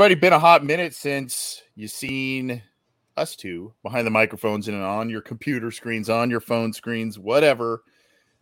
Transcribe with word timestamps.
Everybody? 0.00 0.18
Been 0.18 0.32
a 0.32 0.38
hot 0.38 0.64
minute 0.64 0.94
since 0.94 1.60
you 1.76 1.86
seen 1.86 2.62
us 3.18 3.36
two 3.36 3.74
behind 3.82 4.06
the 4.06 4.10
microphones 4.10 4.66
and 4.66 4.82
on 4.82 5.10
your 5.10 5.20
computer 5.20 5.70
screens, 5.70 6.08
on 6.08 6.30
your 6.30 6.40
phone 6.40 6.72
screens, 6.72 7.18
whatever. 7.18 7.82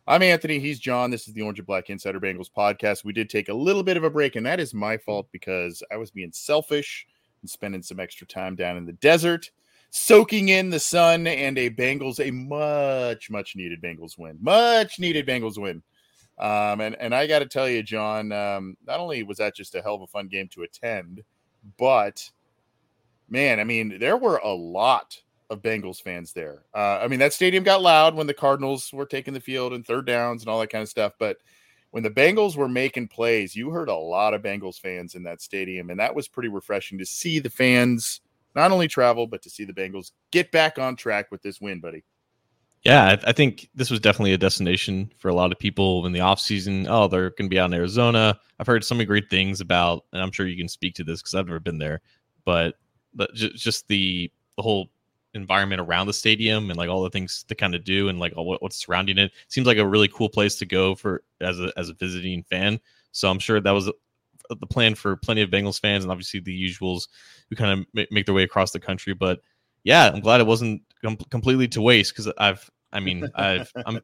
I'm 0.07 0.23
Anthony. 0.23 0.61
He's 0.61 0.79
John. 0.79 1.11
This 1.11 1.27
is 1.27 1.35
the 1.35 1.43
Orange 1.43 1.59
and 1.59 1.67
Black 1.67 1.91
Insider 1.91 2.21
Bengals 2.21 2.49
podcast. 2.49 3.05
We 3.05 3.13
did 3.13 3.29
take 3.29 3.49
a 3.49 3.55
little 3.55 3.83
bit 3.83 3.97
of 3.97 4.05
a 4.05 4.11
break, 4.11 4.37
and 4.37 4.47
that 4.47 4.61
is 4.61 4.73
my 4.73 4.99
fault 4.99 5.27
because 5.33 5.83
I 5.91 5.97
was 5.97 6.13
being 6.13 6.31
selfish 6.33 7.09
and 7.43 7.51
spending 7.51 7.83
some 7.83 7.99
extra 7.99 8.25
time 8.25 8.55
down 8.55 8.77
in 8.77 8.87
the 8.87 8.93
desert, 8.93 9.51
soaking 9.91 10.51
in 10.51 10.71
the 10.71 10.79
sun 10.79 11.27
and 11.27 11.59
a 11.59 11.71
Bengals, 11.71 12.25
a 12.25 12.31
much, 12.31 13.33
much 13.33 13.57
needed 13.57 13.83
Bengals 13.83 14.17
win. 14.17 14.39
Much 14.41 15.01
needed 15.01 15.27
Bengals 15.27 15.59
win. 15.59 15.83
Um, 16.39 16.81
and 16.81 16.95
and 17.01 17.13
I 17.13 17.27
got 17.27 17.41
to 17.41 17.47
tell 17.47 17.69
you, 17.69 17.83
John, 17.83 18.31
um, 18.31 18.77
not 18.87 19.01
only 19.01 19.25
was 19.25 19.39
that 19.39 19.57
just 19.57 19.75
a 19.75 19.83
hell 19.83 19.97
of 19.97 20.03
a 20.03 20.07
fun 20.07 20.29
game 20.29 20.49
to 20.53 20.63
attend, 20.63 21.25
but 21.79 22.31
man, 23.29 23.61
I 23.61 23.65
mean, 23.65 23.99
there 23.99 24.17
were 24.17 24.39
a 24.39 24.53
lot 24.53 25.21
of 25.51 25.63
Bengals 25.63 26.01
fans 26.01 26.33
there. 26.33 26.65
Uh, 26.75 26.99
I 27.03 27.09
mean, 27.09 27.19
that 27.21 27.33
stadium 27.33 27.65
got 27.65 27.83
loud 27.83 28.15
when 28.15 28.27
the 28.27 28.35
Cardinals 28.35 28.93
were 28.93 29.07
taking 29.07 29.35
the 29.35 29.41
field 29.41 29.73
and 29.73 29.87
third 29.87 30.07
downs 30.07 30.43
and 30.43 30.49
all 30.49 30.61
that 30.61 30.71
kind 30.71 30.83
of 30.83 30.89
stuff. 30.89 31.13
But 31.19 31.39
when 31.91 32.03
the 32.03 32.11
Bengals 32.11 32.57
were 32.57 32.69
making 32.69 33.09
plays, 33.09 33.57
you 33.57 33.71
heard 33.71 33.89
a 33.89 33.95
lot 33.95 34.35
of 34.35 34.43
Bengals 34.43 34.79
fans 34.79 35.15
in 35.15 35.23
that 35.23 35.41
stadium, 35.41 35.91
and 35.91 35.99
that 36.01 36.15
was 36.15 36.29
pretty 36.29 36.49
refreshing 36.49 36.99
to 36.99 37.07
see 37.07 37.39
the 37.39 37.51
fans 37.51 38.21
not 38.55 38.73
only 38.73 38.89
travel 38.89 39.27
but 39.27 39.43
to 39.43 39.51
see 39.51 39.65
the 39.65 39.73
Bengals 39.73 40.13
get 40.31 40.51
back 40.51 40.79
on 40.79 40.97
track 40.97 41.31
with 41.31 41.43
this 41.43 41.61
win, 41.61 41.81
buddy. 41.81 42.03
Yeah, 42.85 43.05
I, 43.05 43.31
I, 43.31 43.33
think 43.33 43.69
this 43.75 43.91
was 43.91 44.01
definitely 44.01 44.33
a 44.33 44.39
destination 44.39 45.11
for 45.19 45.29
a 45.29 45.35
lot 45.35 45.51
of 45.51 45.59
people 45.59 46.07
in 46.07 46.13
the 46.13 46.21
off 46.21 46.39
season. 46.39 46.87
Oh, 46.89 47.09
they're 47.09 47.31
going 47.31 47.49
to 47.49 47.55
be 47.55 47.59
out 47.59 47.67
in 47.67 47.75
Arizona. 47.75 48.39
I've 48.59 48.67
heard 48.67 48.85
so 48.85 48.95
many 48.95 49.05
great 49.05 49.29
things 49.29 49.61
about, 49.61 50.05
and 50.13 50.23
I'm 50.23 50.31
sure 50.31 50.47
you 50.47 50.57
can 50.57 50.69
speak 50.69 50.95
to 50.95 51.05
this 51.05 51.21
because 51.21 51.35
I've 51.35 51.47
never 51.47 51.61
been 51.61 51.79
there. 51.79 52.01
But 52.45 52.77
but 53.15 53.35
just, 53.35 53.57
just 53.57 53.89
the 53.89 54.31
the 54.57 54.63
whole 54.63 54.91
environment 55.35 55.81
around 55.81 56.07
the 56.07 56.13
stadium 56.13 56.71
and 56.71 56.79
like 56.79 56.89
all 56.89 57.03
the 57.03 57.11
things 57.11 57.45
to 57.49 57.55
kind 57.55 57.75
of 57.75 57.85
do 57.85 58.09
and 58.09 58.19
like 58.19 58.35
what, 58.35 58.63
what's 58.63 58.77
surrounding 58.77 59.19
it 59.19 59.31
seems 59.49 59.67
like 59.67 59.77
a 59.77 59.87
really 59.87 60.09
cool 60.09 60.29
place 60.29 60.57
to 60.57 60.67
go 60.67 60.95
for 60.95 61.23
as 61.41 61.61
a 61.61 61.73
as 61.77 61.89
a 61.89 61.95
visiting 61.95 62.43
fan. 62.45 62.81
So 63.13 63.29
I'm 63.29 63.39
sure 63.39 63.61
that 63.61 63.71
was 63.71 63.91
the 64.49 64.67
plan 64.67 64.95
for 64.95 65.17
plenty 65.17 65.43
of 65.43 65.51
Bengals 65.51 65.81
fans 65.81 66.05
and 66.05 66.11
obviously 66.11 66.41
the 66.41 66.71
usuals 66.71 67.09
who 67.51 67.57
kind 67.57 67.81
of 67.95 68.07
make 68.11 68.25
their 68.25 68.35
way 68.35 68.45
across 68.45 68.71
the 68.71 68.81
country. 68.81 69.15
But 69.15 69.41
yeah, 69.85 70.11
I'm 70.13 70.21
glad 70.21 70.41
it 70.41 70.47
wasn't 70.47 70.83
com- 71.05 71.17
completely 71.31 71.69
to 71.69 71.83
waste 71.83 72.13
because 72.13 72.33
I've, 72.39 72.69
I 72.93 73.01
mean, 73.01 73.29
I've, 73.35 73.71
I'm, 73.87 74.01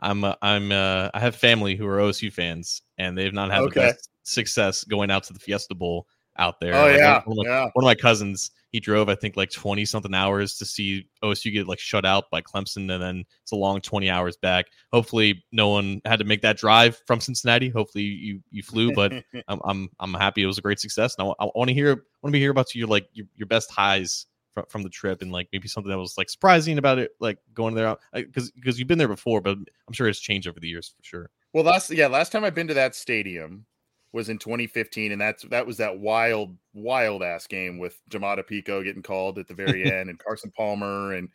I'm, 0.00 0.24
uh, 0.24 0.34
I'm, 0.42 0.72
uh, 0.72 1.10
I 1.12 1.20
have 1.20 1.36
family 1.36 1.76
who 1.76 1.86
are 1.86 1.98
OSU 1.98 2.32
fans, 2.32 2.82
and 2.98 3.16
they've 3.16 3.32
not 3.34 3.50
had 3.50 3.62
okay. 3.62 3.74
the 3.74 3.80
best 3.80 4.10
success 4.22 4.84
going 4.84 5.10
out 5.10 5.24
to 5.24 5.32
the 5.32 5.40
Fiesta 5.40 5.74
Bowl 5.74 6.06
out 6.40 6.60
there. 6.60 6.74
Oh 6.74 6.86
like 6.86 6.96
yeah, 6.96 7.22
one 7.24 7.38
of, 7.38 7.46
my, 7.46 7.50
yeah. 7.50 7.70
one 7.74 7.84
of 7.84 7.86
my 7.86 7.94
cousins, 7.94 8.50
he 8.72 8.80
drove 8.80 9.08
I 9.08 9.14
think 9.14 9.36
like 9.36 9.50
twenty 9.50 9.84
something 9.84 10.14
hours 10.14 10.56
to 10.58 10.64
see 10.64 11.06
OSU 11.22 11.52
get 11.52 11.68
like 11.68 11.78
shut 11.78 12.04
out 12.04 12.30
by 12.30 12.40
Clemson, 12.40 12.90
and 12.92 13.02
then 13.02 13.24
it's 13.42 13.52
a 13.52 13.56
long 13.56 13.80
twenty 13.80 14.08
hours 14.08 14.36
back. 14.36 14.66
Hopefully, 14.92 15.44
no 15.52 15.68
one 15.68 16.00
had 16.04 16.18
to 16.18 16.24
make 16.24 16.42
that 16.42 16.56
drive 16.56 17.00
from 17.06 17.20
Cincinnati. 17.20 17.68
Hopefully, 17.68 18.04
you 18.04 18.40
you 18.50 18.62
flew, 18.62 18.92
but 18.94 19.12
I'm, 19.48 19.60
I'm 19.64 19.90
I'm 20.00 20.14
happy 20.14 20.42
it 20.42 20.46
was 20.46 20.58
a 20.58 20.62
great 20.62 20.80
success. 20.80 21.14
And 21.18 21.28
I, 21.28 21.44
I 21.44 21.48
want 21.54 21.68
to 21.68 21.74
hear 21.74 21.90
I 21.90 21.94
want 22.22 22.30
to 22.30 22.32
be 22.32 22.40
hear 22.40 22.50
about 22.50 22.74
your 22.74 22.88
like 22.88 23.08
your, 23.12 23.26
your 23.36 23.46
best 23.46 23.70
highs 23.70 24.26
from, 24.54 24.64
from 24.68 24.82
the 24.82 24.88
trip 24.88 25.22
and 25.22 25.32
like 25.32 25.48
maybe 25.52 25.68
something 25.68 25.90
that 25.90 25.98
was 25.98 26.16
like 26.18 26.30
surprising 26.30 26.78
about 26.78 26.98
it, 26.98 27.12
like 27.20 27.38
going 27.54 27.74
there 27.74 27.96
because 28.12 28.50
because 28.50 28.78
you've 28.78 28.88
been 28.88 28.98
there 28.98 29.08
before, 29.08 29.40
but 29.40 29.56
I'm 29.56 29.92
sure 29.92 30.08
it's 30.08 30.20
changed 30.20 30.48
over 30.48 30.60
the 30.60 30.68
years 30.68 30.94
for 30.96 31.02
sure. 31.02 31.30
Well, 31.52 31.64
last 31.64 31.90
yeah, 31.90 32.06
last 32.06 32.32
time 32.32 32.44
I've 32.44 32.54
been 32.54 32.68
to 32.68 32.74
that 32.74 32.94
stadium 32.94 33.66
was 34.12 34.28
in 34.28 34.38
2015, 34.38 35.12
and 35.12 35.20
that's 35.20 35.42
that 35.44 35.66
was 35.66 35.76
that 35.78 35.98
wild 35.98 36.56
wild 36.74 37.22
ass 37.22 37.46
game 37.46 37.78
with 37.78 38.00
Domata 38.10 38.44
Peko 38.48 38.82
getting 38.84 39.02
called 39.02 39.38
at 39.38 39.48
the 39.48 39.54
very 39.54 39.90
end, 39.92 40.10
and 40.10 40.18
Carson 40.18 40.52
Palmer 40.56 41.14
and 41.14 41.28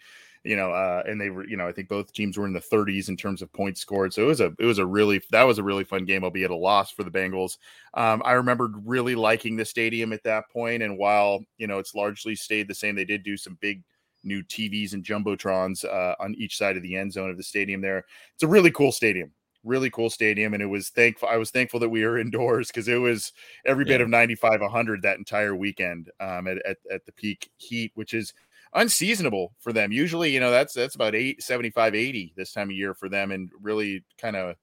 you 0.45 0.55
know, 0.55 0.71
uh, 0.71 1.03
and 1.07 1.19
they 1.19 1.29
were, 1.29 1.47
you 1.47 1.57
know, 1.57 1.67
I 1.67 1.71
think 1.71 1.89
both 1.89 2.13
teams 2.13 2.37
were 2.37 2.45
in 2.45 2.53
the 2.53 2.59
30s 2.59 3.09
in 3.09 3.17
terms 3.17 3.41
of 3.41 3.51
points 3.51 3.81
scored. 3.81 4.13
So 4.13 4.21
it 4.21 4.27
was 4.27 4.41
a, 4.41 4.53
it 4.59 4.65
was 4.65 4.77
a 4.77 4.85
really, 4.85 5.21
that 5.31 5.43
was 5.43 5.57
a 5.57 5.63
really 5.63 5.83
fun 5.83 6.05
game, 6.05 6.23
albeit 6.23 6.51
a 6.51 6.55
loss 6.55 6.91
for 6.91 7.03
the 7.03 7.11
Bengals. 7.11 7.57
Um, 7.95 8.21
I 8.23 8.33
remembered 8.33 8.73
really 8.85 9.15
liking 9.15 9.55
the 9.55 9.65
stadium 9.65 10.13
at 10.13 10.23
that 10.23 10.49
point, 10.51 10.83
and 10.83 10.97
while 10.97 11.43
you 11.57 11.67
know 11.67 11.79
it's 11.79 11.95
largely 11.95 12.35
stayed 12.35 12.67
the 12.67 12.75
same, 12.75 12.95
they 12.95 13.05
did 13.05 13.23
do 13.23 13.37
some 13.37 13.57
big 13.59 13.83
new 14.23 14.43
TVs 14.43 14.93
and 14.93 15.03
jumbotrons 15.03 15.83
uh, 15.85 16.15
on 16.19 16.35
each 16.35 16.57
side 16.57 16.77
of 16.77 16.83
the 16.83 16.95
end 16.95 17.11
zone 17.13 17.29
of 17.29 17.37
the 17.37 17.43
stadium. 17.43 17.81
There, 17.81 18.05
it's 18.33 18.43
a 18.43 18.47
really 18.47 18.71
cool 18.71 18.91
stadium 18.91 19.31
really 19.65 19.89
cool 19.89 20.09
stadium 20.09 20.53
and 20.53 20.61
it 20.61 20.67
was 20.67 20.89
thankful 20.89 21.27
i 21.27 21.37
was 21.37 21.49
thankful 21.49 21.79
that 21.79 21.89
we 21.89 22.05
were 22.05 22.19
indoors 22.19 22.67
because 22.67 22.87
it 22.87 22.97
was 22.97 23.33
every 23.65 23.83
bit 23.83 23.99
of 23.99 24.07
95 24.07 24.61
100 24.61 25.01
that 25.01 25.17
entire 25.17 25.55
weekend 25.55 26.11
um, 26.19 26.47
at, 26.47 26.57
at, 26.65 26.77
at, 26.91 27.05
the 27.05 27.11
peak 27.11 27.49
heat 27.57 27.91
which 27.95 28.13
is 28.13 28.33
unseasonable 28.75 29.53
for 29.59 29.73
them. 29.73 29.91
Usually, 29.91 30.31
you 30.31 30.39
know, 30.39 30.51
that's 30.51 30.73
that's 30.73 30.95
about 30.95 31.15
8 31.15 31.41
75 31.41 31.95
80 31.95 32.33
this 32.35 32.51
time 32.51 32.69
of 32.69 32.75
year 32.75 32.93
for 32.93 33.09
them 33.09 33.31
and 33.31 33.49
really 33.61 34.03
kind 34.19 34.35
of 34.35 34.55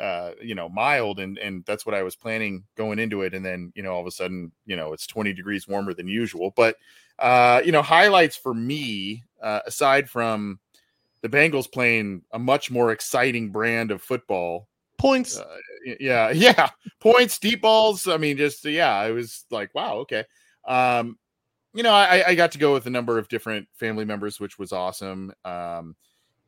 uh 0.00 0.32
you 0.42 0.56
know 0.56 0.68
mild 0.68 1.20
and 1.20 1.38
and 1.38 1.64
that's 1.66 1.86
what 1.86 1.94
I 1.94 2.02
was 2.02 2.16
planning 2.16 2.64
going 2.76 2.98
into 2.98 3.22
it. 3.22 3.34
And 3.34 3.44
then 3.44 3.72
you 3.74 3.82
know 3.82 3.92
all 3.92 4.00
of 4.00 4.06
a 4.06 4.10
sudden 4.12 4.52
you 4.66 4.76
know 4.76 4.92
it's 4.92 5.06
20 5.06 5.32
degrees 5.32 5.66
warmer 5.66 5.94
than 5.94 6.06
usual. 6.08 6.52
But 6.54 6.76
uh 7.18 7.62
you 7.64 7.72
know 7.72 7.82
highlights 7.82 8.36
for 8.36 8.54
me 8.54 9.22
uh 9.42 9.60
aside 9.66 10.08
from 10.10 10.60
the 11.22 11.28
Bengals 11.28 11.70
playing 11.70 12.22
a 12.32 12.38
much 12.38 12.70
more 12.70 12.92
exciting 12.92 13.50
brand 13.50 13.90
of 13.90 14.02
football 14.02 14.68
points. 14.98 15.38
uh, 15.38 15.46
yeah 16.00 16.30
yeah 16.34 16.70
points 17.00 17.38
deep 17.38 17.62
balls. 17.62 18.06
I 18.06 18.16
mean 18.16 18.36
just 18.36 18.64
yeah 18.64 18.94
I 18.94 19.12
was 19.12 19.44
like 19.50 19.74
wow 19.74 19.98
okay. 19.98 20.24
Um 20.66 21.18
you 21.74 21.82
know, 21.82 21.92
I, 21.92 22.28
I 22.28 22.34
got 22.34 22.52
to 22.52 22.58
go 22.58 22.72
with 22.72 22.86
a 22.86 22.90
number 22.90 23.18
of 23.18 23.28
different 23.28 23.66
family 23.74 24.04
members, 24.04 24.38
which 24.38 24.58
was 24.58 24.72
awesome. 24.72 25.32
Um, 25.44 25.96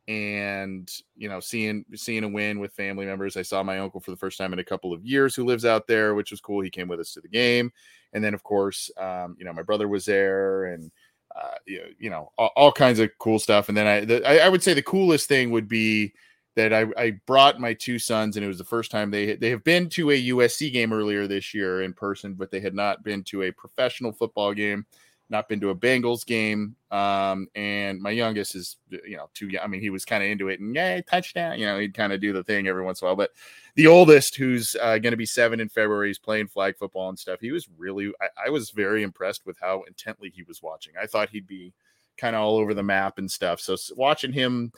and 0.07 0.89
you 1.17 1.27
know, 1.27 1.41
seeing 1.41 1.83
seeing 1.93 2.23
a 2.23 2.29
win 2.29 2.59
with 2.59 2.71
family 2.71 3.05
members. 3.05 3.35
I 3.35 3.41
saw 3.41 3.61
my 3.61 3.79
uncle 3.79 3.99
for 3.99 4.11
the 4.11 4.17
first 4.17 4.37
time 4.37 4.53
in 4.53 4.59
a 4.59 4.63
couple 4.63 4.93
of 4.93 5.05
years, 5.05 5.35
who 5.35 5.43
lives 5.43 5.65
out 5.65 5.85
there, 5.85 6.15
which 6.15 6.31
was 6.31 6.39
cool. 6.39 6.61
He 6.61 6.69
came 6.69 6.87
with 6.87 7.01
us 7.01 7.13
to 7.13 7.21
the 7.21 7.27
game, 7.27 7.71
and 8.13 8.23
then 8.23 8.33
of 8.33 8.41
course, 8.43 8.89
um, 8.97 9.35
you 9.37 9.43
know, 9.43 9.51
my 9.51 9.63
brother 9.63 9.89
was 9.89 10.05
there, 10.05 10.65
and 10.65 10.91
uh, 11.35 11.55
you, 11.65 11.79
know, 11.79 11.87
you 11.99 12.09
know, 12.09 12.31
all, 12.37 12.51
all, 12.55 12.71
kinds 12.71 12.99
of 12.99 13.11
cool 13.19 13.37
stuff. 13.37 13.67
And 13.67 13.77
then 13.77 13.85
I, 13.85 14.05
the, 14.05 14.27
I, 14.27 14.45
I 14.45 14.49
would 14.49 14.63
say 14.63 14.73
the 14.73 14.81
coolest 14.81 15.27
thing 15.27 15.51
would 15.51 15.67
be 15.67 16.13
that 16.55 16.73
I, 16.73 16.85
I 16.97 17.11
brought 17.27 17.59
my 17.59 17.73
two 17.73 17.99
sons, 17.99 18.37
and 18.37 18.45
it 18.45 18.47
was 18.47 18.57
the 18.57 18.63
first 18.63 18.91
time 18.91 19.11
they 19.11 19.35
they 19.35 19.49
have 19.49 19.63
been 19.65 19.89
to 19.89 20.11
a 20.11 20.27
USC 20.29 20.71
game 20.71 20.93
earlier 20.93 21.27
this 21.27 21.53
year 21.53 21.83
in 21.83 21.93
person, 21.93 22.33
but 22.33 22.49
they 22.49 22.61
had 22.61 22.73
not 22.73 23.03
been 23.03 23.23
to 23.25 23.43
a 23.43 23.51
professional 23.51 24.13
football 24.13 24.53
game, 24.53 24.85
not 25.29 25.49
been 25.49 25.59
to 25.59 25.71
a 25.71 25.75
Bengals 25.75 26.25
game. 26.25 26.75
Um, 26.89 27.47
and 27.55 27.99
my 27.99 28.11
youngest 28.11 28.55
is 28.55 28.77
you 28.89 29.17
know 29.17 29.29
too 29.33 29.47
young. 29.47 29.63
I 29.63 29.67
mean, 29.67 29.81
he 29.81 29.89
was 29.89 30.05
kind 30.05 30.23
of 30.23 30.29
into 30.29 30.47
it, 30.49 30.59
and 30.59 30.73
yeah, 30.75 31.01
touchdown. 31.01 31.59
You 31.59 31.65
know, 31.65 31.79
he'd 31.79 31.93
kind 31.93 32.13
of 32.13 32.21
do 32.21 32.33
the 32.33 32.43
thing 32.43 32.67
every 32.67 32.83
once 32.83 33.01
in 33.01 33.05
a 33.05 33.09
while. 33.09 33.15
But 33.15 33.31
the 33.75 33.87
oldest, 33.87 34.35
who's 34.35 34.75
uh, 34.81 34.97
going 34.97 35.11
to 35.11 35.17
be 35.17 35.25
seven 35.25 35.59
in 35.59 35.69
February, 35.69 36.11
is 36.11 36.19
playing 36.19 36.47
flag 36.47 36.77
football 36.77 37.09
and 37.09 37.19
stuff. 37.19 37.39
He 37.41 37.51
was 37.51 37.67
really, 37.77 38.11
I, 38.21 38.47
I 38.47 38.49
was 38.49 38.71
very 38.71 39.03
impressed 39.03 39.45
with 39.45 39.57
how 39.59 39.83
intently 39.87 40.31
he 40.33 40.43
was 40.43 40.63
watching. 40.63 40.93
I 41.01 41.07
thought 41.07 41.29
he'd 41.29 41.47
be 41.47 41.73
kind 42.17 42.35
of 42.35 42.41
all 42.41 42.57
over 42.57 42.73
the 42.73 42.83
map 42.83 43.17
and 43.17 43.29
stuff. 43.29 43.59
So 43.59 43.75
watching 43.95 44.31
him 44.31 44.71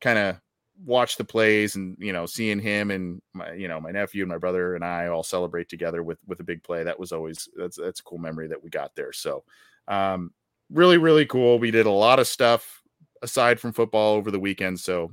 kind 0.00 0.18
of 0.18 0.40
watch 0.86 1.16
the 1.16 1.24
plays 1.24 1.76
and 1.76 1.94
you 2.00 2.12
know 2.12 2.24
seeing 2.24 2.58
him 2.58 2.90
and 2.90 3.20
my 3.34 3.52
you 3.52 3.68
know 3.68 3.78
my 3.80 3.90
nephew 3.90 4.22
and 4.22 4.30
my 4.30 4.38
brother 4.38 4.74
and 4.76 4.84
I 4.84 5.08
all 5.08 5.22
celebrate 5.22 5.68
together 5.68 6.02
with 6.02 6.18
with 6.26 6.40
a 6.40 6.44
big 6.44 6.62
play 6.62 6.82
that 6.84 6.98
was 6.98 7.12
always 7.12 7.48
that's 7.54 7.76
that's 7.76 8.00
a 8.00 8.02
cool 8.02 8.18
memory 8.18 8.48
that 8.48 8.62
we 8.62 8.70
got 8.70 8.94
there 8.94 9.12
so 9.12 9.44
um 9.90 10.30
really 10.70 10.98
really 10.98 11.26
cool 11.26 11.58
we 11.58 11.70
did 11.70 11.86
a 11.86 11.90
lot 11.90 12.18
of 12.18 12.26
stuff 12.26 12.82
aside 13.22 13.60
from 13.60 13.72
football 13.72 14.14
over 14.14 14.30
the 14.30 14.40
weekend 14.40 14.78
so 14.78 15.10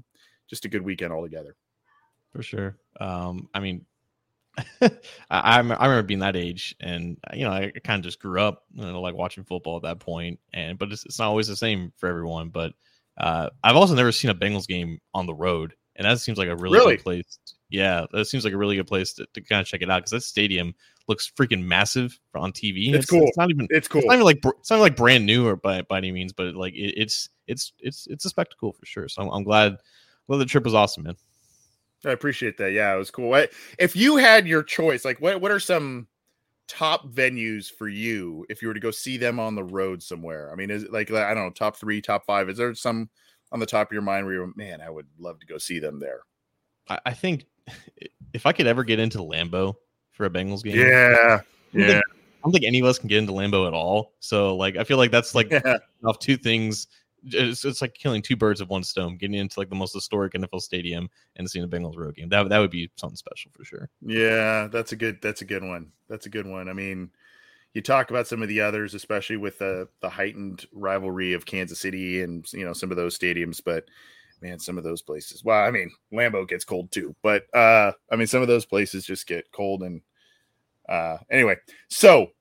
just 0.49 0.65
a 0.65 0.69
good 0.69 0.81
weekend 0.81 1.11
altogether 1.11 1.55
for 2.31 2.41
sure 2.41 2.77
um 3.01 3.49
I 3.53 3.59
mean 3.59 3.85
I, 4.81 4.91
I 5.29 5.57
remember 5.59 6.03
being 6.03 6.19
that 6.21 6.35
age, 6.35 6.75
and 6.79 7.17
you 7.33 7.45
know, 7.45 7.51
I 7.51 7.71
kind 7.83 7.99
of 7.99 8.03
just 8.03 8.19
grew 8.19 8.41
up, 8.41 8.63
you 8.73 8.85
know, 8.85 9.01
like 9.01 9.15
watching 9.15 9.43
football 9.43 9.77
at 9.77 9.83
that 9.83 9.99
point. 9.99 10.39
And 10.53 10.77
but 10.77 10.91
it's, 10.91 11.05
it's 11.05 11.19
not 11.19 11.27
always 11.27 11.47
the 11.47 11.55
same 11.55 11.91
for 11.97 12.09
everyone. 12.09 12.49
But 12.49 12.73
uh, 13.17 13.49
I've 13.63 13.75
also 13.75 13.95
never 13.95 14.11
seen 14.11 14.31
a 14.31 14.35
Bengals 14.35 14.67
game 14.67 14.99
on 15.13 15.25
the 15.25 15.33
road, 15.33 15.75
and 15.97 16.05
that 16.05 16.19
seems 16.19 16.37
like 16.37 16.47
a 16.47 16.55
really, 16.55 16.77
really? 16.77 16.95
good 16.95 17.03
place. 17.03 17.39
Yeah, 17.69 18.05
that 18.13 18.25
seems 18.25 18.45
like 18.45 18.53
a 18.53 18.57
really 18.57 18.77
good 18.77 18.87
place 18.87 19.13
to, 19.13 19.27
to 19.33 19.41
kind 19.41 19.59
of 19.59 19.67
check 19.67 19.81
it 19.81 19.89
out 19.89 19.99
because 19.99 20.11
that 20.11 20.23
stadium 20.23 20.73
looks 21.07 21.29
freaking 21.35 21.63
massive 21.63 22.17
on 22.35 22.51
TV. 22.53 22.89
It's, 22.89 22.99
it's, 22.99 23.05
cool. 23.09 23.27
It's 23.27 23.37
not 23.37 23.49
even. 23.49 23.67
It's 23.69 23.87
cool. 23.87 23.99
It's 23.99 24.07
not 24.07 24.13
even 24.13 24.25
like 24.25 24.43
it's 24.59 24.69
not 24.69 24.79
like 24.79 24.95
brand 24.95 25.25
new 25.25 25.47
or 25.47 25.55
by 25.55 25.81
by 25.81 25.97
any 25.97 26.11
means, 26.11 26.31
but 26.31 26.55
like 26.55 26.73
it, 26.75 26.93
it's 26.95 27.29
it's 27.47 27.73
it's 27.79 28.07
it's 28.07 28.25
a 28.25 28.29
spectacle 28.29 28.73
for 28.73 28.85
sure. 28.85 29.09
So 29.09 29.23
I'm, 29.23 29.29
I'm 29.29 29.43
glad. 29.43 29.77
Well, 30.27 30.39
the 30.39 30.45
trip 30.45 30.63
was 30.63 30.73
awesome, 30.73 31.03
man. 31.03 31.15
I 32.05 32.11
appreciate 32.11 32.57
that. 32.57 32.71
Yeah, 32.71 32.93
it 32.93 32.97
was 32.97 33.11
cool. 33.11 33.33
If 33.79 33.95
you 33.95 34.17
had 34.17 34.47
your 34.47 34.63
choice, 34.63 35.03
like 35.03 35.19
what 35.19 35.41
what 35.41 35.51
are 35.51 35.59
some 35.59 36.07
top 36.67 37.07
venues 37.07 37.71
for 37.71 37.87
you 37.87 38.45
if 38.49 38.61
you 38.61 38.67
were 38.67 38.73
to 38.73 38.79
go 38.79 38.91
see 38.91 39.17
them 39.17 39.39
on 39.39 39.55
the 39.55 39.63
road 39.63 40.03
somewhere? 40.03 40.51
I 40.51 40.55
mean, 40.55 40.69
is 40.69 40.83
it 40.83 40.93
like 40.93 41.11
I 41.11 41.33
don't 41.33 41.45
know, 41.45 41.49
top 41.49 41.75
three, 41.75 42.01
top 42.01 42.25
five? 42.25 42.49
Is 42.49 42.57
there 42.57 42.73
some 42.75 43.09
on 43.51 43.59
the 43.59 43.65
top 43.65 43.89
of 43.89 43.93
your 43.93 44.01
mind 44.01 44.25
where 44.25 44.35
you're, 44.35 44.53
man, 44.55 44.81
I 44.81 44.89
would 44.89 45.07
love 45.17 45.39
to 45.39 45.45
go 45.45 45.57
see 45.57 45.79
them 45.79 45.99
there? 45.99 46.21
I, 46.89 46.99
I 47.07 47.13
think 47.13 47.45
if 48.33 48.45
I 48.45 48.51
could 48.51 48.67
ever 48.67 48.83
get 48.83 48.99
into 48.99 49.19
Lambeau 49.19 49.75
for 50.11 50.25
a 50.25 50.29
Bengals 50.29 50.63
game, 50.63 50.77
yeah, 50.77 51.39
I 51.41 51.77
yeah. 51.77 51.87
Think, 51.87 52.03
I 52.05 52.39
don't 52.43 52.51
think 52.51 52.65
any 52.65 52.79
of 52.79 52.85
us 52.85 52.99
can 52.99 53.07
get 53.07 53.19
into 53.19 53.33
Lambeau 53.33 53.67
at 53.67 53.73
all. 53.73 54.13
So 54.19 54.55
like, 54.55 54.77
I 54.77 54.83
feel 54.83 54.97
like 54.97 55.11
that's 55.11 55.35
like 55.35 55.51
yeah. 55.51 55.77
off 56.05 56.19
two 56.19 56.37
things 56.37 56.87
it's, 57.23 57.65
it's 57.65 57.81
like 57.81 57.93
killing 57.93 58.21
two 58.21 58.35
birds 58.35 58.59
with 58.59 58.69
one 58.69 58.83
stone, 58.83 59.17
getting 59.17 59.39
into 59.39 59.59
like 59.59 59.69
the 59.69 59.75
most 59.75 59.93
historic 59.93 60.33
NFL 60.33 60.61
stadium 60.61 61.09
and 61.35 61.49
seeing 61.49 61.65
a 61.65 61.67
Bengals 61.67 61.97
road 61.97 62.15
game. 62.15 62.29
That 62.29 62.49
that 62.49 62.59
would 62.59 62.71
be 62.71 62.89
something 62.95 63.17
special 63.17 63.51
for 63.55 63.63
sure. 63.63 63.89
Yeah, 64.01 64.67
that's 64.67 64.91
a 64.91 64.95
good 64.95 65.21
that's 65.21 65.41
a 65.41 65.45
good 65.45 65.63
one. 65.63 65.91
That's 66.07 66.25
a 66.25 66.29
good 66.29 66.45
one. 66.45 66.69
I 66.69 66.73
mean, 66.73 67.09
you 67.77 67.81
talk 67.83 68.09
about 68.09 68.25
some 68.25 68.41
of 68.41 68.49
the 68.49 68.59
others, 68.59 68.95
especially 68.95 69.37
with 69.37 69.59
the 69.59 69.87
the 70.01 70.09
heightened 70.09 70.65
rivalry 70.73 71.33
of 71.33 71.45
Kansas 71.45 71.79
City 71.79 72.23
and 72.23 72.51
you 72.51 72.65
know 72.65 72.73
some 72.73 72.89
of 72.89 72.97
those 72.97 73.17
stadiums, 73.17 73.61
but 73.63 73.85
man, 74.41 74.57
some 74.57 74.79
of 74.79 74.83
those 74.83 75.03
places. 75.03 75.43
Well, 75.43 75.63
I 75.63 75.69
mean, 75.69 75.91
Lambeau 76.11 76.47
gets 76.47 76.65
cold 76.65 76.91
too, 76.91 77.15
but 77.21 77.43
uh 77.55 77.91
I 78.11 78.15
mean 78.15 78.25
some 78.25 78.41
of 78.41 78.47
those 78.47 78.65
places 78.65 79.05
just 79.05 79.27
get 79.27 79.51
cold 79.51 79.83
and 79.83 80.01
uh 80.89 81.17
anyway. 81.29 81.55
So 81.87 82.31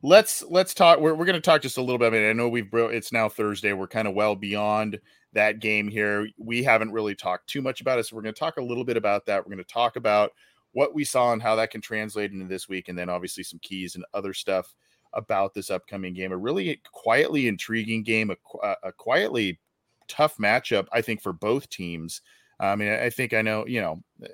let's 0.00 0.42
let's 0.48 0.72
talk 0.72 1.00
we're, 1.00 1.14
we're 1.14 1.26
going 1.26 1.34
to 1.34 1.40
talk 1.40 1.60
just 1.60 1.76
a 1.76 1.82
little 1.82 1.98
bit 1.98 2.06
I, 2.06 2.10
mean, 2.10 2.30
I 2.30 2.32
know 2.32 2.48
we've 2.48 2.70
bro 2.70 2.86
it's 2.86 3.10
now 3.10 3.28
thursday 3.28 3.72
we're 3.72 3.88
kind 3.88 4.06
of 4.06 4.14
well 4.14 4.36
beyond 4.36 5.00
that 5.32 5.58
game 5.58 5.88
here 5.88 6.28
we 6.38 6.62
haven't 6.62 6.92
really 6.92 7.16
talked 7.16 7.48
too 7.48 7.60
much 7.60 7.80
about 7.80 7.98
it 7.98 8.06
so 8.06 8.14
we're 8.14 8.22
going 8.22 8.32
to 8.32 8.38
talk 8.38 8.58
a 8.58 8.62
little 8.62 8.84
bit 8.84 8.96
about 8.96 9.26
that 9.26 9.44
we're 9.44 9.52
going 9.52 9.58
to 9.58 9.72
talk 9.72 9.96
about 9.96 10.30
what 10.72 10.94
we 10.94 11.04
saw 11.04 11.32
and 11.32 11.42
how 11.42 11.56
that 11.56 11.70
can 11.70 11.80
translate 11.80 12.32
into 12.32 12.46
this 12.46 12.68
week 12.68 12.88
and 12.88 12.98
then 12.98 13.08
obviously 13.08 13.42
some 13.42 13.58
keys 13.60 13.94
and 13.94 14.04
other 14.14 14.32
stuff 14.32 14.74
about 15.14 15.54
this 15.54 15.70
upcoming 15.70 16.12
game 16.12 16.32
a 16.32 16.36
really 16.36 16.80
quietly 16.92 17.48
intriguing 17.48 18.02
game 18.02 18.30
a, 18.30 18.58
uh, 18.58 18.74
a 18.84 18.92
quietly 18.92 19.58
tough 20.06 20.36
matchup 20.36 20.86
i 20.92 21.00
think 21.00 21.22
for 21.22 21.32
both 21.32 21.68
teams 21.70 22.20
i 22.60 22.76
mean 22.76 22.92
i 22.92 23.08
think 23.08 23.32
i 23.32 23.40
know 23.40 23.66
you 23.66 23.80
know 23.80 24.02
uh, 24.22 24.28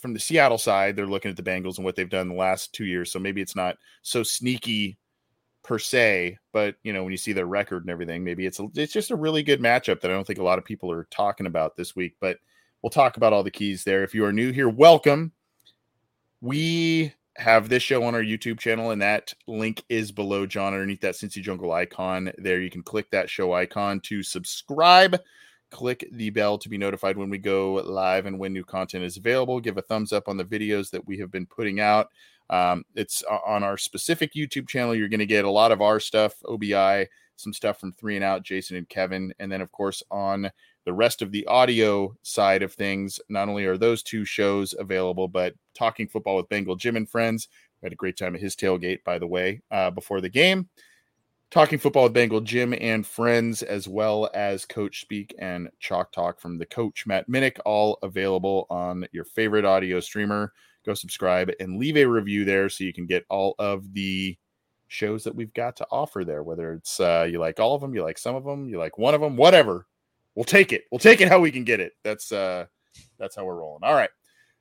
from 0.00 0.14
the 0.14 0.20
Seattle 0.20 0.58
side, 0.58 0.96
they're 0.96 1.06
looking 1.06 1.30
at 1.30 1.36
the 1.36 1.42
Bengals 1.42 1.76
and 1.76 1.84
what 1.84 1.94
they've 1.94 2.08
done 2.08 2.28
the 2.28 2.34
last 2.34 2.72
two 2.72 2.86
years. 2.86 3.12
So 3.12 3.18
maybe 3.18 3.40
it's 3.40 3.54
not 3.54 3.76
so 4.02 4.22
sneaky 4.22 4.98
per 5.62 5.78
se, 5.78 6.38
but 6.52 6.76
you 6.82 6.92
know 6.92 7.02
when 7.04 7.12
you 7.12 7.18
see 7.18 7.32
their 7.32 7.46
record 7.46 7.82
and 7.82 7.90
everything, 7.90 8.24
maybe 8.24 8.46
it's 8.46 8.58
a, 8.58 8.66
it's 8.74 8.92
just 8.92 9.10
a 9.10 9.16
really 9.16 9.42
good 9.42 9.60
matchup 9.60 10.00
that 10.00 10.10
I 10.10 10.14
don't 10.14 10.26
think 10.26 10.38
a 10.38 10.44
lot 10.44 10.58
of 10.58 10.64
people 10.64 10.90
are 10.90 11.06
talking 11.10 11.46
about 11.46 11.76
this 11.76 11.94
week. 11.94 12.16
But 12.20 12.38
we'll 12.82 12.90
talk 12.90 13.18
about 13.18 13.32
all 13.32 13.42
the 13.42 13.50
keys 13.50 13.84
there. 13.84 14.02
If 14.02 14.14
you 14.14 14.24
are 14.24 14.32
new 14.32 14.52
here, 14.52 14.68
welcome. 14.68 15.32
We 16.40 17.12
have 17.36 17.68
this 17.68 17.82
show 17.82 18.02
on 18.04 18.14
our 18.14 18.22
YouTube 18.22 18.58
channel, 18.58 18.90
and 18.90 19.02
that 19.02 19.34
link 19.46 19.82
is 19.88 20.12
below 20.12 20.46
John 20.46 20.72
underneath 20.72 21.00
that 21.02 21.14
Cincy 21.14 21.42
Jungle 21.42 21.72
icon. 21.72 22.32
There, 22.38 22.60
you 22.60 22.70
can 22.70 22.82
click 22.82 23.10
that 23.10 23.28
show 23.28 23.52
icon 23.52 24.00
to 24.00 24.22
subscribe. 24.22 25.18
Click 25.70 26.08
the 26.12 26.30
bell 26.30 26.58
to 26.58 26.68
be 26.68 26.78
notified 26.78 27.16
when 27.16 27.30
we 27.30 27.38
go 27.38 27.74
live 27.74 28.26
and 28.26 28.38
when 28.38 28.52
new 28.52 28.64
content 28.64 29.04
is 29.04 29.16
available. 29.16 29.60
Give 29.60 29.78
a 29.78 29.82
thumbs 29.82 30.12
up 30.12 30.28
on 30.28 30.36
the 30.36 30.44
videos 30.44 30.90
that 30.90 31.06
we 31.06 31.18
have 31.18 31.30
been 31.30 31.46
putting 31.46 31.78
out. 31.78 32.08
Um, 32.48 32.84
it's 32.96 33.22
on 33.46 33.62
our 33.62 33.76
specific 33.76 34.34
YouTube 34.34 34.68
channel. 34.68 34.94
You're 34.94 35.08
going 35.08 35.20
to 35.20 35.26
get 35.26 35.44
a 35.44 35.50
lot 35.50 35.70
of 35.70 35.80
our 35.80 36.00
stuff, 36.00 36.34
OBI, 36.44 37.06
some 37.36 37.52
stuff 37.52 37.78
from 37.78 37.92
Three 37.92 38.16
and 38.16 38.24
Out, 38.24 38.42
Jason 38.42 38.76
and 38.76 38.88
Kevin, 38.88 39.32
and 39.38 39.50
then 39.50 39.60
of 39.60 39.70
course 39.70 40.02
on 40.10 40.50
the 40.90 40.94
rest 40.94 41.22
of 41.22 41.30
the 41.30 41.46
audio 41.46 42.12
side 42.22 42.64
of 42.64 42.72
things. 42.72 43.20
Not 43.28 43.48
only 43.48 43.64
are 43.64 43.78
those 43.78 44.02
two 44.02 44.24
shows 44.24 44.74
available, 44.76 45.28
but 45.28 45.54
Talking 45.72 46.08
Football 46.08 46.34
with 46.34 46.48
Bengal 46.48 46.74
Jim 46.74 46.96
and 46.96 47.08
Friends. 47.08 47.46
We 47.80 47.86
had 47.86 47.92
a 47.92 47.96
great 47.96 48.16
time 48.16 48.34
at 48.34 48.40
his 48.40 48.56
tailgate, 48.56 49.04
by 49.04 49.20
the 49.20 49.26
way, 49.28 49.62
uh, 49.70 49.92
before 49.92 50.20
the 50.20 50.28
game. 50.28 50.68
Talking 51.52 51.78
Football 51.78 52.02
with 52.02 52.12
Bengal 52.12 52.40
Jim 52.40 52.74
and 52.80 53.06
Friends, 53.06 53.62
as 53.62 53.86
well 53.86 54.28
as 54.34 54.64
Coach 54.64 55.02
Speak 55.02 55.32
and 55.38 55.68
Chalk 55.78 56.10
Talk 56.10 56.40
from 56.40 56.58
the 56.58 56.66
coach 56.66 57.06
Matt 57.06 57.28
Minnick, 57.30 57.60
all 57.64 58.00
available 58.02 58.66
on 58.68 59.06
your 59.12 59.24
favorite 59.24 59.64
audio 59.64 60.00
streamer 60.00 60.52
go 60.84 60.94
subscribe 60.94 61.50
and 61.60 61.78
leave 61.78 61.96
a 61.98 62.04
review 62.04 62.44
there 62.44 62.68
so 62.68 62.82
you 62.82 62.92
can 62.92 63.06
get 63.06 63.24
all 63.28 63.54
of 63.58 63.92
the 63.92 64.36
shows 64.88 65.22
that 65.22 65.34
we've 65.36 65.54
got 65.54 65.76
to 65.76 65.86
offer 65.90 66.24
there. 66.24 66.42
Whether 66.42 66.72
it's 66.72 66.98
uh, 66.98 67.28
you 67.30 67.38
like 67.38 67.60
all 67.60 67.74
of 67.74 67.80
them, 67.80 67.94
you 67.94 68.02
like 68.02 68.18
some 68.18 68.34
of 68.34 68.44
them, 68.44 68.68
you 68.68 68.78
like 68.78 68.98
one 68.98 69.14
of 69.14 69.20
them, 69.20 69.36
whatever. 69.36 69.86
We'll 70.40 70.46
take 70.46 70.72
it. 70.72 70.84
We'll 70.90 70.98
take 70.98 71.20
it 71.20 71.28
how 71.28 71.38
we 71.38 71.50
can 71.50 71.64
get 71.64 71.80
it. 71.80 71.92
That's 72.02 72.32
uh, 72.32 72.64
that's 73.18 73.36
how 73.36 73.44
we're 73.44 73.56
rolling. 73.58 73.82
All 73.82 73.92
right. 73.92 74.08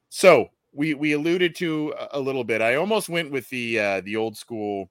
So 0.10 0.50
we 0.74 0.94
we 0.94 1.14
alluded 1.14 1.56
to 1.56 1.94
a 2.12 2.20
little 2.20 2.44
bit. 2.44 2.62
I 2.62 2.76
almost 2.76 3.08
went 3.08 3.32
with 3.32 3.48
the 3.48 3.80
uh, 3.80 4.02
the 4.02 4.18
old 4.18 4.36
school. 4.36 4.90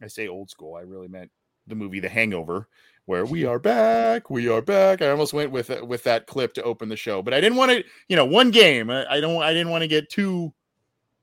I 0.00 0.06
say 0.06 0.28
old 0.28 0.48
school. 0.48 0.76
I 0.76 0.82
really 0.82 1.08
meant 1.08 1.32
the 1.66 1.74
movie 1.74 1.98
The 1.98 2.08
Hangover, 2.08 2.68
where 3.06 3.26
we 3.26 3.46
are 3.46 3.58
back, 3.58 4.30
we 4.30 4.48
are 4.48 4.62
back. 4.62 5.02
I 5.02 5.10
almost 5.10 5.32
went 5.32 5.50
with 5.50 5.70
with 5.82 6.04
that 6.04 6.28
clip 6.28 6.54
to 6.54 6.62
open 6.62 6.88
the 6.88 6.96
show, 6.96 7.20
but 7.20 7.34
I 7.34 7.40
didn't 7.40 7.58
want 7.58 7.72
to, 7.72 7.82
you 8.08 8.14
know, 8.14 8.26
one 8.26 8.52
game. 8.52 8.90
I 8.90 9.18
don't, 9.18 9.42
I 9.42 9.52
didn't 9.52 9.70
want 9.70 9.82
to 9.82 9.88
get 9.88 10.08
too 10.08 10.54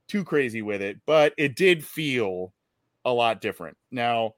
too 0.08 0.24
crazy 0.24 0.60
with 0.60 0.82
it, 0.82 1.00
but 1.06 1.32
it 1.38 1.56
did 1.56 1.82
feel 1.82 2.52
a 3.06 3.10
lot 3.14 3.40
different. 3.40 3.78
Now, 3.90 4.34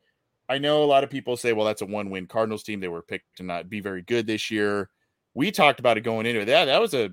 I 0.49 0.59
know 0.59 0.83
a 0.83 0.87
lot 0.87 1.05
of 1.05 1.11
people 1.11 1.37
say, 1.37 1.53
well, 1.53 1.67
that's 1.67 1.83
a 1.83 1.87
one 1.87 2.11
win 2.11 2.27
Cardinals 2.27 2.63
team. 2.63 2.81
They 2.81 2.89
were 2.89 3.03
picked 3.03 3.37
to 3.39 3.43
not 3.43 3.69
be 3.69 3.81
very 3.81 4.03
good 4.03 4.27
this 4.27 4.51
year. 4.51 4.91
We 5.35 5.51
talked 5.51 5.81
about 5.81 5.97
it 5.97 6.03
going 6.03 6.27
into 6.27 6.41
it. 6.41 6.47
That 6.47 6.67
that 6.67 6.81
was 6.81 6.95
a 6.95 7.11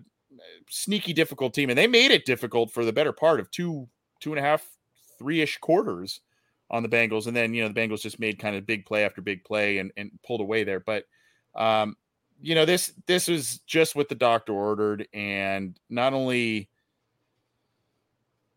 sneaky 0.70 1.14
difficult 1.14 1.54
team, 1.54 1.70
and 1.70 1.78
they 1.78 1.88
made 1.88 2.12
it 2.12 2.26
difficult 2.26 2.72
for 2.72 2.86
the 2.86 2.94
better 2.94 3.12
part 3.12 3.40
of 3.40 3.50
two 3.52 3.88
two 4.20 4.32
and 4.32 4.40
a 4.40 4.42
half 4.42 4.66
three 5.18 5.42
ish 5.42 5.58
quarters 5.58 6.22
on 6.70 6.84
the 6.84 6.90
Bengals. 6.90 7.28
And 7.28 7.36
then, 7.36 7.54
you 7.54 7.62
know, 7.62 7.68
the 7.70 7.80
Bengals 7.80 8.02
just 8.02 8.20
made 8.20 8.40
kind 8.40 8.56
of 8.56 8.66
big 8.66 8.86
play 8.86 9.04
after 9.04 9.22
big 9.22 9.44
play 9.44 9.78
and, 9.78 9.92
and 9.98 10.12
pulled 10.26 10.42
away 10.42 10.64
there. 10.64 10.80
But, 10.80 11.06
um, 11.56 11.96
you 12.42 12.56
know, 12.56 12.66
this 12.66 12.94
this 13.06 13.28
was 13.28 13.60
just 13.68 13.96
what 13.96 14.10
the 14.10 14.16
doctor 14.16 14.54
ordered, 14.54 15.08
and 15.14 15.78
not 15.90 16.14
only 16.14 16.70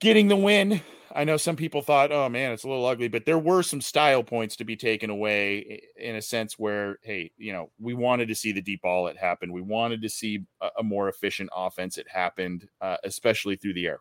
getting 0.00 0.28
the 0.28 0.36
win. 0.36 0.80
I 1.16 1.24
know 1.24 1.38
some 1.38 1.56
people 1.56 1.80
thought, 1.80 2.12
"Oh 2.12 2.28
man, 2.28 2.52
it's 2.52 2.64
a 2.64 2.68
little 2.68 2.84
ugly," 2.84 3.08
but 3.08 3.24
there 3.24 3.38
were 3.38 3.62
some 3.62 3.80
style 3.80 4.22
points 4.22 4.54
to 4.56 4.64
be 4.64 4.76
taken 4.76 5.08
away 5.08 5.80
in 5.96 6.14
a 6.14 6.22
sense 6.22 6.58
where, 6.58 6.98
hey, 7.02 7.32
you 7.38 7.54
know, 7.54 7.70
we 7.80 7.94
wanted 7.94 8.28
to 8.28 8.34
see 8.34 8.52
the 8.52 8.60
deep 8.60 8.82
ball. 8.82 9.06
It 9.06 9.16
happened. 9.16 9.52
We 9.52 9.62
wanted 9.62 10.02
to 10.02 10.10
see 10.10 10.44
a, 10.60 10.82
more 10.82 11.08
efficient 11.08 11.48
offense. 11.56 11.96
It 11.96 12.06
happened, 12.06 12.68
uh, 12.82 12.98
especially 13.02 13.56
through 13.56 13.72
the 13.74 13.86
air. 13.86 14.00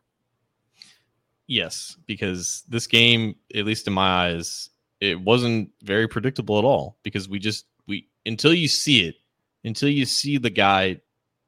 Yes, 1.48 1.96
because 2.06 2.64
this 2.68 2.86
game, 2.86 3.36
at 3.56 3.66
least 3.66 3.88
in 3.88 3.94
my 3.94 4.28
eyes, 4.28 4.70
it 5.00 5.20
wasn't 5.20 5.70
very 5.84 6.10
predictable 6.10 6.60
at 6.60 6.66
all. 6.66 6.98
Because 7.02 7.30
we 7.30 7.40
just 7.40 7.66
we 7.88 8.10
until 8.26 8.54
you 8.54 8.68
see 8.68 9.08
it, 9.08 9.16
until 9.64 9.90
you 9.90 10.06
see 10.06 10.38
the 10.38 10.50
guy 10.50 11.00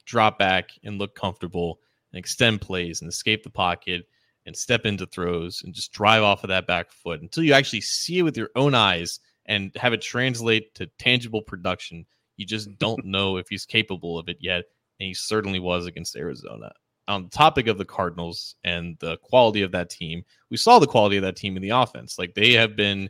drop 0.06 0.40
back 0.40 0.70
and 0.86 0.98
look 0.98 1.14
comfortable 1.14 1.82
and 2.14 2.20
extend 2.20 2.62
plays 2.62 3.02
and 3.02 3.10
escape 3.10 3.44
the 3.44 3.50
pocket 3.50 4.08
and 4.48 4.56
step 4.56 4.86
into 4.86 5.06
throws 5.06 5.62
and 5.64 5.74
just 5.74 5.92
drive 5.92 6.24
off 6.24 6.44
of 6.44 6.48
that 6.48 6.66
back 6.66 6.90
foot 6.90 7.22
until 7.22 7.44
you 7.44 7.54
actually 7.54 7.82
see 7.82 8.20
it 8.20 8.24
with 8.24 8.38
your 8.38 8.50
own 8.56 8.74
eyes 8.74 9.20
and 9.46 9.72
have 9.76 9.94
it 9.94 10.02
translate 10.02 10.74
to 10.74 10.88
tangible 10.98 11.42
production. 11.42 12.06
You 12.38 12.46
just 12.46 12.80
don't 12.80 13.06
know 13.06 13.38
if 13.38 13.48
he's 13.50 13.66
capable 13.66 14.18
of 14.18 14.30
it 14.30 14.38
yet. 14.40 14.64
And 15.00 15.08
he 15.08 15.14
certainly 15.14 15.60
was 15.60 15.86
against 15.86 16.16
Arizona. 16.16 16.72
On 17.08 17.24
the 17.24 17.30
topic 17.30 17.68
of 17.68 17.78
the 17.78 17.86
Cardinals 17.86 18.56
and 18.64 18.98
the 19.00 19.18
quality 19.18 19.62
of 19.62 19.72
that 19.74 19.90
team, 19.90 20.24
we 20.50 20.58
saw 20.58 20.80
the 20.80 20.88
quality 20.88 21.18
of 21.18 21.24
that 21.24 21.36
team 21.36 21.56
in 21.56 21.62
the 21.62 21.70
offense. 21.70 22.18
Like 22.18 22.34
they 22.34 22.54
have 22.54 22.76
been 22.76 23.10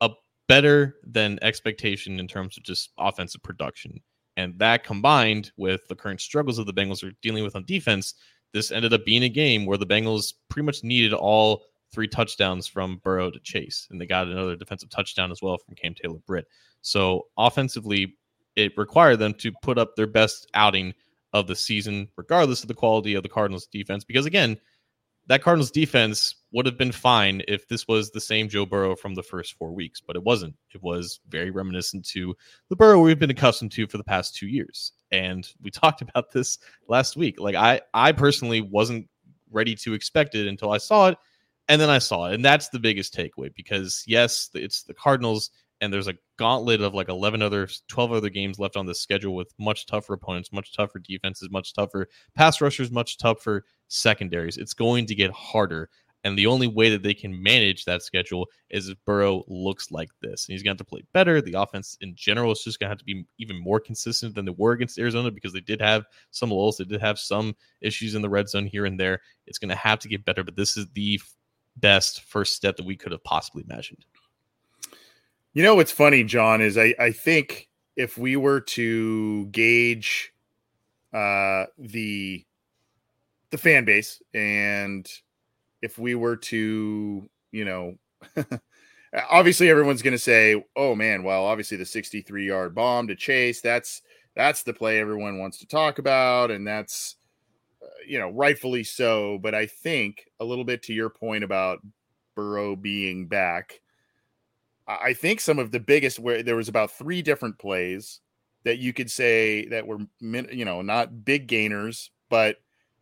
a 0.00 0.10
better 0.48 0.96
than 1.06 1.38
expectation 1.42 2.18
in 2.18 2.26
terms 2.26 2.56
of 2.56 2.64
just 2.64 2.90
offensive 2.98 3.42
production. 3.42 4.00
And 4.36 4.58
that 4.58 4.84
combined 4.84 5.52
with 5.56 5.86
the 5.88 5.94
current 5.94 6.20
struggles 6.20 6.58
of 6.58 6.66
the 6.66 6.74
Bengals 6.74 7.06
are 7.06 7.12
dealing 7.22 7.44
with 7.44 7.54
on 7.54 7.64
defense, 7.64 8.14
this 8.52 8.70
ended 8.70 8.92
up 8.92 9.04
being 9.04 9.22
a 9.24 9.28
game 9.28 9.66
where 9.66 9.78
the 9.78 9.86
Bengals 9.86 10.34
pretty 10.48 10.66
much 10.66 10.84
needed 10.84 11.12
all 11.12 11.64
three 11.92 12.08
touchdowns 12.08 12.66
from 12.66 13.00
Burrow 13.04 13.30
to 13.30 13.40
Chase, 13.40 13.86
and 13.90 14.00
they 14.00 14.06
got 14.06 14.26
another 14.26 14.56
defensive 14.56 14.90
touchdown 14.90 15.30
as 15.30 15.42
well 15.42 15.58
from 15.58 15.74
Cam 15.74 15.94
Taylor 15.94 16.18
Britt. 16.26 16.46
So 16.80 17.26
offensively, 17.36 18.16
it 18.56 18.76
required 18.76 19.18
them 19.18 19.34
to 19.34 19.52
put 19.62 19.78
up 19.78 19.96
their 19.96 20.06
best 20.06 20.48
outing 20.54 20.94
of 21.32 21.46
the 21.46 21.56
season, 21.56 22.08
regardless 22.16 22.62
of 22.62 22.68
the 22.68 22.74
quality 22.74 23.14
of 23.14 23.22
the 23.22 23.28
Cardinals 23.28 23.66
defense. 23.66 24.04
Because 24.04 24.26
again, 24.26 24.58
that 25.28 25.42
Cardinals 25.42 25.70
defense 25.70 26.34
would 26.52 26.66
have 26.66 26.76
been 26.76 26.92
fine 26.92 27.42
if 27.48 27.68
this 27.68 27.86
was 27.86 28.10
the 28.10 28.20
same 28.20 28.48
Joe 28.48 28.66
Burrow 28.66 28.96
from 28.96 29.14
the 29.14 29.22
first 29.22 29.54
four 29.54 29.72
weeks, 29.72 30.00
but 30.00 30.16
it 30.16 30.22
wasn't. 30.22 30.54
It 30.74 30.82
was 30.82 31.20
very 31.28 31.50
reminiscent 31.50 32.04
to 32.08 32.34
the 32.68 32.76
Burrow 32.76 33.00
we've 33.00 33.18
been 33.18 33.30
accustomed 33.30 33.72
to 33.72 33.86
for 33.86 33.98
the 33.98 34.04
past 34.04 34.34
two 34.34 34.48
years. 34.48 34.92
And 35.12 35.48
we 35.62 35.70
talked 35.70 36.02
about 36.02 36.32
this 36.32 36.58
last 36.88 37.16
week. 37.16 37.38
Like 37.38 37.54
I, 37.54 37.80
I 37.94 38.12
personally 38.12 38.60
wasn't 38.60 39.08
ready 39.50 39.74
to 39.76 39.94
expect 39.94 40.34
it 40.34 40.46
until 40.48 40.72
I 40.72 40.78
saw 40.78 41.08
it, 41.08 41.18
and 41.68 41.80
then 41.80 41.90
I 41.90 41.98
saw 41.98 42.26
it, 42.26 42.34
and 42.34 42.44
that's 42.44 42.70
the 42.70 42.80
biggest 42.80 43.14
takeaway. 43.14 43.54
Because 43.54 44.02
yes, 44.06 44.50
it's 44.54 44.82
the 44.82 44.94
Cardinals, 44.94 45.50
and 45.82 45.92
there's 45.92 46.08
a 46.08 46.14
gauntlet 46.38 46.80
of 46.80 46.94
like 46.94 47.08
11 47.08 47.42
other 47.42 47.68
12 47.88 48.12
other 48.12 48.30
games 48.30 48.58
left 48.58 48.76
on 48.76 48.86
the 48.86 48.94
schedule 48.94 49.34
with 49.34 49.52
much 49.58 49.84
tougher 49.84 50.14
opponents 50.14 50.52
much 50.52 50.74
tougher 50.74 50.98
defenses 50.98 51.50
much 51.50 51.74
tougher 51.74 52.06
pass 52.34 52.60
rushers 52.60 52.90
much 52.90 53.18
tougher 53.18 53.64
secondaries 53.88 54.56
it's 54.56 54.74
going 54.74 55.04
to 55.04 55.14
get 55.14 55.30
harder 55.32 55.90
and 56.24 56.38
the 56.38 56.46
only 56.46 56.68
way 56.68 56.88
that 56.90 57.02
they 57.02 57.14
can 57.14 57.42
manage 57.42 57.84
that 57.84 58.02
schedule 58.02 58.48
is 58.70 58.88
if 58.88 58.96
Burrow 59.04 59.44
looks 59.48 59.90
like 59.90 60.10
this. 60.20 60.46
And 60.46 60.52
he's 60.52 60.62
going 60.62 60.76
to 60.76 60.80
have 60.80 60.86
to 60.86 60.90
play 60.90 61.02
better. 61.12 61.40
The 61.40 61.54
offense 61.54 61.98
in 62.00 62.14
general 62.14 62.52
is 62.52 62.62
just 62.62 62.78
going 62.78 62.88
to 62.88 62.90
have 62.90 62.98
to 62.98 63.04
be 63.04 63.26
even 63.38 63.58
more 63.58 63.80
consistent 63.80 64.34
than 64.34 64.44
they 64.44 64.54
were 64.56 64.72
against 64.72 64.98
Arizona 64.98 65.30
because 65.30 65.52
they 65.52 65.60
did 65.60 65.80
have 65.80 66.04
some 66.30 66.50
lulls. 66.50 66.76
They 66.76 66.84
did 66.84 67.00
have 67.00 67.18
some 67.18 67.56
issues 67.80 68.14
in 68.14 68.22
the 68.22 68.30
red 68.30 68.48
zone 68.48 68.66
here 68.66 68.86
and 68.86 68.98
there. 68.98 69.20
It's 69.46 69.58
going 69.58 69.70
to 69.70 69.74
have 69.74 69.98
to 70.00 70.08
get 70.08 70.24
better, 70.24 70.44
but 70.44 70.56
this 70.56 70.76
is 70.76 70.86
the 70.94 71.20
best 71.76 72.22
first 72.22 72.54
step 72.54 72.76
that 72.76 72.86
we 72.86 72.96
could 72.96 73.12
have 73.12 73.24
possibly 73.24 73.64
imagined. 73.68 74.04
You 75.54 75.62
know 75.62 75.74
what's 75.74 75.92
funny, 75.92 76.22
John, 76.24 76.60
is 76.62 76.78
I, 76.78 76.94
I 76.98 77.10
think 77.10 77.68
if 77.96 78.16
we 78.16 78.36
were 78.36 78.60
to 78.60 79.46
gauge 79.46 80.32
uh, 81.12 81.66
the 81.78 82.46
the 83.50 83.58
fan 83.58 83.84
base 83.84 84.22
and 84.32 85.06
if 85.82 85.98
we 85.98 86.14
were 86.14 86.36
to, 86.36 87.28
you 87.50 87.64
know, 87.64 87.96
obviously 89.30 89.68
everyone's 89.68 90.02
going 90.02 90.12
to 90.12 90.18
say, 90.18 90.64
"Oh 90.76 90.94
man, 90.94 91.22
well, 91.22 91.44
obviously 91.44 91.76
the 91.76 91.84
63-yard 91.84 92.74
bomb 92.74 93.08
to 93.08 93.14
Chase, 93.14 93.60
that's 93.60 94.02
that's 94.34 94.62
the 94.62 94.72
play 94.72 94.98
everyone 94.98 95.38
wants 95.38 95.58
to 95.58 95.66
talk 95.66 95.98
about 95.98 96.50
and 96.50 96.66
that's 96.66 97.16
uh, 97.82 97.86
you 98.06 98.18
know, 98.18 98.30
rightfully 98.30 98.84
so, 98.84 99.38
but 99.42 99.54
I 99.54 99.66
think 99.66 100.24
a 100.40 100.44
little 100.44 100.64
bit 100.64 100.82
to 100.84 100.94
your 100.94 101.10
point 101.10 101.44
about 101.44 101.80
Burrow 102.34 102.76
being 102.76 103.26
back, 103.26 103.80
I 104.86 105.12
think 105.12 105.40
some 105.40 105.58
of 105.58 105.70
the 105.70 105.80
biggest 105.80 106.18
where 106.18 106.42
there 106.42 106.56
was 106.56 106.68
about 106.68 106.90
three 106.90 107.22
different 107.22 107.58
plays 107.58 108.20
that 108.64 108.78
you 108.78 108.92
could 108.92 109.10
say 109.10 109.66
that 109.66 109.86
were 109.86 109.98
you 110.20 110.64
know 110.64 110.82
not 110.82 111.24
big 111.24 111.46
gainers, 111.46 112.10
but 112.28 112.56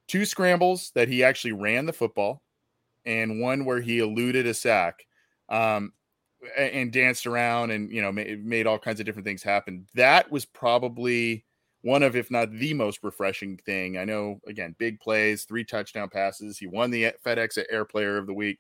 two 0.07 0.25
scrambles 0.25 0.91
that 0.95 1.09
he 1.09 1.23
actually 1.23 1.53
ran 1.53 1.87
the 1.87 1.93
football, 1.93 2.43
and 3.04 3.40
one 3.40 3.64
where 3.64 3.80
he 3.80 3.99
eluded 3.99 4.47
a 4.47 4.54
sack, 4.54 5.07
um, 5.49 5.92
and 6.57 6.92
danced 6.92 7.26
around 7.26 7.71
and 7.71 7.90
you 7.90 8.00
know 8.00 8.12
made, 8.12 8.45
made 8.45 8.66
all 8.66 8.78
kinds 8.78 9.00
of 9.00 9.07
different 9.07 9.26
things 9.26 9.42
happen. 9.42 9.87
That 9.95 10.30
was 10.30 10.45
probably 10.45 11.45
one 11.83 12.02
of, 12.02 12.14
if 12.14 12.30
not 12.30 12.52
the 12.52 12.75
most 12.75 13.00
refreshing 13.02 13.57
thing. 13.59 13.97
I 13.99 14.04
know 14.04 14.40
again, 14.47 14.75
big 14.78 15.00
plays, 15.00 15.45
three 15.45 15.64
touchdown 15.64 16.09
passes. 16.09 16.59
He 16.59 16.66
won 16.66 16.90
the 16.90 17.14
FedEx 17.25 17.62
Air 17.71 17.85
Player 17.85 18.16
of 18.16 18.26
the 18.26 18.35
Week 18.35 18.59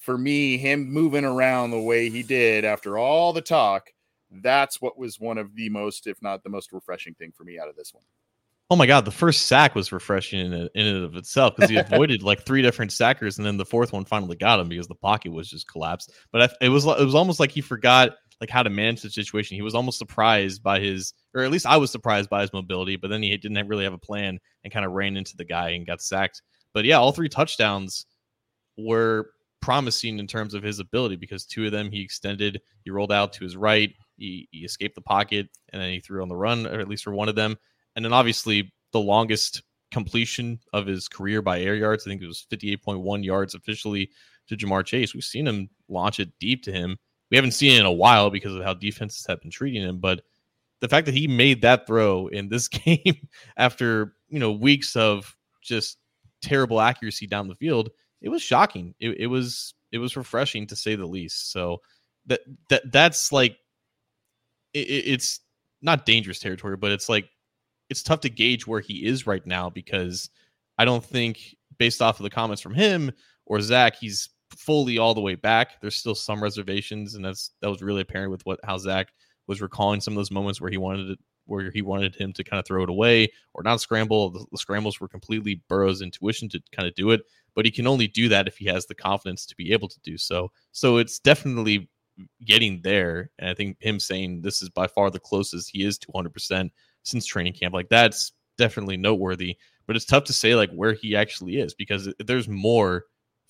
for 0.00 0.16
me, 0.16 0.56
him 0.56 0.90
moving 0.90 1.24
around 1.24 1.70
the 1.70 1.78
way 1.78 2.08
he 2.08 2.22
did 2.22 2.64
after 2.64 2.98
all 2.98 3.32
the 3.32 3.42
talk, 3.42 3.90
that's 4.30 4.80
what 4.80 4.98
was 4.98 5.20
one 5.20 5.38
of 5.38 5.54
the 5.54 5.68
most, 5.68 6.06
if 6.06 6.20
not 6.22 6.42
the 6.42 6.48
most 6.48 6.72
refreshing 6.72 7.14
thing 7.14 7.32
for 7.36 7.44
me 7.44 7.58
out 7.58 7.68
of 7.68 7.76
this 7.76 7.92
one. 7.92 8.04
Oh 8.70 8.76
my 8.76 8.86
god, 8.86 9.04
the 9.04 9.10
first 9.10 9.48
sack 9.48 9.74
was 9.74 9.90
refreshing 9.90 10.38
in, 10.38 10.52
in 10.52 10.86
and 10.86 11.04
of 11.04 11.16
itself 11.16 11.56
because 11.56 11.70
he 11.70 11.76
avoided 11.92 12.22
like 12.22 12.42
three 12.42 12.62
different 12.62 12.92
sackers, 12.92 13.36
and 13.36 13.46
then 13.46 13.56
the 13.56 13.64
fourth 13.64 13.92
one 13.92 14.04
finally 14.04 14.36
got 14.36 14.60
him 14.60 14.68
because 14.68 14.86
the 14.86 14.94
pocket 14.94 15.32
was 15.32 15.50
just 15.50 15.66
collapsed. 15.66 16.12
But 16.32 16.42
I, 16.42 16.66
it 16.66 16.68
was 16.68 16.84
it 16.84 17.04
was 17.04 17.14
almost 17.14 17.40
like 17.40 17.50
he 17.50 17.60
forgot 17.60 18.12
like 18.40 18.50
how 18.50 18.62
to 18.62 18.70
manage 18.70 19.02
the 19.02 19.10
situation. 19.10 19.56
He 19.56 19.62
was 19.62 19.74
almost 19.74 19.98
surprised 19.98 20.62
by 20.62 20.80
his, 20.80 21.12
or 21.34 21.42
at 21.42 21.50
least 21.50 21.66
I 21.66 21.76
was 21.76 21.90
surprised 21.90 22.30
by 22.30 22.42
his 22.42 22.52
mobility. 22.52 22.96
But 22.96 23.08
then 23.08 23.22
he 23.22 23.36
didn't 23.36 23.68
really 23.68 23.84
have 23.84 23.92
a 23.92 23.98
plan 23.98 24.38
and 24.64 24.72
kind 24.72 24.86
of 24.86 24.92
ran 24.92 25.16
into 25.16 25.36
the 25.36 25.44
guy 25.44 25.70
and 25.70 25.86
got 25.86 26.00
sacked. 26.00 26.40
But 26.72 26.84
yeah, 26.84 26.96
all 26.96 27.12
three 27.12 27.28
touchdowns 27.28 28.06
were 28.78 29.30
promising 29.60 30.18
in 30.18 30.26
terms 30.26 30.54
of 30.54 30.62
his 30.62 30.78
ability 30.78 31.16
because 31.16 31.44
two 31.44 31.66
of 31.66 31.72
them 31.72 31.90
he 31.90 32.00
extended, 32.00 32.60
he 32.84 32.90
rolled 32.90 33.12
out 33.12 33.32
to 33.34 33.44
his 33.44 33.56
right, 33.56 33.92
he, 34.16 34.48
he 34.52 34.60
escaped 34.60 34.94
the 34.94 35.02
pocket, 35.02 35.48
and 35.70 35.82
then 35.82 35.90
he 35.90 36.00
threw 36.00 36.22
on 36.22 36.28
the 36.28 36.36
run, 36.36 36.66
or 36.66 36.80
at 36.80 36.88
least 36.88 37.04
for 37.04 37.12
one 37.12 37.28
of 37.28 37.34
them. 37.34 37.56
And 37.96 38.04
then 38.04 38.12
obviously 38.12 38.72
the 38.92 39.00
longest 39.00 39.62
completion 39.90 40.60
of 40.72 40.86
his 40.86 41.08
career 41.08 41.42
by 41.42 41.60
air 41.60 41.74
yards, 41.74 42.06
I 42.06 42.10
think 42.10 42.22
it 42.22 42.26
was 42.26 42.46
58.1 42.50 43.24
yards 43.24 43.54
officially 43.54 44.10
to 44.48 44.56
Ja'Marr 44.56 44.84
Chase. 44.84 45.14
We've 45.14 45.24
seen 45.24 45.46
him 45.46 45.68
launch 45.88 46.20
it 46.20 46.30
deep 46.38 46.62
to 46.64 46.72
him. 46.72 46.96
We 47.30 47.36
haven't 47.36 47.52
seen 47.52 47.76
it 47.76 47.80
in 47.80 47.86
a 47.86 47.92
while 47.92 48.30
because 48.30 48.54
of 48.54 48.62
how 48.62 48.74
defenses 48.74 49.26
have 49.26 49.40
been 49.40 49.50
treating 49.50 49.82
him, 49.82 49.98
but 49.98 50.22
the 50.80 50.88
fact 50.88 51.06
that 51.06 51.14
he 51.14 51.28
made 51.28 51.62
that 51.62 51.86
throw 51.86 52.26
in 52.28 52.48
this 52.48 52.68
game 52.68 53.28
after 53.56 54.14
you 54.28 54.38
know 54.38 54.52
weeks 54.52 54.96
of 54.96 55.36
just 55.62 55.98
terrible 56.42 56.80
accuracy 56.80 57.26
down 57.26 57.48
the 57.48 57.54
field 57.54 57.90
it 58.20 58.28
was 58.28 58.42
shocking. 58.42 58.94
It, 59.00 59.16
it 59.20 59.26
was 59.26 59.74
it 59.92 59.98
was 59.98 60.16
refreshing 60.16 60.66
to 60.68 60.76
say 60.76 60.94
the 60.94 61.06
least. 61.06 61.52
So 61.52 61.78
that 62.26 62.40
that 62.68 62.92
that's 62.92 63.32
like 63.32 63.56
it, 64.74 64.78
it's 64.78 65.40
not 65.82 66.06
dangerous 66.06 66.38
territory, 66.38 66.76
but 66.76 66.92
it's 66.92 67.08
like 67.08 67.28
it's 67.90 68.02
tough 68.02 68.20
to 68.20 68.30
gauge 68.30 68.66
where 68.66 68.80
he 68.80 69.04
is 69.04 69.26
right 69.26 69.44
now 69.46 69.68
because 69.68 70.30
I 70.78 70.84
don't 70.84 71.04
think 71.04 71.56
based 71.78 72.00
off 72.00 72.18
of 72.18 72.24
the 72.24 72.30
comments 72.30 72.62
from 72.62 72.74
him 72.74 73.12
or 73.46 73.60
Zach, 73.60 73.96
he's 73.96 74.30
fully 74.56 74.98
all 74.98 75.14
the 75.14 75.20
way 75.20 75.34
back. 75.34 75.80
There's 75.80 75.96
still 75.96 76.14
some 76.14 76.42
reservations, 76.42 77.14
and 77.14 77.24
that's 77.24 77.52
that 77.60 77.68
was 77.68 77.82
really 77.82 78.02
apparent 78.02 78.30
with 78.30 78.44
what 78.46 78.60
how 78.64 78.78
Zach 78.78 79.08
was 79.46 79.60
recalling 79.60 80.00
some 80.00 80.14
of 80.14 80.16
those 80.16 80.30
moments 80.30 80.60
where 80.60 80.70
he 80.70 80.78
wanted 80.78 81.18
where 81.46 81.70
he 81.70 81.82
wanted 81.82 82.14
him 82.14 82.32
to 82.32 82.44
kind 82.44 82.60
of 82.60 82.66
throw 82.66 82.84
it 82.84 82.88
away 82.88 83.28
or 83.54 83.62
not 83.62 83.80
scramble. 83.80 84.30
The, 84.30 84.46
the 84.52 84.58
scrambles 84.58 85.00
were 85.00 85.08
completely 85.08 85.62
Burrow's 85.68 86.00
intuition 86.00 86.48
to 86.50 86.62
kind 86.72 86.86
of 86.86 86.94
do 86.94 87.10
it 87.10 87.22
but 87.54 87.64
he 87.64 87.70
can 87.70 87.86
only 87.86 88.06
do 88.06 88.28
that 88.28 88.46
if 88.46 88.56
he 88.56 88.66
has 88.66 88.86
the 88.86 88.94
confidence 88.94 89.46
to 89.46 89.56
be 89.56 89.72
able 89.72 89.88
to 89.88 90.00
do 90.00 90.16
so. 90.16 90.50
So 90.72 90.98
it's 90.98 91.18
definitely 91.18 91.88
getting 92.44 92.80
there. 92.82 93.30
And 93.38 93.50
I 93.50 93.54
think 93.54 93.76
him 93.80 93.98
saying 93.98 94.42
this 94.42 94.62
is 94.62 94.68
by 94.68 94.86
far 94.86 95.10
the 95.10 95.20
closest 95.20 95.70
he 95.70 95.84
is 95.84 95.98
to 95.98 96.08
100% 96.08 96.70
since 97.02 97.26
training 97.26 97.54
camp, 97.54 97.74
like 97.74 97.88
that's 97.88 98.32
definitely 98.58 98.96
noteworthy. 98.96 99.56
But 99.86 99.96
it's 99.96 100.04
tough 100.04 100.24
to 100.24 100.32
say 100.32 100.54
like 100.54 100.70
where 100.70 100.92
he 100.92 101.16
actually 101.16 101.58
is 101.58 101.74
because 101.74 102.12
there's 102.18 102.48
more 102.48 103.04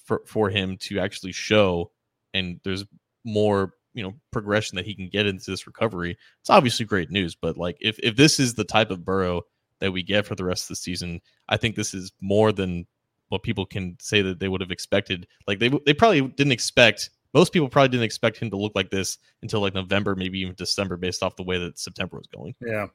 for, 0.05 0.23
for 0.27 0.49
him 0.49 0.77
to 0.79 0.99
actually 0.99 1.33
show, 1.33 1.91
and 2.33 2.61
there's 2.65 2.85
more 3.25 3.75
you 3.93 4.03
know 4.03 4.15
progression 4.31 4.77
that 4.77 4.87
he 4.87 4.95
can 4.95 5.09
get 5.09 5.27
into 5.27 5.51
this 5.51 5.67
recovery. 5.67 6.17
It's 6.41 6.51
obviously 6.51 6.87
great 6.87 7.11
news, 7.11 7.35
but 7.35 7.57
like 7.57 7.77
if 7.81 7.99
if 7.99 8.17
this 8.17 8.41
is 8.41 8.55
the 8.55 8.65
type 8.65 8.91
of 8.91 9.05
Burrow 9.05 9.43
that 9.81 9.93
we 9.93 10.03
get 10.03 10.27
for 10.27 10.35
the 10.35 10.45
rest 10.45 10.65
of 10.65 10.69
the 10.69 10.77
season, 10.77 11.21
I 11.49 11.57
think 11.57 11.75
this 11.75 11.95
is 11.95 12.13
more 12.21 12.53
than 12.53 12.87
what 13.29 13.43
people 13.43 13.65
can 13.65 13.97
say 14.01 14.23
that 14.23 14.39
they 14.39 14.49
would 14.49 14.61
have 14.61 14.71
expected. 14.71 15.27
Like 15.47 15.59
they 15.59 15.71
they 15.87 15.95
probably 15.95 16.23
didn't 16.23 16.53
expect. 16.53 17.11
Most 17.33 17.53
people 17.53 17.69
probably 17.69 17.89
didn't 17.89 18.05
expect 18.05 18.39
him 18.39 18.51
to 18.51 18.57
look 18.57 18.73
like 18.75 18.91
this 18.91 19.19
until 19.43 19.61
like 19.61 19.75
November, 19.75 20.17
maybe 20.17 20.41
even 20.41 20.55
December, 20.57 20.97
based 20.97 21.23
off 21.23 21.37
the 21.37 21.45
way 21.45 21.59
that 21.59 21.79
September 21.79 22.17
was 22.17 22.27
going. 22.27 22.55
Yeah, 22.61 22.89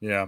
yeah. 0.00 0.26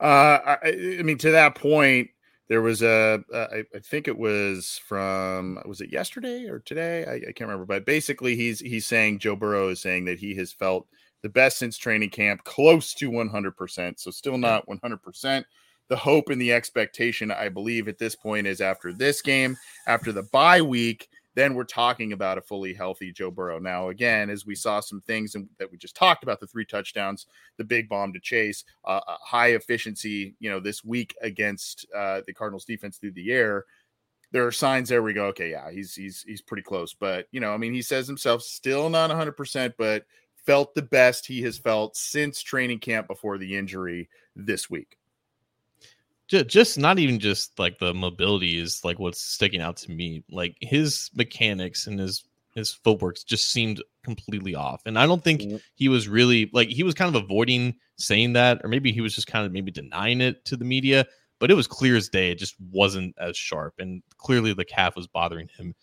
Uh, 0.00 0.56
I, 0.62 0.96
I 0.98 1.02
mean, 1.02 1.18
to 1.18 1.30
that 1.32 1.54
point, 1.54 2.10
there 2.48 2.62
was 2.62 2.82
a. 2.82 3.22
Uh, 3.32 3.46
I, 3.52 3.64
I 3.74 3.78
think 3.80 4.08
it 4.08 4.16
was 4.16 4.80
from 4.86 5.58
was 5.66 5.80
it 5.80 5.92
yesterday 5.92 6.48
or 6.48 6.60
today? 6.60 7.04
I, 7.04 7.14
I 7.14 7.32
can't 7.32 7.42
remember, 7.42 7.66
but 7.66 7.84
basically, 7.84 8.36
he's 8.36 8.60
he's 8.60 8.86
saying 8.86 9.18
Joe 9.18 9.36
Burrow 9.36 9.68
is 9.68 9.80
saying 9.80 10.04
that 10.06 10.18
he 10.18 10.34
has 10.36 10.52
felt 10.52 10.86
the 11.22 11.28
best 11.28 11.58
since 11.58 11.76
training 11.76 12.10
camp, 12.10 12.44
close 12.44 12.94
to 12.94 13.10
100%. 13.10 13.98
So 13.98 14.10
still 14.10 14.38
not 14.38 14.66
100%, 14.68 15.44
the 15.88 15.96
hope 15.96 16.28
and 16.28 16.40
the 16.40 16.52
expectation, 16.52 17.30
I 17.30 17.48
believe, 17.48 17.88
at 17.88 17.98
this 17.98 18.14
point 18.14 18.46
is 18.46 18.60
after 18.60 18.92
this 18.92 19.22
game, 19.22 19.56
after 19.86 20.12
the 20.12 20.24
bye 20.24 20.62
week, 20.62 21.08
then 21.34 21.54
we're 21.54 21.64
talking 21.64 22.12
about 22.12 22.38
a 22.38 22.42
fully 22.42 22.74
healthy 22.74 23.12
Joe 23.12 23.30
Burrow. 23.30 23.58
Now, 23.58 23.90
again, 23.90 24.30
as 24.30 24.44
we 24.44 24.54
saw 24.54 24.80
some 24.80 25.00
things 25.02 25.36
that 25.58 25.70
we 25.70 25.78
just 25.78 25.94
talked 25.94 26.22
about, 26.22 26.40
the 26.40 26.46
three 26.46 26.64
touchdowns, 26.64 27.26
the 27.56 27.64
big 27.64 27.88
bomb 27.88 28.12
to 28.12 28.20
Chase, 28.20 28.64
uh, 28.84 29.00
high 29.06 29.48
efficiency, 29.48 30.34
you 30.40 30.50
know, 30.50 30.60
this 30.60 30.84
week 30.84 31.14
against 31.22 31.86
uh, 31.94 32.22
the 32.26 32.32
Cardinals 32.32 32.64
defense 32.64 32.98
through 32.98 33.12
the 33.12 33.30
air. 33.30 33.66
There 34.30 34.46
are 34.46 34.52
signs 34.52 34.88
there 34.88 35.02
we 35.02 35.14
go, 35.14 35.26
okay, 35.26 35.50
yeah, 35.50 35.70
he's 35.70 35.94
he's 35.94 36.22
he's 36.22 36.42
pretty 36.42 36.62
close. 36.62 36.92
But 36.92 37.28
you 37.30 37.40
know, 37.40 37.52
I 37.52 37.56
mean, 37.56 37.72
he 37.72 37.82
says 37.82 38.06
himself 38.06 38.42
still 38.42 38.90
not 38.90 39.08
100, 39.08 39.32
percent 39.32 39.74
but 39.78 40.04
felt 40.44 40.74
the 40.74 40.82
best 40.82 41.26
he 41.26 41.42
has 41.42 41.58
felt 41.58 41.96
since 41.96 42.42
training 42.42 42.80
camp 42.80 43.06
before 43.06 43.38
the 43.38 43.56
injury 43.56 44.08
this 44.34 44.68
week 44.68 44.98
just 46.28 46.78
not 46.78 46.98
even 46.98 47.18
just 47.18 47.58
like 47.58 47.78
the 47.78 47.94
mobility 47.94 48.58
is 48.58 48.84
like 48.84 48.98
what's 48.98 49.20
sticking 49.20 49.60
out 49.60 49.76
to 49.76 49.90
me 49.90 50.22
like 50.30 50.56
his 50.60 51.10
mechanics 51.14 51.86
and 51.86 51.98
his 51.98 52.24
his 52.54 52.72
footwork 52.72 53.16
just 53.26 53.50
seemed 53.50 53.82
completely 54.02 54.54
off 54.54 54.82
and 54.86 54.98
i 54.98 55.06
don't 55.06 55.24
think 55.24 55.40
mm-hmm. 55.40 55.56
he 55.74 55.88
was 55.88 56.08
really 56.08 56.50
like 56.52 56.68
he 56.68 56.82
was 56.82 56.94
kind 56.94 57.14
of 57.14 57.22
avoiding 57.22 57.74
saying 57.96 58.32
that 58.32 58.60
or 58.62 58.68
maybe 58.68 58.92
he 58.92 59.00
was 59.00 59.14
just 59.14 59.26
kind 59.26 59.46
of 59.46 59.52
maybe 59.52 59.70
denying 59.70 60.20
it 60.20 60.44
to 60.44 60.56
the 60.56 60.64
media 60.64 61.06
but 61.38 61.50
it 61.50 61.54
was 61.54 61.66
clear 61.66 61.96
as 61.96 62.08
day 62.08 62.30
it 62.30 62.38
just 62.38 62.56
wasn't 62.70 63.14
as 63.18 63.36
sharp 63.36 63.74
and 63.78 64.02
clearly 64.18 64.52
the 64.52 64.64
calf 64.64 64.96
was 64.96 65.06
bothering 65.06 65.48
him 65.56 65.74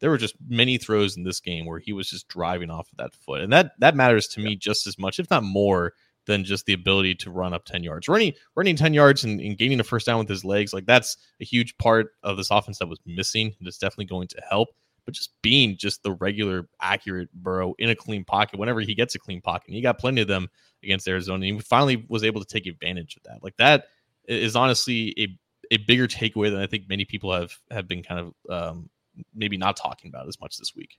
there 0.00 0.10
were 0.10 0.18
just 0.18 0.34
many 0.48 0.76
throws 0.76 1.16
in 1.16 1.22
this 1.22 1.40
game 1.40 1.64
where 1.64 1.78
he 1.78 1.92
was 1.92 2.10
just 2.10 2.28
driving 2.28 2.70
off 2.70 2.90
of 2.90 2.98
that 2.98 3.14
foot 3.14 3.40
and 3.40 3.52
that 3.52 3.72
that 3.78 3.96
matters 3.96 4.28
to 4.28 4.40
yeah. 4.40 4.48
me 4.48 4.56
just 4.56 4.86
as 4.86 4.98
much 4.98 5.18
if 5.18 5.30
not 5.30 5.42
more 5.42 5.94
than 6.26 6.44
just 6.44 6.66
the 6.66 6.72
ability 6.72 7.14
to 7.14 7.30
run 7.30 7.52
up 7.52 7.64
10 7.64 7.82
yards. 7.82 8.08
Running 8.08 8.32
running 8.54 8.76
10 8.76 8.94
yards 8.94 9.24
and, 9.24 9.40
and, 9.40 9.58
gaining 9.58 9.80
a 9.80 9.84
first 9.84 10.06
down 10.06 10.18
with 10.18 10.28
his 10.28 10.44
legs, 10.44 10.72
like 10.72 10.86
that's 10.86 11.16
a 11.40 11.44
huge 11.44 11.76
part 11.78 12.12
of 12.22 12.36
this 12.36 12.50
offense 12.50 12.78
that 12.78 12.88
was 12.88 12.98
missing. 13.06 13.54
And 13.58 13.68
it's 13.68 13.78
definitely 13.78 14.06
going 14.06 14.28
to 14.28 14.42
help. 14.48 14.68
But 15.04 15.14
just 15.14 15.32
being 15.42 15.76
just 15.76 16.02
the 16.02 16.12
regular 16.12 16.66
accurate 16.80 17.30
Burrow 17.34 17.74
in 17.78 17.90
a 17.90 17.94
clean 17.94 18.24
pocket, 18.24 18.58
whenever 18.58 18.80
he 18.80 18.94
gets 18.94 19.14
a 19.14 19.18
clean 19.18 19.42
pocket, 19.42 19.68
and 19.68 19.76
he 19.76 19.82
got 19.82 19.98
plenty 19.98 20.22
of 20.22 20.28
them 20.28 20.48
against 20.82 21.06
Arizona, 21.06 21.46
and 21.46 21.56
he 21.56 21.60
finally 21.60 22.06
was 22.08 22.24
able 22.24 22.40
to 22.40 22.46
take 22.46 22.66
advantage 22.66 23.16
of 23.16 23.22
that. 23.24 23.42
Like 23.42 23.56
that 23.58 23.88
is 24.26 24.56
honestly 24.56 25.14
a 25.18 25.38
a 25.70 25.76
bigger 25.78 26.06
takeaway 26.06 26.50
than 26.50 26.60
I 26.60 26.66
think 26.66 26.88
many 26.88 27.04
people 27.04 27.32
have 27.32 27.52
have 27.70 27.88
been 27.88 28.02
kind 28.02 28.20
of 28.20 28.34
um, 28.50 28.90
maybe 29.34 29.56
not 29.56 29.76
talking 29.76 30.08
about 30.08 30.28
as 30.28 30.40
much 30.40 30.56
this 30.56 30.74
week. 30.74 30.98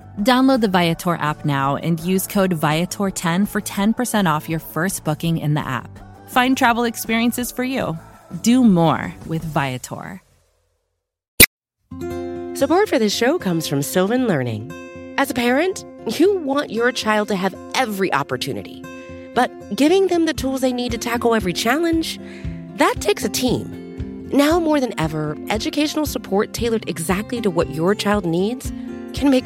Download 0.19 0.59
the 0.59 0.67
Viator 0.67 1.15
app 1.15 1.45
now 1.45 1.77
and 1.77 1.97
use 2.01 2.27
code 2.27 2.51
Viator10 2.51 3.47
for 3.47 3.61
10% 3.61 4.29
off 4.29 4.49
your 4.49 4.59
first 4.59 5.05
booking 5.05 5.37
in 5.37 5.53
the 5.53 5.65
app. 5.65 5.89
Find 6.29 6.57
travel 6.57 6.83
experiences 6.83 7.49
for 7.49 7.63
you. 7.63 7.97
Do 8.41 8.63
more 8.63 9.15
with 9.25 9.41
Viator. 9.43 10.21
Support 12.55 12.89
for 12.89 12.99
this 12.99 13.15
show 13.15 13.39
comes 13.39 13.67
from 13.67 13.81
Sylvan 13.81 14.27
Learning. 14.27 14.69
As 15.17 15.31
a 15.31 15.33
parent, 15.33 15.85
you 16.05 16.37
want 16.39 16.71
your 16.71 16.91
child 16.91 17.29
to 17.29 17.35
have 17.35 17.55
every 17.73 18.13
opportunity, 18.13 18.83
but 19.33 19.49
giving 19.75 20.07
them 20.07 20.25
the 20.25 20.33
tools 20.33 20.61
they 20.61 20.73
need 20.73 20.91
to 20.91 20.97
tackle 20.97 21.33
every 21.33 21.53
challenge, 21.53 22.19
that 22.75 22.95
takes 22.99 23.23
a 23.23 23.29
team. 23.29 24.27
Now 24.29 24.59
more 24.59 24.79
than 24.79 24.93
ever, 24.99 25.37
educational 25.49 26.05
support 26.05 26.53
tailored 26.53 26.87
exactly 26.87 27.41
to 27.41 27.49
what 27.49 27.69
your 27.69 27.95
child 27.95 28.25
needs 28.25 28.71
can 29.13 29.29
make 29.29 29.45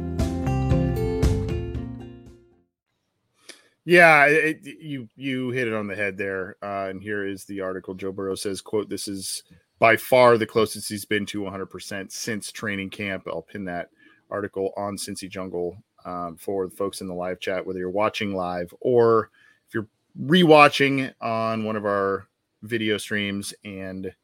Yeah, 3.91 4.25
it, 4.27 4.61
you 4.63 5.09
you 5.17 5.49
hit 5.49 5.67
it 5.67 5.73
on 5.73 5.85
the 5.85 5.97
head 5.97 6.15
there. 6.15 6.55
Uh, 6.63 6.87
and 6.87 7.03
here 7.03 7.27
is 7.27 7.43
the 7.43 7.59
article. 7.59 7.93
Joe 7.93 8.13
Burrow 8.13 8.35
says, 8.35 8.61
"quote 8.61 8.87
This 8.87 9.09
is 9.09 9.43
by 9.79 9.97
far 9.97 10.37
the 10.37 10.45
closest 10.45 10.87
he's 10.87 11.03
been 11.03 11.25
to 11.25 11.41
100 11.41 11.65
percent 11.65 12.13
since 12.13 12.53
training 12.53 12.89
camp." 12.91 13.27
I'll 13.27 13.41
pin 13.41 13.65
that 13.65 13.89
article 14.29 14.71
on 14.77 14.95
Cincy 14.95 15.29
Jungle 15.29 15.75
um, 16.05 16.37
for 16.37 16.69
the 16.69 16.73
folks 16.73 17.01
in 17.01 17.09
the 17.09 17.13
live 17.13 17.41
chat, 17.41 17.65
whether 17.67 17.79
you're 17.79 17.89
watching 17.89 18.33
live 18.33 18.73
or 18.79 19.29
if 19.67 19.73
you're 19.73 19.89
rewatching 20.17 21.13
on 21.19 21.65
one 21.65 21.75
of 21.75 21.83
our 21.83 22.29
video 22.63 22.97
streams 22.97 23.53
and 23.65 24.15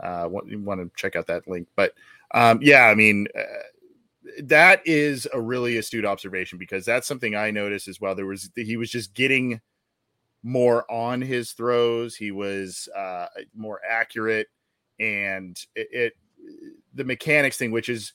uh, 0.00 0.28
want, 0.30 0.54
want 0.60 0.82
to 0.82 0.90
check 1.00 1.16
out 1.16 1.28
that 1.28 1.48
link. 1.48 1.66
But 1.76 1.94
um, 2.34 2.58
yeah, 2.60 2.82
I 2.84 2.94
mean. 2.94 3.26
Uh, 3.34 3.42
that 4.44 4.80
is 4.84 5.28
a 5.32 5.40
really 5.40 5.76
astute 5.78 6.04
observation 6.04 6.58
because 6.58 6.84
that's 6.84 7.06
something 7.06 7.34
I 7.34 7.50
noticed 7.50 7.88
as 7.88 8.00
well. 8.00 8.14
There 8.14 8.26
was 8.26 8.50
he 8.54 8.76
was 8.76 8.90
just 8.90 9.14
getting 9.14 9.60
more 10.42 10.90
on 10.90 11.20
his 11.20 11.52
throws. 11.52 12.16
He 12.16 12.30
was 12.30 12.88
uh, 12.96 13.26
more 13.54 13.80
accurate, 13.88 14.48
and 14.98 15.58
it, 15.74 15.88
it 15.92 16.12
the 16.94 17.04
mechanics 17.04 17.56
thing, 17.56 17.70
which 17.70 17.88
is 17.88 18.12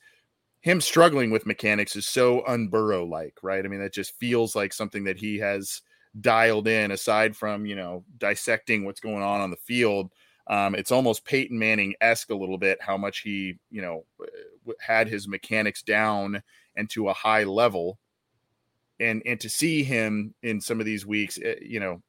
him 0.62 0.80
struggling 0.80 1.30
with 1.30 1.46
mechanics, 1.46 1.96
is 1.96 2.08
so 2.08 2.42
unburrow 2.48 3.08
like, 3.08 3.38
right? 3.44 3.66
I 3.66 3.68
mean, 3.68 3.82
that 3.82 3.94
just 3.94 4.18
feels 4.18 4.56
like 4.56 4.74
something 4.74 5.04
that 5.04 5.18
he 5.18 5.38
has 5.40 5.82
dialed 6.22 6.68
in. 6.68 6.92
Aside 6.92 7.36
from 7.36 7.66
you 7.66 7.76
know 7.76 8.04
dissecting 8.18 8.86
what's 8.86 9.02
going 9.02 9.24
on 9.24 9.42
on 9.42 9.52
the 9.52 9.58
field, 9.58 10.12
um, 10.48 10.76
it's 10.76 10.92
almost 10.92 11.26
Peyton 11.26 11.58
Manning 11.58 11.94
esque 12.02 12.30
a 12.30 12.36
little 12.36 12.58
bit 12.58 12.82
how 12.82 12.98
much 12.98 13.20
he 13.20 13.56
you 13.70 13.82
know 13.82 14.06
had 14.80 15.08
his 15.08 15.28
mechanics 15.28 15.82
down 15.82 16.42
and 16.76 16.90
to 16.90 17.10
a 17.10 17.14
high 17.14 17.44
level 17.44 18.00
and 19.00 19.22
and 19.26 19.40
to 19.40 19.50
see 19.50 19.84
him 19.84 20.34
in 20.44 20.62
some 20.62 20.80
of 20.80 20.86
these 20.86 21.06
weeks 21.06 21.40
eh, 21.44 21.56
you 21.62 21.80
know 21.80 22.02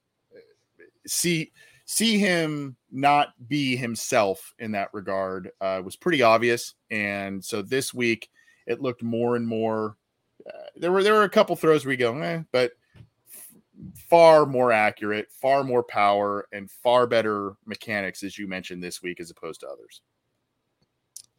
see 1.07 1.51
see 1.87 2.19
him 2.19 2.77
not 2.91 3.29
be 3.49 3.77
himself 3.77 4.55
in 4.59 4.73
that 4.73 4.89
regard 4.93 5.51
uh, 5.61 5.81
was 5.85 5.97
pretty 5.97 6.23
obvious 6.23 6.75
and 6.91 7.45
so 7.45 7.63
this 7.63 7.93
week 7.93 8.31
it 8.67 8.81
looked 8.81 9.03
more 9.03 9.37
and 9.37 9.47
more 9.47 9.97
uh, 10.47 10.67
there 10.77 10.93
were 10.93 11.03
there 11.03 11.15
were 11.15 11.25
a 11.25 11.29
couple 11.29 11.57
throws 11.57 11.85
where 11.85 11.93
we 11.93 11.97
go 11.97 12.17
eh, 12.19 12.41
but 12.53 12.73
far 14.09 14.47
more 14.47 14.73
accurate, 14.73 15.31
far 15.31 15.65
more 15.65 15.83
power, 15.83 16.47
and 16.53 16.71
far 16.71 17.07
better 17.07 17.55
mechanics, 17.67 18.23
as 18.23 18.39
you 18.39 18.47
mentioned 18.47 18.83
this 18.83 19.03
week, 19.03 19.21
as 19.21 19.31
opposed 19.31 19.61
to 19.61 19.69
others. 19.69 20.01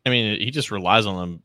I 0.05 0.09
mean, 0.09 0.39
he 0.39 0.51
just 0.51 0.71
relies 0.71 1.05
on 1.05 1.17
them 1.17 1.43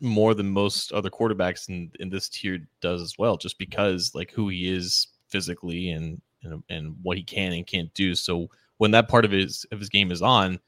more 0.00 0.34
than 0.34 0.50
most 0.50 0.92
other 0.92 1.10
quarterbacks 1.10 1.68
in, 1.68 1.90
in 2.00 2.10
this 2.10 2.28
tier 2.28 2.58
does 2.80 3.00
as 3.00 3.16
well, 3.18 3.36
just 3.36 3.58
because 3.58 4.14
like 4.14 4.32
who 4.32 4.48
he 4.48 4.68
is 4.72 5.06
physically 5.28 5.90
and, 5.90 6.20
and 6.42 6.62
and 6.68 6.96
what 7.02 7.16
he 7.16 7.22
can 7.22 7.52
and 7.52 7.66
can't 7.66 7.92
do. 7.94 8.14
So 8.14 8.48
when 8.78 8.90
that 8.90 9.08
part 9.08 9.24
of 9.24 9.30
his 9.30 9.64
of 9.70 9.78
his 9.78 9.88
game 9.88 10.10
is 10.10 10.22
on, 10.22 10.58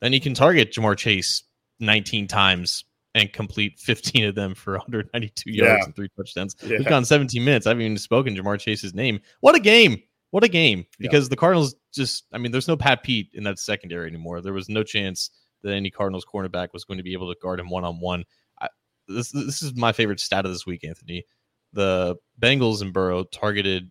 then 0.00 0.12
he 0.12 0.20
can 0.20 0.34
target 0.34 0.72
Ja'Marr 0.72 0.96
Chase 0.96 1.44
19 1.80 2.28
times 2.28 2.84
and 3.14 3.32
complete 3.32 3.78
15 3.78 4.24
of 4.24 4.34
them 4.34 4.54
for 4.54 4.72
192 4.78 5.50
yards 5.50 5.70
yeah. 5.70 5.84
and 5.84 5.96
three 5.96 6.08
touchdowns. 6.16 6.56
Yeah. 6.62 6.78
We've 6.78 6.88
gone 6.88 7.04
17 7.04 7.42
minutes. 7.42 7.66
I 7.66 7.70
haven't 7.70 7.84
even 7.84 7.98
spoken 7.98 8.36
Ja'Marr 8.36 8.58
Chase's 8.58 8.94
name. 8.94 9.20
What 9.40 9.54
a 9.54 9.60
game! 9.60 10.02
What 10.30 10.44
a 10.44 10.48
game! 10.48 10.86
Because 10.98 11.26
yeah. 11.26 11.30
the 11.30 11.36
Cardinals 11.36 11.74
just, 11.94 12.24
I 12.32 12.38
mean, 12.38 12.52
there's 12.52 12.68
no 12.68 12.76
Pat 12.76 13.02
Pete 13.02 13.30
in 13.34 13.44
that 13.44 13.58
secondary 13.58 14.08
anymore. 14.08 14.40
There 14.40 14.54
was 14.54 14.68
no 14.68 14.82
chance 14.82 15.30
that 15.62 15.74
any 15.74 15.90
Cardinals 15.90 16.24
cornerback 16.24 16.68
was 16.72 16.84
going 16.84 16.98
to 16.98 17.04
be 17.04 17.12
able 17.12 17.32
to 17.32 17.40
guard 17.40 17.60
him 17.60 17.70
one 17.70 17.84
on 17.84 18.00
one. 18.00 18.24
This 19.08 19.30
this 19.32 19.62
is 19.62 19.74
my 19.74 19.92
favorite 19.92 20.20
stat 20.20 20.44
of 20.44 20.52
this 20.52 20.66
week, 20.66 20.84
Anthony. 20.84 21.24
The 21.72 22.16
Bengals 22.40 22.82
and 22.82 22.92
Burrow 22.92 23.24
targeted 23.24 23.90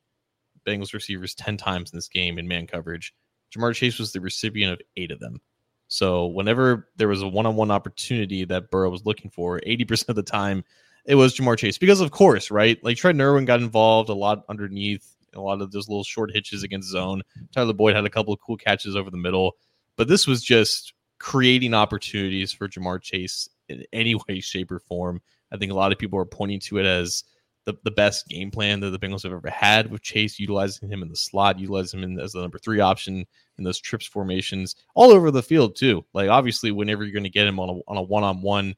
Bengals 0.65 0.93
receivers 0.93 1.35
10 1.35 1.57
times 1.57 1.91
in 1.91 1.97
this 1.97 2.07
game 2.07 2.37
in 2.37 2.47
man 2.47 2.67
coverage. 2.67 3.13
Ja'Marr 3.53 3.75
Chase 3.75 3.99
was 3.99 4.13
the 4.13 4.21
recipient 4.21 4.73
of 4.73 4.81
eight 4.95 5.11
of 5.11 5.19
them. 5.19 5.41
So 5.87 6.27
whenever 6.27 6.87
there 6.95 7.09
was 7.09 7.21
a 7.21 7.27
one-on-one 7.27 7.71
opportunity 7.71 8.45
that 8.45 8.71
Burrow 8.71 8.89
was 8.89 9.05
looking 9.05 9.29
for, 9.29 9.59
80% 9.59 10.09
of 10.09 10.15
the 10.15 10.23
time 10.23 10.63
it 11.05 11.15
was 11.15 11.35
Ja'Marr 11.35 11.57
Chase. 11.57 11.77
Because 11.77 11.99
of 11.99 12.11
course, 12.11 12.49
right? 12.51 12.81
Like 12.83 12.97
Trent 12.97 13.19
Irwin 13.19 13.45
got 13.45 13.59
involved 13.59 14.09
a 14.09 14.13
lot 14.13 14.45
underneath, 14.47 15.15
a 15.35 15.41
lot 15.41 15.61
of 15.61 15.71
those 15.71 15.89
little 15.89 16.03
short 16.03 16.31
hitches 16.31 16.63
against 16.63 16.89
zone. 16.89 17.23
Tyler 17.53 17.73
Boyd 17.73 17.95
had 17.95 18.05
a 18.05 18.09
couple 18.09 18.33
of 18.33 18.39
cool 18.39 18.57
catches 18.57 18.95
over 18.95 19.09
the 19.09 19.17
middle. 19.17 19.57
But 19.97 20.07
this 20.07 20.25
was 20.25 20.41
just 20.41 20.93
creating 21.21 21.75
opportunities 21.75 22.51
for 22.51 22.67
Ja'Marr 22.67 22.99
Chase 22.99 23.47
in 23.69 23.85
any 23.93 24.15
way, 24.27 24.39
shape, 24.39 24.71
or 24.71 24.79
form. 24.79 25.21
I 25.53 25.57
think 25.57 25.71
a 25.71 25.75
lot 25.75 25.91
of 25.91 25.99
people 25.99 26.19
are 26.19 26.25
pointing 26.25 26.59
to 26.61 26.79
it 26.79 26.85
as 26.85 27.23
the, 27.65 27.75
the 27.83 27.91
best 27.91 28.27
game 28.27 28.49
plan 28.49 28.79
that 28.79 28.89
the 28.89 28.97
Bengals 28.97 29.21
have 29.21 29.31
ever 29.31 29.49
had 29.49 29.91
with 29.91 30.01
Chase, 30.01 30.39
utilizing 30.39 30.89
him 30.89 31.03
in 31.03 31.09
the 31.09 31.15
slot, 31.15 31.59
utilizing 31.59 32.01
him 32.01 32.19
as 32.19 32.31
the 32.31 32.41
number 32.41 32.57
three 32.57 32.79
option 32.79 33.23
in 33.59 33.63
those 33.63 33.79
trips 33.79 34.07
formations 34.07 34.75
all 34.95 35.11
over 35.11 35.29
the 35.29 35.43
field 35.43 35.75
too. 35.75 36.03
Like 36.13 36.29
obviously, 36.29 36.71
whenever 36.71 37.03
you're 37.03 37.13
going 37.13 37.23
to 37.23 37.29
get 37.29 37.45
him 37.45 37.59
on 37.59 37.69
a 37.69 37.73
on 37.87 37.97
a 37.97 38.01
one 38.01 38.23
on 38.23 38.41
one 38.41 38.75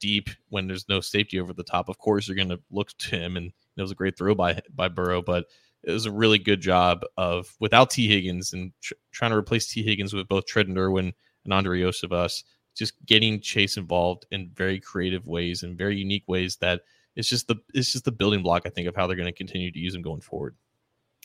deep 0.00 0.30
when 0.48 0.66
there's 0.66 0.88
no 0.88 1.00
safety 1.00 1.38
over 1.38 1.52
the 1.52 1.62
top, 1.62 1.90
of 1.90 1.98
course 1.98 2.26
you're 2.26 2.36
going 2.36 2.48
to 2.48 2.60
look 2.70 2.96
to 2.96 3.16
him, 3.16 3.36
and 3.36 3.52
it 3.76 3.82
was 3.82 3.90
a 3.90 3.96
great 3.96 4.16
throw 4.16 4.34
by 4.34 4.58
by 4.74 4.88
Burrow, 4.88 5.20
but 5.20 5.44
it 5.82 5.92
was 5.92 6.06
a 6.06 6.12
really 6.12 6.38
good 6.38 6.62
job 6.62 7.02
of 7.18 7.54
without 7.60 7.90
Tee 7.90 8.08
Higgins 8.08 8.54
and 8.54 8.72
tr- 8.80 8.94
trying 9.12 9.32
to 9.32 9.36
replace 9.36 9.66
Tee 9.66 9.82
Higgins 9.82 10.14
with 10.14 10.28
both 10.28 10.46
Trent 10.46 10.76
Irwin 10.78 11.12
and 11.44 11.52
Andrei 11.52 11.80
Iosivas, 11.80 12.44
just 12.74 12.94
getting 13.06 13.40
Chase 13.40 13.76
involved 13.76 14.26
in 14.30 14.50
very 14.54 14.78
creative 14.80 15.26
ways 15.26 15.62
and 15.62 15.76
very 15.76 15.96
unique 15.96 16.24
ways 16.26 16.56
that 16.56 16.82
it's 17.16 17.28
just 17.28 17.48
the 17.48 17.56
it's 17.74 17.92
just 17.92 18.04
the 18.04 18.12
building 18.12 18.42
block 18.42 18.62
I 18.64 18.70
think 18.70 18.86
of 18.86 18.94
how 18.94 19.06
they're 19.06 19.16
going 19.16 19.26
to 19.26 19.32
continue 19.32 19.72
to 19.72 19.78
use 19.78 19.94
him 19.94 20.02
going 20.02 20.20
forward. 20.20 20.56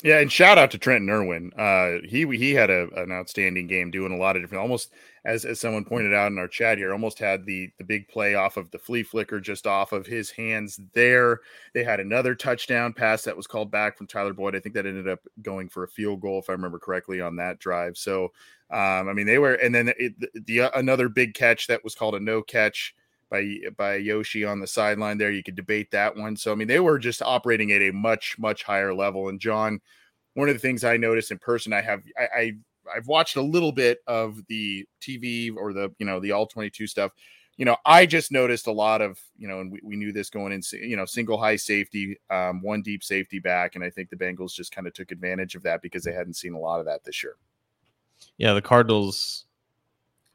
Yeah, 0.04 0.20
and 0.20 0.30
shout 0.30 0.58
out 0.58 0.70
to 0.72 0.78
Trenton 0.78 1.10
Irwin. 1.10 1.54
Uh, 1.58 2.06
he 2.06 2.26
he 2.38 2.54
had 2.54 2.70
a, 2.70 2.90
an 3.02 3.10
outstanding 3.14 3.68
game, 3.68 3.90
doing 3.90 4.12
a 4.12 4.18
lot 4.18 4.36
of 4.36 4.42
different. 4.44 4.62
Almost 4.62 4.92
as 5.24 5.46
as 5.46 5.62
someone 5.62 5.86
pointed 5.86 6.14
out 6.14 6.30
in 6.30 6.38
our 6.38 6.48
chat 6.50 6.78
here, 6.78 6.92
almost 6.92 7.20
had 7.20 7.46
the 7.46 7.70
the 7.78 7.86
big 7.86 8.10
play 8.10 8.36
off 8.36 8.58
of 8.58 8.70
the 8.72 8.78
flea 8.80 9.04
flicker 9.04 9.40
just 9.40 9.66
off 9.66 9.94
of 9.94 10.06
his 10.06 10.30
hands 10.30 10.78
there. 10.94 11.40
They 11.74 11.86
had 11.86 12.02
another 12.02 12.36
touchdown 12.36 12.92
pass 12.92 13.24
that 13.24 13.38
was 13.38 13.48
called 13.48 13.72
back 13.72 13.98
from 13.98 14.08
Tyler 14.08 14.34
Boyd. 14.34 14.58
I 14.58 14.60
think 14.60 14.76
that 14.76 14.86
ended 14.86 15.08
up 15.08 15.22
going 15.42 15.70
for 15.70 15.86
a 15.86 15.88
field 15.88 16.20
goal, 16.20 16.40
if 16.40 16.50
I 16.50 16.54
remember 16.54 16.80
correctly, 16.80 17.22
on 17.22 17.38
that 17.38 17.60
drive. 17.60 17.98
So, 17.98 18.26
um, 18.72 19.08
I 19.08 19.14
mean, 19.14 19.26
they 19.26 19.38
were, 19.40 19.54
and 19.54 19.74
then 19.74 19.94
it, 19.98 20.20
the, 20.20 20.42
the 20.46 20.78
another 20.78 21.08
big 21.08 21.34
catch 21.34 21.68
that 21.68 21.82
was 21.82 21.96
called 21.96 22.16
a 22.16 22.20
no 22.20 22.42
catch 22.42 22.94
by 23.34 23.58
by 23.76 23.96
Yoshi 23.96 24.46
on 24.46 24.60
the 24.60 24.68
sideline 24.68 25.18
there. 25.18 25.32
You 25.32 25.44
could 25.44 25.56
debate 25.56 25.90
that 25.92 26.16
one. 26.16 26.38
So 26.38 26.52
I 26.52 26.56
mean, 26.56 26.68
they 26.68 26.80
were 26.80 27.00
just 27.00 27.22
operating 27.22 27.72
at 27.72 27.82
a 27.82 27.92
much 27.92 28.38
much 28.38 28.64
higher 28.64 28.94
level. 28.94 29.30
And 29.30 29.40
John, 29.40 29.82
one 30.36 30.48
of 30.48 30.56
the 30.56 30.60
things 30.60 30.84
I 30.84 30.98
noticed 30.98 31.32
in 31.32 31.40
person, 31.40 31.74
I 31.74 31.82
have 31.82 32.04
I, 32.18 32.24
I 32.24 32.52
I've 32.96 33.08
watched 33.08 33.36
a 33.36 33.42
little 33.42 33.72
bit 33.72 34.00
of 34.08 34.40
the 34.48 34.86
TV 35.02 35.54
or 35.56 35.74
the 35.74 35.90
you 35.98 36.06
know 36.06 36.20
the 36.20 36.32
all 36.32 36.46
twenty 36.46 36.70
two 36.70 36.88
stuff. 36.88 37.12
You 37.58 37.66
know, 37.66 37.78
I 37.86 38.08
just 38.08 38.32
noticed 38.32 38.68
a 38.68 38.72
lot 38.72 39.02
of 39.02 39.20
you 39.36 39.48
know, 39.48 39.60
and 39.60 39.72
we, 39.72 39.80
we 39.84 39.96
knew 39.96 40.12
this 40.12 40.30
going 40.30 40.54
in. 40.54 40.62
You 40.72 40.96
know, 40.96 41.06
single 41.06 41.38
high 41.40 41.56
safety, 41.56 42.18
um, 42.30 42.62
one 42.62 42.84
deep 42.84 43.04
safety 43.04 43.40
back, 43.40 43.76
and 43.76 43.84
I 43.84 43.90
think 43.90 44.10
the 44.10 44.16
Bengals 44.16 44.54
just 44.54 44.74
kind 44.74 44.88
of 44.88 44.94
took 44.94 45.12
advantage 45.12 45.56
of 45.56 45.64
that 45.64 45.82
because 45.82 46.04
they 46.04 46.14
hadn't 46.14 46.36
seen 46.36 46.54
a 46.54 46.60
lot 46.60 46.80
of 46.80 46.86
that 46.86 47.04
this 47.04 47.24
year. 47.24 47.36
Yeah, 48.38 48.54
the 48.54 48.62
Cardinals 48.62 49.46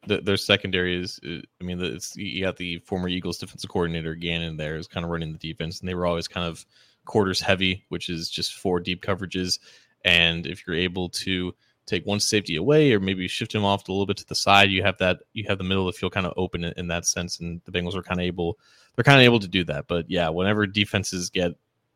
the, 0.08 0.20
their 0.20 0.36
secondary 0.36 1.00
is, 1.00 1.20
uh, 1.24 1.40
I 1.60 1.64
mean, 1.64 1.80
it's 1.80 2.16
you 2.16 2.42
got 2.42 2.56
the 2.56 2.78
former 2.78 3.08
Eagles 3.08 3.38
defensive 3.38 3.70
coordinator 3.70 4.14
Gannon 4.14 4.56
there 4.56 4.76
is 4.76 4.88
kind 4.88 5.04
of 5.04 5.10
running 5.10 5.32
the 5.32 5.38
defense, 5.38 5.80
and 5.80 5.88
they 5.88 5.94
were 5.94 6.06
always 6.06 6.28
kind 6.28 6.46
of 6.46 6.64
quarters 7.04 7.40
heavy, 7.40 7.84
which 7.88 8.08
is 8.08 8.28
just 8.28 8.54
four 8.54 8.80
deep 8.80 9.02
coverages. 9.02 9.58
And 10.04 10.46
if 10.46 10.66
you're 10.66 10.76
able 10.76 11.08
to 11.10 11.54
take 11.86 12.04
one 12.06 12.20
safety 12.20 12.56
away, 12.56 12.92
or 12.92 13.00
maybe 13.00 13.28
shift 13.28 13.54
him 13.54 13.64
off 13.64 13.88
a 13.88 13.92
little 13.92 14.06
bit 14.06 14.16
to 14.18 14.26
the 14.26 14.34
side, 14.34 14.70
you 14.70 14.82
have 14.82 14.98
that 14.98 15.20
you 15.32 15.44
have 15.48 15.58
the 15.58 15.64
middle 15.64 15.86
of 15.86 15.94
the 15.94 15.98
field 15.98 16.12
kind 16.12 16.26
of 16.26 16.34
open 16.36 16.64
in, 16.64 16.72
in 16.76 16.88
that 16.88 17.06
sense. 17.06 17.40
And 17.40 17.60
the 17.64 17.72
Bengals 17.72 17.94
are 17.94 18.02
kind 18.02 18.20
of 18.20 18.26
able, 18.26 18.58
they're 18.94 19.04
kind 19.04 19.20
of 19.20 19.24
able 19.24 19.40
to 19.40 19.48
do 19.48 19.64
that. 19.64 19.86
But 19.88 20.10
yeah, 20.10 20.28
whenever 20.28 20.66
defenses 20.66 21.30
get 21.30 21.52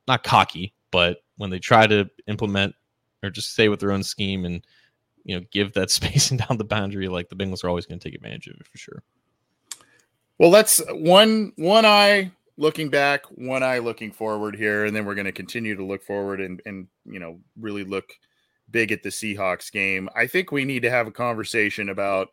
not 0.07 0.25
cocky, 0.25 0.75
but 0.91 1.23
when 1.37 1.51
they 1.51 1.59
try 1.59 1.87
to 1.87 2.09
implement 2.27 2.75
or 3.23 3.31
just 3.31 3.53
stay 3.53 3.69
with 3.69 3.81
their 3.81 3.93
own 3.93 4.03
scheme 4.03 4.45
and 4.45 4.67
you 5.25 5.39
know 5.39 5.47
give 5.51 5.73
that 5.75 5.91
spacing 5.99 6.39
down 6.39 6.59
the 6.59 6.65
boundary, 6.65 7.09
like 7.09 7.29
the 7.29 7.37
Bengals 7.37 7.65
are 7.65 7.69
always 7.69 7.87
going 7.87 7.99
to 7.99 8.09
take 8.09 8.15
advantage 8.15 8.47
of 8.47 8.57
it 8.61 8.67
for 8.67 8.79
sure. 8.79 9.03
Well, 10.39 10.51
that's 10.51 10.83
one 10.91 11.53
one 11.57 11.85
eye 11.85 12.33
looking 12.57 12.89
back, 12.89 13.25
one 13.27 13.63
eye 13.63 13.79
looking 13.79 14.13
forward 14.13 14.57
here, 14.57 14.85
and 14.85 14.95
then 14.95 15.05
we're 15.05 15.15
going 15.15 15.27
to 15.27 15.33
continue 15.33 15.77
to 15.77 15.85
look 15.85 16.03
forward 16.03 16.41
and 16.41 16.61
and 16.67 16.89
you 17.05 17.19
know 17.19 17.41
really 17.59 17.85
look 17.85 18.13
big 18.71 18.91
at 18.91 19.03
the 19.03 19.11
Seahawks 19.11 19.71
game. 19.71 20.09
I 20.17 20.27
think 20.27 20.51
we 20.51 20.65
need 20.65 20.83
to 20.83 20.91
have 20.91 21.07
a 21.07 21.13
conversation 21.13 21.89
about 21.89 22.29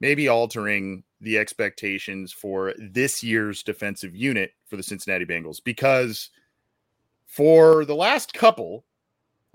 maybe 0.00 0.28
altering 0.28 1.04
the 1.20 1.38
expectations 1.38 2.32
for 2.32 2.74
this 2.78 3.22
year's 3.22 3.62
defensive 3.62 4.14
unit 4.14 4.52
for 4.66 4.76
the 4.76 4.82
Cincinnati 4.82 5.24
Bengals 5.24 5.62
because 5.62 6.30
for 7.26 7.84
the 7.84 7.94
last 7.94 8.34
couple 8.34 8.84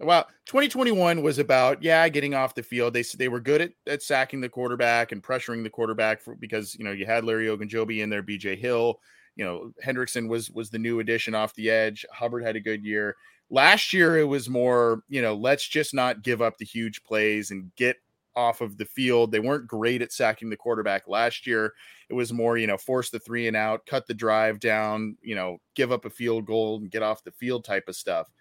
well, 0.01 0.27
2021 0.45 1.21
was 1.21 1.39
about 1.39 1.83
yeah, 1.83 2.07
getting 2.09 2.33
off 2.33 2.55
the 2.55 2.63
field. 2.63 2.93
They 2.93 3.03
they 3.17 3.27
were 3.27 3.39
good 3.39 3.61
at, 3.61 3.71
at 3.87 4.01
sacking 4.01 4.41
the 4.41 4.49
quarterback 4.49 5.11
and 5.11 5.21
pressuring 5.21 5.63
the 5.63 5.69
quarterback 5.69 6.21
for, 6.21 6.35
because 6.35 6.75
you 6.75 6.85
know 6.85 6.91
you 6.91 7.05
had 7.05 7.25
Larry 7.25 7.47
Ogunjobi 7.47 7.99
in 7.99 8.09
there, 8.09 8.21
B.J. 8.21 8.55
Hill. 8.55 8.99
You 9.35 9.45
know 9.45 9.73
Hendrickson 9.83 10.27
was 10.27 10.49
was 10.51 10.69
the 10.69 10.79
new 10.79 10.99
addition 10.99 11.35
off 11.35 11.53
the 11.55 11.69
edge. 11.69 12.05
Hubbard 12.11 12.43
had 12.43 12.55
a 12.55 12.61
good 12.61 12.83
year. 12.83 13.15
Last 13.49 13.93
year 13.93 14.17
it 14.17 14.25
was 14.25 14.49
more 14.49 15.03
you 15.09 15.21
know 15.21 15.35
let's 15.35 15.67
just 15.67 15.93
not 15.93 16.21
give 16.21 16.41
up 16.41 16.57
the 16.57 16.65
huge 16.65 17.03
plays 17.03 17.51
and 17.51 17.71
get 17.75 17.97
off 18.35 18.61
of 18.61 18.77
the 18.77 18.85
field. 18.85 19.31
They 19.31 19.39
weren't 19.39 19.67
great 19.67 20.01
at 20.01 20.13
sacking 20.13 20.49
the 20.49 20.55
quarterback 20.55 21.07
last 21.07 21.45
year. 21.45 21.73
It 22.09 22.13
was 22.13 22.31
more, 22.31 22.57
you 22.57 22.67
know, 22.67 22.77
force 22.77 23.09
the 23.09 23.19
three 23.19 23.47
and 23.47 23.57
out, 23.57 23.85
cut 23.85 24.07
the 24.07 24.13
drive 24.13 24.59
down, 24.59 25.17
you 25.21 25.35
know, 25.35 25.57
give 25.75 25.91
up 25.91 26.05
a 26.05 26.09
field 26.09 26.45
goal 26.45 26.77
and 26.77 26.89
get 26.89 27.03
off 27.03 27.23
the 27.23 27.31
field 27.31 27.65
type 27.65 27.85
of 27.87 27.95
stuff. 27.95 28.31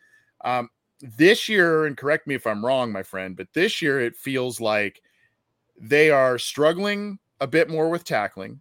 Um, 0.44 0.68
this 1.00 1.48
year, 1.48 1.86
and 1.86 1.96
correct 1.96 2.26
me 2.26 2.34
if 2.34 2.46
I'm 2.46 2.64
wrong, 2.64 2.92
my 2.92 3.02
friend, 3.02 3.36
but 3.36 3.52
this 3.52 3.80
year 3.80 4.00
it 4.00 4.16
feels 4.16 4.60
like 4.60 5.02
they 5.80 6.10
are 6.10 6.38
struggling 6.38 7.18
a 7.40 7.46
bit 7.46 7.68
more 7.68 7.88
with 7.88 8.04
tackling. 8.04 8.60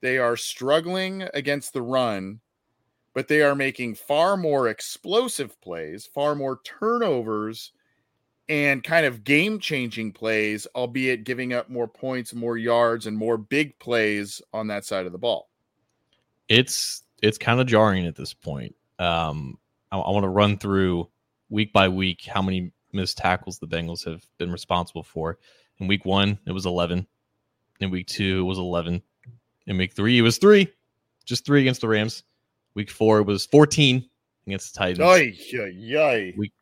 They 0.00 0.18
are 0.18 0.36
struggling 0.36 1.28
against 1.34 1.72
the 1.72 1.82
run, 1.82 2.40
but 3.14 3.28
they 3.28 3.42
are 3.42 3.54
making 3.54 3.94
far 3.94 4.36
more 4.36 4.68
explosive 4.68 5.60
plays, 5.60 6.06
far 6.06 6.34
more 6.34 6.60
turnovers, 6.64 7.72
and 8.48 8.82
kind 8.82 9.06
of 9.06 9.24
game 9.24 9.58
changing 9.58 10.12
plays, 10.12 10.66
albeit 10.74 11.24
giving 11.24 11.52
up 11.52 11.70
more 11.70 11.88
points, 11.88 12.34
more 12.34 12.56
yards, 12.56 13.06
and 13.06 13.16
more 13.16 13.38
big 13.38 13.78
plays 13.78 14.42
on 14.52 14.66
that 14.68 14.84
side 14.84 15.06
of 15.06 15.12
the 15.12 15.18
ball. 15.18 15.48
It's 16.48 17.02
it's 17.22 17.38
kind 17.38 17.60
of 17.60 17.66
jarring 17.66 18.06
at 18.06 18.16
this 18.16 18.34
point. 18.34 18.74
Um, 18.98 19.58
I, 19.90 19.98
I 19.98 20.10
want 20.10 20.24
to 20.24 20.28
run 20.28 20.58
through 20.58 21.08
week 21.52 21.72
by 21.72 21.88
week 21.88 22.24
how 22.24 22.42
many 22.42 22.72
missed 22.92 23.18
tackles 23.18 23.58
the 23.58 23.66
Bengals 23.66 24.04
have 24.04 24.26
been 24.38 24.50
responsible 24.50 25.02
for. 25.02 25.38
In 25.78 25.86
week 25.86 26.04
one, 26.04 26.38
it 26.46 26.52
was 26.52 26.66
11. 26.66 27.06
In 27.80 27.90
week 27.90 28.06
two, 28.06 28.40
it 28.40 28.44
was 28.44 28.58
11. 28.58 29.02
In 29.66 29.76
week 29.76 29.92
three, 29.92 30.18
it 30.18 30.22
was 30.22 30.38
three, 30.38 30.72
just 31.24 31.44
three 31.44 31.60
against 31.60 31.82
the 31.82 31.88
Rams. 31.88 32.24
Week 32.74 32.90
four, 32.90 33.18
it 33.18 33.26
was 33.26 33.46
14 33.46 34.08
against 34.46 34.72
the 34.72 34.78
Titans. 34.78 35.36
Yay, 35.52 35.70
yay. 35.76 36.34
Week, 36.36 36.52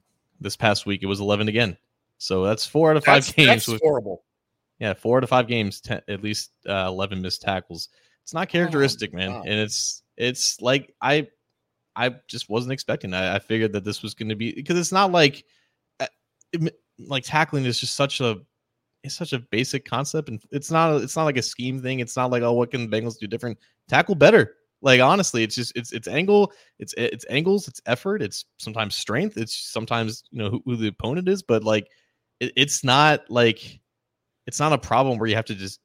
this 0.41 0.57
past 0.57 0.87
week, 0.87 1.03
it 1.03 1.07
was 1.07 1.21
11 1.21 1.49
again. 1.49 1.77
So 2.19 2.45
that's 2.45 2.67
four 2.67 2.91
out 2.91 2.97
of 2.97 3.05
five 3.05 3.25
that's, 3.25 3.33
games. 3.33 3.49
That's 3.49 3.69
with, 3.69 3.81
horrible. 3.81 4.25
Yeah, 4.79 4.95
four 4.95 5.19
out 5.19 5.25
of 5.25 5.31
five 5.31 5.47
games, 5.47 5.81
ten, 5.81 6.03
at 6.09 6.23
least 6.23 6.51
uh, 6.69 6.87
11 6.89 7.23
missed 7.23 7.43
tackles. 7.43 7.89
It's 8.23 8.35
not 8.35 8.49
characteristic, 8.49 9.11
oh, 9.15 9.17
man. 9.17 9.31
And 9.31 9.61
it's 9.61 10.03
it's 10.17 10.61
like 10.61 10.95
I 11.01 11.29
I 11.97 12.15
just 12.29 12.49
wasn't 12.49 12.73
expecting. 12.73 13.15
I, 13.15 13.37
I 13.37 13.39
figured 13.39 13.73
that 13.73 13.85
this 13.85 14.03
was 14.03 14.15
going 14.15 14.29
to 14.29 14.37
be 14.37 14.53
because 14.53 14.79
it's 14.79 14.93
not 14.93 15.13
like 15.13 15.45
uh, 15.99 16.07
like 16.99 17.25
tackling 17.25 17.65
is 17.65 17.81
just 17.81 17.95
such 17.95 18.21
a 18.21 18.39
it's 19.03 19.15
such 19.15 19.33
a 19.33 19.39
basic 19.39 19.85
concept 19.85 20.29
and 20.29 20.43
it's 20.51 20.71
not 20.71 21.01
it's 21.03 21.17
not 21.17 21.25
like 21.25 21.37
a 21.37 21.43
scheme 21.43 21.81
thing. 21.81 22.01
It's 22.01 22.17
not 22.17 22.31
like 22.31 22.43
oh 22.43 22.53
what 22.53 22.71
can 22.71 22.89
the 22.89 22.97
Bengals 22.97 23.19
do 23.19 23.27
different? 23.27 23.59
Tackle 23.89 24.15
better. 24.15 24.57
Like 24.83 25.01
honestly, 25.01 25.43
it's 25.43 25.55
just 25.55 25.77
it's 25.77 25.93
it's 25.93 26.09
angle, 26.09 26.53
it's 26.79 26.95
it's 26.97 27.27
angles, 27.29 27.69
it's 27.69 27.81
effort, 27.87 28.23
it's 28.23 28.47
sometimes 28.59 28.97
strength, 28.97 29.37
it's 29.37 29.55
sometimes 29.55 30.25
you 30.31 30.39
know 30.39 30.51
who, 30.51 30.63
who 30.65 30.77
the 30.77 30.89
opponent 30.89 31.29
is, 31.29 31.43
but 31.43 31.65
like 31.65 31.89
it, 32.41 32.53
it's 32.57 32.83
not 32.83 33.29
like 33.29 33.81
it's 34.47 34.59
not 34.59 34.73
a 34.73 34.79
problem 34.79 35.19
where 35.19 35.29
you 35.29 35.37
have 35.37 35.45
to 35.47 35.55
just 35.55 35.81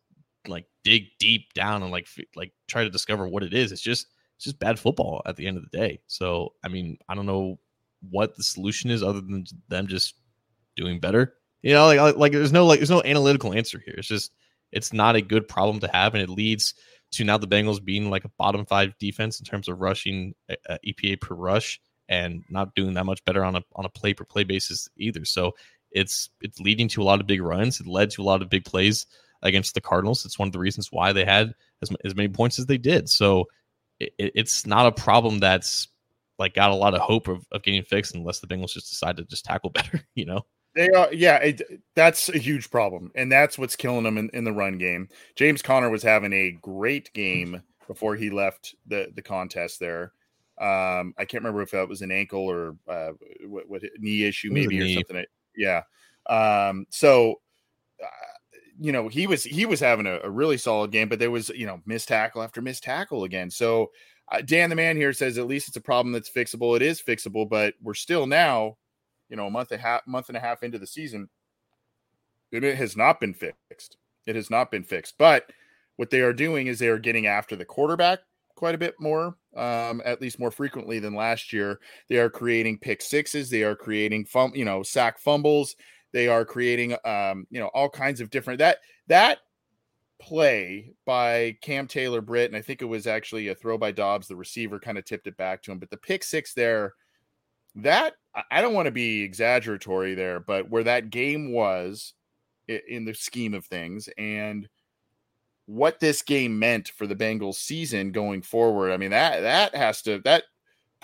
like 0.48 0.66
dig 0.84 1.08
deep 1.20 1.52
down 1.54 1.84
and 1.84 1.92
like 1.92 2.08
like 2.36 2.54
try 2.68 2.84
to 2.84 2.90
discover 2.90 3.28
what 3.28 3.44
it 3.44 3.54
is. 3.54 3.72
It's 3.72 3.82
just 3.82 4.08
it's 4.36 4.46
just 4.46 4.60
bad 4.60 4.80
football 4.80 5.22
at 5.26 5.36
the 5.36 5.48
end 5.48 5.58
of 5.58 5.64
the 5.64 5.78
day. 5.78 6.00
So 6.08 6.54
I 6.64 6.68
mean, 6.68 6.98
I 7.08 7.16
don't 7.16 7.26
know 7.26 7.60
what 8.10 8.36
the 8.36 8.44
solution 8.44 8.92
is 8.92 9.04
other 9.04 9.22
than 9.22 9.46
them 9.70 9.88
just 9.88 10.16
doing 10.76 11.00
better. 11.00 11.34
You 11.62 11.74
know, 11.74 11.86
like 11.88 12.16
like 12.16 12.32
there's 12.32 12.54
no 12.54 12.66
like 12.66 12.80
there's 12.80 12.90
no 12.90 13.02
analytical 13.04 13.54
answer 13.54 13.82
here. 13.84 13.96
It's 13.98 14.08
just 14.08 14.32
it's 14.72 14.94
not 14.94 15.16
a 15.16 15.22
good 15.22 15.48
problem 15.48 15.80
to 15.80 15.88
have, 15.88 16.14
and 16.14 16.22
it 16.22 16.30
leads 16.30 16.74
to 17.12 17.24
now 17.24 17.38
the 17.38 17.48
Bengals 17.48 17.84
being 17.84 18.10
like 18.10 18.26
a 18.26 18.32
bottom 18.38 18.66
five 18.66 18.98
defense 19.00 19.40
in 19.40 19.46
terms 19.46 19.68
of 19.68 19.80
rushing 19.80 20.36
uh, 20.50 20.78
EPA 20.86 21.22
per 21.22 21.34
rush 21.34 21.80
and 22.10 22.44
not 22.50 22.76
doing 22.76 22.94
that 22.94 23.06
much 23.06 23.24
better 23.26 23.44
on 23.44 23.56
a 23.56 23.64
on 23.76 23.86
a 23.86 23.90
play 23.90 24.14
per 24.14 24.26
play 24.26 24.44
basis 24.44 24.90
either. 24.98 25.26
So 25.26 25.54
it's 25.92 26.30
it's 26.42 26.60
leading 26.60 26.88
to 26.90 27.02
a 27.02 27.06
lot 27.06 27.22
of 27.22 27.28
big 27.28 27.42
runs. 27.42 27.80
It 27.80 27.88
led 27.88 28.12
to 28.12 28.22
a 28.22 28.26
lot 28.26 28.42
of 28.42 28.50
big 28.50 28.66
plays 28.66 29.08
against 29.42 29.74
the 29.74 29.82
Cardinals. 29.82 30.26
It's 30.26 30.38
one 30.38 30.48
of 30.48 30.52
the 30.52 30.60
reasons 30.60 30.92
why 30.92 31.14
they 31.14 31.26
had 31.26 31.54
as, 31.82 31.90
as 32.04 32.16
many 32.16 32.28
points 32.28 32.60
as 32.60 32.66
they 32.66 32.78
did. 32.78 33.10
So 33.10 33.46
it, 34.00 34.14
it's 34.18 34.66
not 34.66 34.88
a 34.88 34.92
problem 34.92 35.40
that's 35.40 35.88
like 36.38 36.54
got 36.54 36.72
a 36.72 36.76
lot 36.76 36.94
of 36.94 37.02
hope 37.02 37.28
of, 37.28 37.46
of 37.52 37.64
getting 37.64 37.84
fixed 37.84 38.16
unless 38.16 38.40
the 38.40 38.48
Bengals 38.48 38.74
just 38.74 38.90
decide 38.90 39.18
to 39.18 39.24
just 39.26 39.46
tackle 39.46 39.70
better, 39.74 40.02
you 40.16 40.26
know? 40.26 40.42
They 40.76 40.90
are, 40.90 41.14
yeah. 41.14 41.38
It, 41.38 41.62
that's 41.96 42.28
a 42.28 42.38
huge 42.38 42.70
problem, 42.70 43.12
and 43.16 43.32
that's 43.32 43.58
what's 43.58 43.78
killing 43.78 44.04
them 44.04 44.18
in, 44.18 44.30
in 44.34 44.44
the 44.44 44.52
run 44.52 44.78
game. 44.78 45.08
James 45.36 45.62
Conner 45.62 45.90
was 45.90 46.04
having 46.04 46.34
a 46.34 46.52
great 46.52 47.14
game 47.14 47.62
before 47.88 48.16
he 48.16 48.30
left 48.30 48.76
the 48.86 49.10
the 49.16 49.22
contest 49.22 49.80
there. 49.80 50.12
Um, 50.60 51.14
I 51.18 51.26
can't 51.26 51.44
remember 51.44 51.62
if 51.62 51.72
that 51.72 51.88
was 51.88 52.02
an 52.02 52.12
ankle 52.12 52.42
or 52.42 52.76
uh, 52.90 53.12
what, 53.46 53.70
what 53.70 53.84
knee 54.00 54.24
issue, 54.26 54.52
maybe 54.52 54.82
or 54.82 54.94
something. 54.94 55.26
Yeah. 55.56 55.84
Um, 56.28 56.86
so, 56.90 57.36
you 58.80 58.92
know, 58.92 59.08
he 59.08 59.28
was 59.28 59.44
he 59.44 59.66
was 59.66 59.80
having 59.80 60.08
a, 60.08 60.20
a, 60.24 60.30
really 60.30 60.58
solid 60.58 60.92
game, 60.92 61.10
but 61.10 61.20
there 61.20 61.32
was 61.32 61.50
you 61.50 61.66
know 61.66 61.82
missed 61.86 62.08
tackle 62.08 62.44
after 62.44 62.62
missed 62.62 62.84
tackle 62.84 63.24
again. 63.24 63.50
So, 63.50 63.92
uh, 64.32 64.42
Dan 64.42 64.70
the 64.70 64.76
man 64.76 64.98
here 64.98 65.14
says 65.14 65.38
at 65.38 65.48
least 65.48 65.68
it's 65.68 65.78
a 65.78 65.82
problem 65.82 66.12
that's 66.12 66.30
fixable. 66.30 66.76
It 66.76 66.82
is 66.82 67.02
fixable, 67.02 67.48
but 67.48 67.76
we're 67.82 67.94
still 67.94 68.28
now 68.28 68.78
you 69.30 69.36
know, 69.36 69.48
a 69.48 69.52
month 69.52 69.72
and 69.72 69.80
a 69.80 69.84
half, 69.84 70.06
month 70.08 70.30
and 70.30 70.38
a 70.38 70.42
half 70.42 70.64
into 70.64 70.80
the 70.80 70.88
season, 70.88 71.30
it 72.52 72.64
has 72.76 72.96
not 72.96 73.20
been 73.20 73.34
fixed. 73.34 73.98
It 74.26 74.36
has 74.36 74.50
not 74.50 74.72
been 74.72 74.84
fixed. 74.84 75.16
But 75.18 75.52
what 75.98 76.10
they 76.10 76.22
are 76.22 76.34
doing 76.34 76.68
is 76.68 76.80
they 76.80 76.88
are 76.88 77.00
getting 77.00 77.28
after 77.28 77.56
the 77.56 77.66
quarterback 77.66 78.20
quite 78.56 78.76
a 78.76 78.80
bit 78.80 78.96
more, 79.00 79.36
um, 79.56 80.02
at 80.06 80.22
least 80.22 80.40
more 80.40 80.52
frequently 80.52 81.00
than 81.00 81.14
last 81.14 81.52
year. 81.52 81.80
They 82.08 82.18
are 82.18 82.30
creating 82.30 82.80
pick 82.80 83.02
sixes. 83.02 83.50
They 83.50 83.64
are 83.64 83.76
creating 83.76 84.26
fum, 84.26 84.54
you 84.56 84.66
know, 84.66 84.84
sack 84.84 85.20
fumbles. 85.20 85.76
They 86.16 86.30
are 86.30 86.46
creating, 86.46 86.96
um, 87.04 87.46
you 87.52 87.60
know, 87.60 87.68
all 87.74 87.90
kinds 87.90 88.22
of 88.22 88.30
different 88.30 88.60
that 88.60 88.78
that 89.08 89.40
play 90.18 90.94
by 91.06 91.58
Cam 91.62 91.88
Taylor 91.88 92.22
Britt, 92.22 92.50
and 92.50 92.56
I 92.56 92.62
think 92.62 92.82
it 92.82 92.86
was 92.86 93.06
actually 93.06 93.50
a 93.50 93.56
throw 93.56 93.78
by 93.78 93.92
Dobbs. 93.92 94.30
The 94.30 94.36
receiver 94.38 94.80
kind 94.80 94.98
of 94.98 95.04
tipped 95.04 95.28
it 95.28 95.36
back 95.36 95.62
to 95.64 95.74
him, 95.74 95.78
but 95.78 95.90
the 95.90 95.98
pick 95.98 96.24
six 96.24 96.54
there 96.54 96.94
that 97.76 98.14
I 98.50 98.62
don't 98.62 98.74
want 98.74 98.86
to 98.86 98.92
be 98.92 99.24
exaggeratory 99.24 100.16
there, 100.16 100.40
but 100.40 100.70
where 100.70 100.86
that 100.86 101.10
game 101.10 101.52
was 101.52 102.14
in 102.70 103.04
the 103.04 103.14
scheme 103.14 103.54
of 103.54 103.66
things 103.66 104.08
and 104.18 104.70
what 105.66 106.00
this 106.00 106.22
game 106.22 106.58
meant 106.58 106.94
for 106.96 107.08
the 107.08 107.16
Bengals 107.16 107.56
season 107.56 108.14
going 108.14 108.42
forward. 108.42 108.94
I 108.94 108.96
mean, 108.96 109.10
that 109.10 109.42
that 109.42 109.76
has 109.76 110.02
to 110.04 110.22
that 110.24 110.44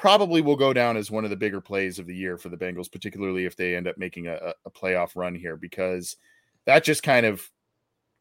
probably 0.01 0.41
will 0.41 0.55
go 0.55 0.73
down 0.73 0.97
as 0.97 1.11
one 1.11 1.23
of 1.23 1.29
the 1.29 1.35
bigger 1.35 1.61
plays 1.61 1.99
of 1.99 2.07
the 2.07 2.15
year 2.15 2.35
for 2.35 2.49
the 2.49 2.57
Bengals, 2.57 2.91
particularly 2.91 3.45
if 3.45 3.55
they 3.55 3.75
end 3.75 3.87
up 3.87 3.99
making 3.99 4.25
a, 4.25 4.55
a 4.65 4.71
playoff 4.71 5.11
run 5.15 5.35
here, 5.35 5.55
because 5.55 6.15
that 6.65 6.83
just 6.83 7.03
kind 7.03 7.23
of 7.23 7.47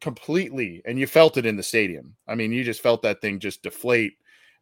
completely 0.02 0.82
and 0.84 0.98
you 0.98 1.06
felt 1.06 1.38
it 1.38 1.46
in 1.46 1.56
the 1.56 1.62
stadium. 1.62 2.14
I 2.28 2.34
mean, 2.34 2.52
you 2.52 2.64
just 2.64 2.82
felt 2.82 3.00
that 3.00 3.22
thing 3.22 3.38
just 3.38 3.62
deflate 3.62 4.12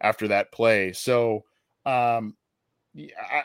after 0.00 0.28
that 0.28 0.52
play. 0.52 0.92
So 0.92 1.42
um 1.86 2.36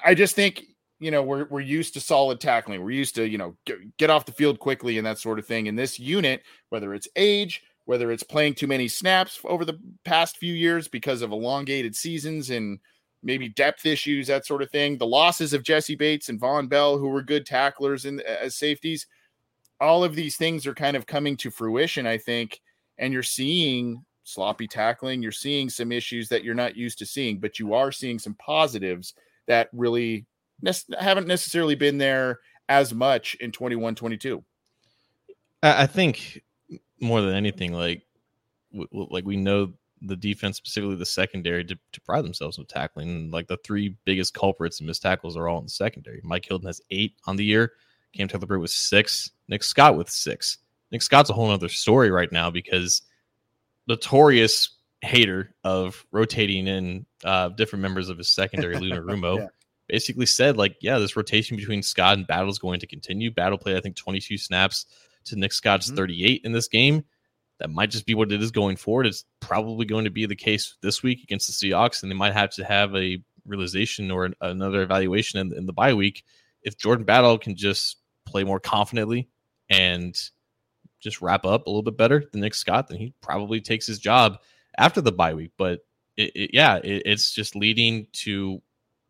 I 0.06 0.14
just 0.14 0.36
think 0.36 0.66
you 1.00 1.10
know 1.10 1.24
we're 1.24 1.46
we're 1.46 1.60
used 1.60 1.96
to 1.96 2.00
solid 2.00 2.40
tackling. 2.40 2.84
We're 2.84 2.92
used 2.92 3.16
to 3.16 3.28
you 3.28 3.40
know 3.40 3.58
get, 3.66 3.98
get 3.98 4.12
off 4.12 4.28
the 4.28 4.34
field 4.34 4.60
quickly 4.60 5.00
and 5.00 5.08
that 5.08 5.18
sort 5.18 5.40
of 5.40 5.48
thing. 5.48 5.68
And 5.68 5.80
this 5.80 6.00
unit, 6.00 6.44
whether 6.70 6.94
it's 6.94 7.08
age, 7.16 7.64
whether 7.86 8.12
it's 8.12 8.22
playing 8.22 8.54
too 8.54 8.68
many 8.68 8.88
snaps 8.88 9.40
over 9.46 9.66
the 9.66 9.80
past 10.06 10.38
few 10.38 10.54
years 10.54 10.88
because 10.88 11.24
of 11.24 11.32
elongated 11.32 11.96
seasons 11.96 12.52
and 12.52 12.78
maybe 13.24 13.50
depth 13.50 13.86
issues, 13.86 14.28
that 14.28 14.46
sort 14.46 14.62
of 14.62 14.70
thing. 14.70 14.98
The 14.98 15.08
losses 15.08 15.54
of 15.54 15.64
Jessie 15.64 15.96
Bates 15.96 16.30
and 16.30 16.40
Vonn 16.40 16.70
Bell, 16.70 16.98
who 16.98 17.08
were 17.08 17.22
good 17.22 17.46
tacklers 17.46 18.06
and 18.06 18.22
as 18.22 18.56
safeties, 18.56 19.08
all 19.80 20.04
of 20.04 20.16
these 20.16 20.38
things 20.38 20.68
are 20.68 20.74
kind 20.74 20.96
of 20.96 21.06
coming 21.06 21.36
to 21.38 21.52
fruition, 21.52 22.06
I 22.06 22.18
think. 22.18 22.62
And 22.98 23.14
you're 23.14 23.24
seeing 23.24 24.04
sloppy 24.24 24.68
tackling, 24.68 25.22
you're 25.22 25.32
seeing 25.32 25.70
some 25.70 25.92
issues 25.92 26.30
that 26.30 26.44
you're 26.44 26.56
not 26.56 26.76
used 26.76 27.00
to 27.00 27.06
seeing, 27.06 27.40
but 27.40 27.60
you 27.60 27.74
are 27.74 27.92
seeing 27.92 28.20
some 28.20 28.36
positives 28.36 29.14
that 29.48 29.70
really 29.74 30.26
ne- 30.62 30.98
haven't 31.00 31.28
necessarily 31.28 31.76
been 31.76 31.98
there 31.98 32.40
as 32.70 32.94
much 32.94 33.36
in 33.36 33.52
21 33.52 33.94
22 33.94 34.44
i 35.62 35.86
think 35.86 36.42
more 37.02 37.22
than 37.22 37.36
anything 37.36 37.74
like 37.74 38.04
like 38.92 39.26
we 39.26 39.36
know 39.36 39.74
the 40.04 40.16
defense 40.16 40.58
specifically 40.58 40.96
the 40.96 41.06
secondary 41.06 41.63
to, 41.63 41.78
to 41.92 42.02
pride 42.02 42.24
themselves 42.24 42.58
with 42.58 42.68
tackling 42.68 43.32
like 43.32 43.48
the 43.48 43.58
three 43.63 43.96
biggest 44.06 44.34
culprits 44.34 44.80
and 44.80 44.88
missed 44.88 45.02
tackles 45.02 45.38
are 45.38 45.48
all 45.48 45.60
in 45.60 45.66
the 45.66 45.70
secondary 45.70 46.22
mike 46.24 46.46
hilton 46.46 46.68
has 46.68 46.82
eight 46.92 47.16
on 47.26 47.36
the 47.36 47.46
year 47.46 47.74
cam 48.13 48.28
taylor 48.28 48.60
with 48.60 48.72
six 48.72 49.32
nick 49.48 49.63
scott 49.63 49.98
with 49.98 50.10
six 50.10 50.58
nick 50.92 51.02
scott's 51.02 51.30
a 51.30 51.34
whole 51.34 51.50
other 51.50 51.70
story 51.70 52.12
right 52.12 52.32
now 52.32 52.52
because 52.52 53.04
notorious 53.88 54.78
hater 55.04 55.54
of 55.63 56.06
rotating 56.12 56.68
in 56.68 57.06
uh, 57.24 57.50
different 57.50 57.82
members 57.82 58.10
of 58.10 58.18
his 58.18 58.30
secondary, 58.30 58.78
Luna 58.78 59.02
Rumo, 59.02 59.38
yeah. 59.38 59.48
basically 59.88 60.26
said 60.26 60.58
like, 60.58 60.76
yeah, 60.82 60.98
this 60.98 61.16
rotation 61.16 61.58
between 61.58 61.84
Scott 61.84 62.18
and 62.18 62.28
Battle 62.28 62.50
is 62.50 62.60
going 62.60 62.80
to 62.80 62.88
continue. 62.88 63.30
Battle 63.30 63.58
played, 63.58 63.78
I 63.78 63.82
think, 63.82 63.96
22 63.96 64.38
snaps 64.38 64.86
to 65.26 65.36
Nick 65.36 65.54
Scott's 65.54 65.88
mm-hmm. 65.88 65.98
38 65.98 66.42
in 66.46 66.52
this 66.52 66.68
game. 66.68 67.04
That 67.63 67.69
might 67.69 67.89
just 67.89 68.06
be 68.06 68.13
what 68.13 68.32
it 68.32 68.43
is 68.43 68.52
going 68.52 68.76
forward. 68.76 69.08
It's 69.08 69.26
probably 69.39 69.88
going 69.88 70.04
to 70.04 70.12
be 70.12 70.28
the 70.28 70.36
case 70.36 70.76
this 70.84 71.02
week 71.02 71.23
against 71.23 71.47
the 71.47 71.71
Seahawks, 71.71 72.04
and 72.04 72.12
they 72.12 72.15
might 72.15 72.34
have 72.34 72.52
to 72.52 72.63
have 72.63 72.95
a 72.95 73.23
realization 73.45 74.12
or 74.12 74.26
an, 74.26 74.36
another 74.41 74.84
evaluation 74.84 75.39
in, 75.39 75.58
in 75.58 75.65
the 75.65 75.73
bye 75.73 75.95
week 75.95 76.23
if 76.63 76.78
Jordan 76.78 77.06
Battle 77.06 77.38
can 77.38 77.56
just 77.56 77.97
play 78.26 78.43
more 78.43 78.60
confidently 78.60 79.30
and 79.69 80.17
just 81.02 81.21
wrap 81.21 81.45
up 81.45 81.65
a 81.65 81.69
little 81.69 81.84
bit 81.84 81.97
better 81.97 82.23
than 82.32 82.41
Nick 82.41 82.56
Scott, 82.56 82.88
then 82.88 82.97
he 82.97 83.13
probably 83.21 83.60
takes 83.62 83.86
his 83.86 83.99
job 83.99 84.39
after 84.78 85.02
the 85.02 85.12
bye 85.12 85.34
week. 85.34 85.52
But 85.58 85.80
it, 86.15 86.32
it, 86.36 86.49
yeah, 86.54 86.78
it, 86.78 87.04
it's 87.06 87.34
just 87.34 87.56
leading 87.56 88.08
to 88.13 88.62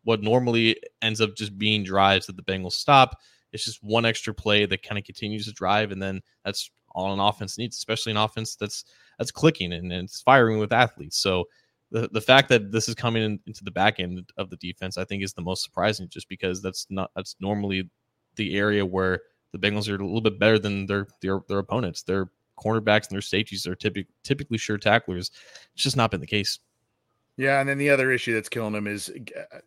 what 0.02 0.22
normally 0.22 0.76
ends 1.00 1.20
up 1.20 1.36
just 1.36 1.56
being 1.56 1.84
drives 1.84 2.26
that 2.26 2.36
the 2.36 2.42
Bengals 2.42 2.72
stop. 2.72 3.18
It's 3.52 3.64
just 3.64 3.82
one 3.82 4.04
extra 4.04 4.34
play 4.34 4.66
that 4.66 4.82
kind 4.82 4.98
of 4.98 5.04
continues 5.04 5.46
to 5.46 5.52
drive, 5.52 5.92
and 5.92 6.02
then 6.02 6.22
that's 6.44 6.70
all 6.94 7.12
an 7.12 7.20
offense 7.20 7.58
needs, 7.58 7.76
especially 7.76 8.12
an 8.12 8.18
offense 8.18 8.56
that's 8.56 8.84
that's 9.18 9.30
clicking 9.30 9.72
and, 9.72 9.92
and 9.92 10.04
it's 10.04 10.20
firing 10.20 10.58
with 10.58 10.72
athletes. 10.72 11.18
So 11.18 11.44
the 11.90 12.08
the 12.12 12.20
fact 12.20 12.48
that 12.48 12.72
this 12.72 12.88
is 12.88 12.94
coming 12.94 13.22
in, 13.22 13.40
into 13.46 13.64
the 13.64 13.70
back 13.70 14.00
end 14.00 14.30
of 14.36 14.50
the 14.50 14.56
defense, 14.56 14.98
I 14.98 15.04
think, 15.04 15.22
is 15.22 15.32
the 15.32 15.42
most 15.42 15.62
surprising, 15.62 16.08
just 16.08 16.28
because 16.28 16.62
that's 16.62 16.86
not 16.90 17.10
that's 17.14 17.36
normally 17.40 17.88
the 18.36 18.56
area 18.56 18.84
where 18.84 19.20
the 19.52 19.58
Bengals 19.58 19.88
are 19.88 19.94
a 19.94 20.04
little 20.04 20.20
bit 20.20 20.38
better 20.38 20.58
than 20.58 20.86
their 20.86 21.06
their, 21.20 21.40
their 21.48 21.58
opponents. 21.58 22.02
They're 22.02 22.28
cornerbacks 22.58 23.08
and 23.08 23.14
their 23.14 23.20
safeties 23.20 23.66
are 23.66 23.74
typically 23.74 24.12
typically 24.22 24.58
sure 24.58 24.78
tacklers. 24.78 25.30
It's 25.74 25.82
just 25.82 25.96
not 25.96 26.10
been 26.10 26.20
the 26.20 26.26
case. 26.26 26.58
Yeah, 27.36 27.60
and 27.60 27.68
then 27.68 27.78
the 27.78 27.90
other 27.90 28.12
issue 28.12 28.34
that's 28.34 28.48
killing 28.48 28.72
them 28.72 28.86
is 28.86 29.10
uh, 29.10 29.58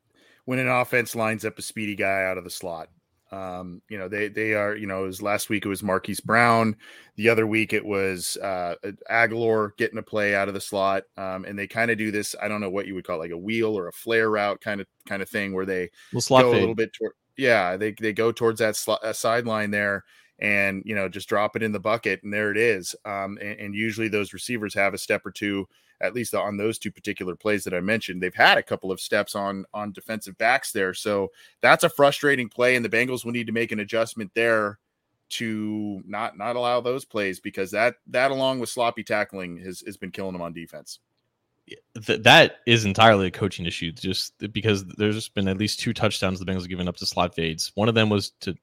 when 0.45 0.59
an 0.59 0.69
offense 0.69 1.15
lines 1.15 1.43
up 1.43 1.59
a 1.59 1.61
speedy 1.61 1.95
guy 1.95 2.23
out 2.23 2.37
of 2.37 2.43
the 2.43 2.49
slot. 2.49 2.89
Um, 3.31 3.81
you 3.89 3.97
know, 3.97 4.07
they 4.07 4.29
they 4.29 4.53
are, 4.53 4.75
you 4.75 4.87
know, 4.87 5.03
it 5.03 5.07
was 5.07 5.21
last 5.21 5.49
week 5.49 5.65
it 5.65 5.69
was 5.69 5.83
Marquise 5.83 6.19
Brown. 6.19 6.75
The 7.15 7.29
other 7.29 7.45
week 7.45 7.73
it 7.73 7.85
was 7.85 8.37
uh 8.41 8.75
Agholor 9.11 9.75
getting 9.77 9.97
a 9.97 10.03
play 10.03 10.35
out 10.35 10.47
of 10.47 10.53
the 10.53 10.61
slot. 10.61 11.03
Um, 11.17 11.45
and 11.45 11.57
they 11.57 11.67
kind 11.67 11.91
of 11.91 11.97
do 11.97 12.11
this, 12.11 12.35
I 12.41 12.47
don't 12.47 12.61
know 12.61 12.69
what 12.69 12.87
you 12.87 12.95
would 12.95 13.05
call 13.05 13.17
it, 13.17 13.25
like 13.25 13.31
a 13.31 13.37
wheel 13.37 13.77
or 13.77 13.87
a 13.87 13.93
flare 13.93 14.29
route 14.29 14.61
kind 14.61 14.81
of 14.81 14.87
kind 15.05 15.21
of 15.21 15.29
thing 15.29 15.53
where 15.53 15.65
they 15.65 15.89
go 16.13 16.19
fade. 16.19 16.45
a 16.45 16.59
little 16.59 16.75
bit 16.75 16.93
toward 16.93 17.13
yeah, 17.37 17.77
they 17.77 17.91
they 17.91 18.13
go 18.13 18.31
towards 18.31 18.59
that 18.59 18.77
uh, 18.87 19.13
sideline 19.13 19.71
there 19.71 20.03
and 20.39 20.83
you 20.85 20.95
know 20.95 21.07
just 21.09 21.29
drop 21.29 21.55
it 21.55 21.63
in 21.63 21.71
the 21.71 21.79
bucket 21.79 22.21
and 22.23 22.33
there 22.33 22.51
it 22.51 22.57
is 22.57 22.95
um, 23.05 23.37
and, 23.41 23.59
and, 23.59 23.75
usually 23.75 24.07
those 24.07 24.33
receivers 24.33 24.73
have 24.73 24.93
a 24.93 24.97
step 24.97 25.25
or 25.25 25.31
two 25.31 25.67
at 26.01 26.13
least 26.13 26.35
on 26.35 26.57
those 26.57 26.77
two 26.77 26.91
particular 26.91 27.35
plays 27.35 27.63
that 27.63 27.73
I 27.73 27.79
mentioned, 27.79 28.21
they've 28.21 28.33
had 28.33 28.57
a 28.57 28.63
couple 28.63 28.91
of 28.91 28.99
steps 28.99 29.35
on 29.35 29.65
on 29.73 29.91
defensive 29.91 30.37
backs 30.37 30.71
there. 30.71 30.93
So 30.93 31.31
that's 31.61 31.83
a 31.83 31.89
frustrating 31.89 32.49
play, 32.49 32.75
and 32.75 32.85
the 32.85 32.89
Bengals 32.89 33.25
will 33.25 33.31
need 33.31 33.47
to 33.47 33.53
make 33.53 33.71
an 33.71 33.79
adjustment 33.79 34.31
there 34.35 34.79
to 35.29 36.01
not 36.05 36.37
not 36.37 36.55
allow 36.55 36.79
those 36.81 37.05
plays 37.05 37.39
because 37.39 37.71
that 37.71 37.95
that 38.07 38.31
along 38.31 38.59
with 38.59 38.69
sloppy 38.69 39.03
tackling 39.03 39.57
has, 39.57 39.81
has 39.85 39.97
been 39.97 40.11
killing 40.11 40.33
them 40.33 40.41
on 40.41 40.53
defense. 40.53 40.99
Th- 42.05 42.21
that 42.21 42.59
is 42.65 42.85
entirely 42.85 43.27
a 43.27 43.31
coaching 43.31 43.65
issue, 43.65 43.91
just 43.91 44.33
because 44.53 44.85
there's 44.85 45.27
been 45.27 45.49
at 45.49 45.57
least 45.57 45.79
two 45.79 45.93
touchdowns 45.93 46.39
the 46.39 46.45
Bengals 46.45 46.61
have 46.61 46.69
given 46.69 46.87
up 46.87 46.95
to 46.97 47.05
slot 47.05 47.35
fades. 47.35 47.71
One 47.75 47.89
of 47.89 47.95
them 47.95 48.09
was 48.09 48.31
to 48.41 48.55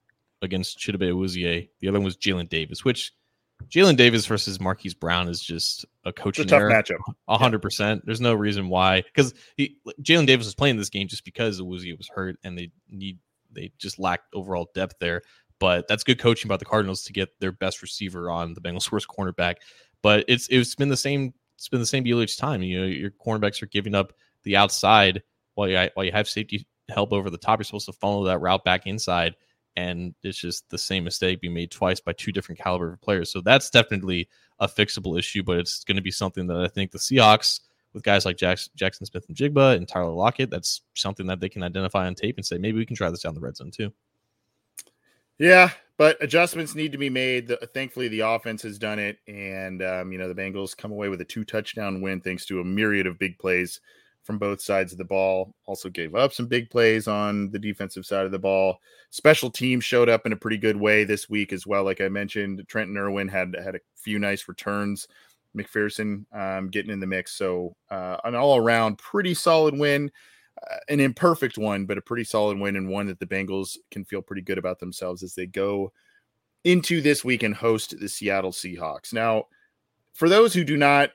against 0.42 0.79
Chidobe 0.79 1.12
Awuzie. 1.12 1.68
The 1.81 1.88
other 1.88 1.99
one 1.99 2.05
was 2.05 2.16
Jalen 2.16 2.49
Davis, 2.49 2.85
which 2.85 3.12
Jalen 3.68 3.96
Davis 3.96 4.27
versus 4.27 4.61
Marquise 4.61 4.94
Brown 4.94 5.29
is 5.29 5.40
just 5.40 5.85
a 6.05 6.12
coaching 6.12 6.44
it's 6.44 6.53
a 6.53 6.55
tough 6.55 6.61
error. 6.61 6.70
matchup. 6.70 6.98
hundred 7.29 7.62
percent. 7.62 8.05
There's 8.05 8.20
no 8.20 8.35
reason 8.35 8.68
why 8.68 9.03
because 9.03 9.35
Jalen 9.59 10.27
Davis 10.27 10.46
was 10.46 10.55
playing 10.55 10.77
this 10.77 10.90
game 10.90 11.09
just 11.09 11.24
because 11.24 11.61
Awuzie 11.61 11.96
was 11.96 12.09
hurt 12.09 12.37
and 12.44 12.57
they 12.59 12.70
need 12.90 13.18
they 13.53 13.72
just 13.79 13.98
lacked 13.98 14.35
overall 14.35 14.70
depth 14.74 14.96
there. 15.00 15.22
But 15.59 15.87
that's 15.88 16.05
good 16.05 16.18
coaching 16.18 16.48
by 16.48 16.57
the 16.57 16.64
Cardinals 16.64 17.05
to 17.05 17.12
get 17.12 17.29
their 17.40 17.53
best 17.53 17.81
receiver 17.81 18.29
on 18.29 18.55
the 18.55 18.61
Bengals' 18.61 18.90
worst 18.90 19.09
cornerback. 19.09 19.57
But 20.03 20.24
it's 20.29 20.48
it's 20.48 20.74
been 20.74 20.88
the 20.88 20.96
same 20.96 21.33
it's 21.57 21.68
been 21.68 21.81
the 21.81 21.87
same 21.87 22.05
deal 22.05 22.20
each 22.20 22.37
time. 22.37 22.62
You 22.62 22.81
know, 22.81 22.87
your 22.87 23.11
cornerbacks 23.11 23.62
are 23.62 23.66
giving 23.66 23.94
up 23.94 24.12
the 24.42 24.57
outside 24.57 25.22
while 25.55 25.68
you 25.68 25.88
while 25.94 26.05
you 26.05 26.12
have 26.12 26.29
safety 26.29 26.66
help 26.88 27.12
over 27.12 27.31
the 27.31 27.38
top. 27.38 27.59
You're 27.59 27.64
supposed 27.64 27.87
to 27.87 27.92
follow 27.92 28.24
that 28.24 28.40
route 28.40 28.64
back 28.64 28.87
inside, 28.87 29.37
and 29.76 30.14
it's 30.22 30.38
just 30.38 30.68
the 30.70 30.78
same 30.78 31.04
mistake 31.04 31.40
being 31.40 31.54
made 31.54 31.70
twice 31.70 32.00
by 32.00 32.12
two 32.12 32.32
different 32.32 32.60
caliber 32.60 32.92
of 32.92 33.00
players. 33.00 33.30
So 33.30 33.40
that's 33.40 33.70
definitely 33.70 34.28
a 34.60 34.68
fixable 34.68 35.18
issue, 35.18 35.42
but 35.42 35.58
it's 35.58 35.84
going 35.84 35.96
to 35.96 36.02
be 36.02 36.10
something 36.10 36.46
that 36.46 36.58
I 36.58 36.68
think 36.68 36.92
the 36.92 36.98
Seahawks 36.98 37.60
with 37.92 38.02
guys 38.02 38.24
like 38.24 38.37
Jackson, 38.37 38.72
Jaxon 38.76 39.06
Smith-Njigba 39.06 39.76
and 39.76 39.88
Tyler 39.88 40.10
Lockett, 40.10 40.50
that's 40.50 40.82
something 40.94 41.26
that 41.26 41.40
they 41.40 41.48
can 41.48 41.62
identify 41.62 42.06
on 42.06 42.14
tape 42.14 42.37
and 42.37 42.44
say 42.44 42.58
maybe 42.58 42.78
we 42.78 42.87
can 42.87 42.96
try 42.96 43.08
this 43.08 43.22
down 43.22 43.34
the 43.34 43.40
red 43.40 43.56
zone 43.56 43.70
too. 43.70 43.92
Yeah, 45.38 45.70
but 45.96 46.16
adjustments 46.22 46.74
need 46.74 46.92
to 46.92 46.98
be 46.98 47.10
made. 47.10 47.48
The, 47.48 47.56
thankfully, 47.72 48.08
the 48.08 48.20
offense 48.20 48.62
has 48.62 48.78
done 48.78 48.98
it, 48.98 49.18
and 49.26 49.82
um, 49.82 50.12
you 50.12 50.18
know 50.18 50.28
the 50.28 50.34
Bengals 50.34 50.76
come 50.76 50.92
away 50.92 51.08
with 51.08 51.20
a 51.20 51.24
two 51.24 51.44
touchdown 51.44 52.00
win 52.00 52.20
thanks 52.20 52.46
to 52.46 52.60
a 52.60 52.64
myriad 52.64 53.06
of 53.06 53.18
big 53.18 53.38
plays 53.38 53.80
from 54.24 54.38
both 54.38 54.60
sides 54.60 54.90
of 54.92 54.98
the 54.98 55.04
ball. 55.04 55.54
Also 55.66 55.88
gave 55.88 56.14
up 56.14 56.32
some 56.32 56.46
big 56.46 56.70
plays 56.70 57.06
on 57.06 57.50
the 57.50 57.58
defensive 57.58 58.04
side 58.04 58.26
of 58.26 58.32
the 58.32 58.38
ball. 58.38 58.78
Special 59.10 59.50
teams 59.50 59.84
showed 59.84 60.08
up 60.08 60.26
in 60.26 60.32
a 60.32 60.37
pretty 60.37 60.58
good 60.58 60.76
way 60.76 61.04
this 61.04 61.28
week 61.30 61.52
as 61.52 61.66
well. 61.66 61.84
Like 61.84 62.00
I 62.00 62.08
mentioned, 62.08 62.64
Trenton 62.66 62.96
Irwin 62.96 63.28
had 63.28 63.54
had 63.62 63.76
a 63.76 63.80
few 63.94 64.18
nice 64.18 64.48
returns. 64.48 65.06
McPherson 65.56 66.24
um, 66.32 66.68
getting 66.68 66.90
in 66.90 66.98
the 66.98 67.06
mix. 67.06 67.32
So 67.32 67.76
uh, 67.88 68.16
an 68.24 68.34
all 68.34 68.56
around 68.56 68.98
pretty 68.98 69.34
solid 69.34 69.78
win 69.78 70.10
uh, 70.62 70.76
an 70.88 71.00
imperfect 71.00 71.58
one, 71.58 71.84
but 71.87 71.98
a 71.98 72.02
pretty 72.02 72.24
solid 72.24 72.58
win 72.58 72.76
and 72.76 72.88
one 72.88 73.06
that 73.06 73.18
the 73.18 73.26
Bengals 73.26 73.76
can 73.90 74.04
feel 74.04 74.22
pretty 74.22 74.42
good 74.42 74.58
about 74.58 74.78
themselves 74.78 75.22
as 75.22 75.34
they 75.34 75.46
go 75.46 75.92
into 76.62 77.00
this 77.00 77.24
week 77.24 77.42
and 77.42 77.54
host 77.54 77.98
the 77.98 78.08
Seattle 78.08 78.52
Seahawks. 78.52 79.12
Now, 79.12 79.44
for 80.14 80.28
those 80.28 80.54
who 80.54 80.64
do 80.64 80.76
not, 80.76 81.10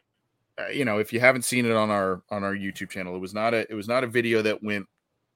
you 0.67 0.85
know, 0.85 0.99
if 0.99 1.13
you 1.13 1.19
haven't 1.19 1.43
seen 1.43 1.65
it 1.65 1.71
on 1.71 1.89
our 1.89 2.21
on 2.29 2.43
our 2.43 2.53
YouTube 2.53 2.89
channel, 2.89 3.15
it 3.15 3.19
was 3.19 3.33
not 3.33 3.53
a 3.53 3.69
it 3.69 3.75
was 3.75 3.87
not 3.87 4.03
a 4.03 4.07
video 4.07 4.41
that 4.41 4.61
went 4.63 4.87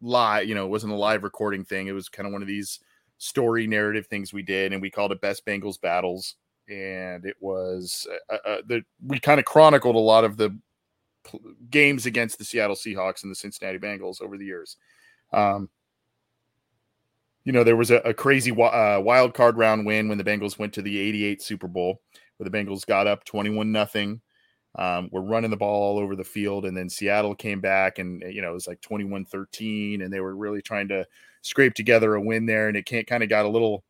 live. 0.01 0.47
You 0.47 0.55
know, 0.55 0.65
it 0.65 0.69
wasn't 0.69 0.93
a 0.93 0.97
live 0.97 1.23
recording 1.23 1.63
thing. 1.63 1.87
It 1.87 1.93
was 1.93 2.09
kind 2.09 2.27
of 2.27 2.33
one 2.33 2.41
of 2.41 2.47
these 2.47 2.79
story 3.17 3.67
narrative 3.67 4.07
things 4.07 4.33
we 4.33 4.43
did, 4.43 4.73
and 4.73 4.81
we 4.81 4.89
called 4.89 5.11
it 5.11 5.21
Best 5.21 5.45
Bengals 5.45 5.79
Battles. 5.79 6.35
And 6.69 7.25
it 7.25 7.35
was 7.39 8.07
uh, 8.29 8.37
uh, 8.47 8.57
the 8.65 8.83
we 9.05 9.19
kind 9.19 9.39
of 9.39 9.45
chronicled 9.45 9.95
a 9.95 9.99
lot 9.99 10.23
of 10.23 10.37
the 10.37 10.57
games 11.69 12.05
against 12.05 12.37
the 12.37 12.45
Seattle 12.45 12.75
Seahawks 12.75 13.23
and 13.23 13.31
the 13.31 13.35
Cincinnati 13.35 13.79
Bengals 13.79 14.21
over 14.21 14.37
the 14.37 14.45
years. 14.45 14.77
Um, 15.31 15.69
you 17.43 17.51
know, 17.51 17.63
there 17.63 17.75
was 17.75 17.91
a, 17.91 17.97
a 17.97 18.13
crazy 18.13 18.51
uh, 18.51 18.99
wild 19.01 19.33
card 19.33 19.57
round 19.57 19.85
win 19.85 20.07
when 20.07 20.17
the 20.17 20.23
Bengals 20.23 20.57
went 20.57 20.73
to 20.73 20.81
the 20.81 20.97
88 20.97 21.41
Super 21.41 21.67
Bowl, 21.67 22.01
where 22.37 22.49
the 22.49 22.57
Bengals 22.57 22.85
got 22.85 23.07
up 23.07 23.25
21 23.25 23.71
nothing. 23.71 24.21
Um, 24.75 25.09
we're 25.11 25.21
running 25.21 25.51
the 25.51 25.57
ball 25.57 25.83
all 25.83 25.99
over 25.99 26.15
the 26.15 26.23
field, 26.23 26.65
and 26.65 26.75
then 26.75 26.89
Seattle 26.89 27.35
came 27.35 27.61
back, 27.61 27.99
and 27.99 28.23
you 28.23 28.41
know 28.41 28.51
it 28.51 28.55
was 28.55 28.67
like 28.67 28.81
21-13, 28.81 30.03
and 30.03 30.11
they 30.11 30.19
were 30.19 30.35
really 30.35 30.61
trying 30.61 30.87
to 30.87 31.05
scrape 31.41 31.75
together 31.75 32.15
a 32.15 32.21
win 32.21 32.45
there, 32.45 32.67
and 32.67 32.77
it 32.77 32.85
can't 32.85 33.05
kind 33.05 33.21
of 33.21 33.29
got 33.29 33.45
a 33.45 33.49
little, 33.49 33.83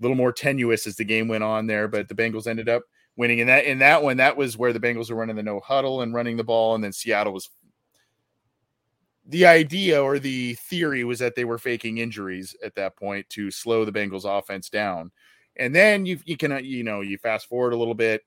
little 0.00 0.16
more 0.16 0.32
tenuous 0.32 0.86
as 0.86 0.96
the 0.96 1.04
game 1.04 1.28
went 1.28 1.44
on 1.44 1.66
there, 1.66 1.88
but 1.88 2.08
the 2.08 2.14
Bengals 2.14 2.46
ended 2.46 2.68
up 2.68 2.82
winning. 3.16 3.38
In 3.38 3.46
that 3.46 3.64
in 3.64 3.78
that 3.78 4.02
one, 4.02 4.18
that 4.18 4.36
was 4.36 4.58
where 4.58 4.74
the 4.74 4.80
Bengals 4.80 5.10
were 5.10 5.16
running 5.16 5.36
the 5.36 5.42
no 5.42 5.60
huddle 5.60 6.02
and 6.02 6.12
running 6.12 6.36
the 6.36 6.44
ball, 6.44 6.74
and 6.74 6.84
then 6.84 6.92
Seattle 6.92 7.32
was. 7.32 7.48
The 9.28 9.46
idea 9.46 10.00
or 10.00 10.20
the 10.20 10.54
theory 10.54 11.02
was 11.02 11.18
that 11.18 11.34
they 11.34 11.44
were 11.44 11.58
faking 11.58 11.98
injuries 11.98 12.54
at 12.62 12.76
that 12.76 12.94
point 12.94 13.28
to 13.30 13.50
slow 13.50 13.84
the 13.84 13.90
Bengals 13.90 14.24
offense 14.24 14.70
down. 14.70 15.10
And 15.56 15.74
then 15.74 16.06
you 16.06 16.20
you 16.26 16.36
can 16.36 16.64
you 16.64 16.84
know 16.84 17.00
you 17.00 17.18
fast 17.18 17.48
forward 17.48 17.72
a 17.72 17.76
little 17.76 17.94
bit. 17.94 18.22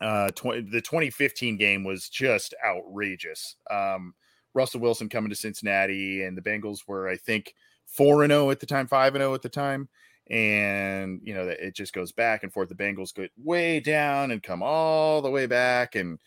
Uh, 0.00 0.30
20, 0.30 0.62
the 0.70 0.80
2015 0.80 1.56
game 1.56 1.84
was 1.84 2.08
just 2.08 2.54
outrageous. 2.64 3.56
Um, 3.70 4.14
Russell 4.54 4.80
Wilson 4.80 5.08
coming 5.08 5.30
to 5.30 5.36
Cincinnati, 5.36 6.24
and 6.24 6.36
the 6.36 6.42
Bengals 6.42 6.80
were, 6.86 7.08
I 7.08 7.16
think, 7.16 7.54
four 7.86 8.22
and 8.22 8.30
zero 8.30 8.46
oh 8.46 8.50
at 8.50 8.60
the 8.60 8.66
time, 8.66 8.86
five 8.86 9.14
and 9.14 9.22
zero 9.22 9.32
oh 9.32 9.34
at 9.34 9.42
the 9.42 9.48
time, 9.48 9.88
and 10.30 11.20
you 11.22 11.34
know 11.34 11.46
it 11.46 11.74
just 11.74 11.92
goes 11.92 12.12
back 12.12 12.42
and 12.42 12.52
forth. 12.52 12.68
The 12.68 12.74
Bengals 12.74 13.14
go 13.14 13.26
way 13.36 13.80
down 13.80 14.30
and 14.30 14.42
come 14.42 14.62
all 14.62 15.22
the 15.22 15.30
way 15.30 15.46
back 15.46 15.94
and 15.94 16.18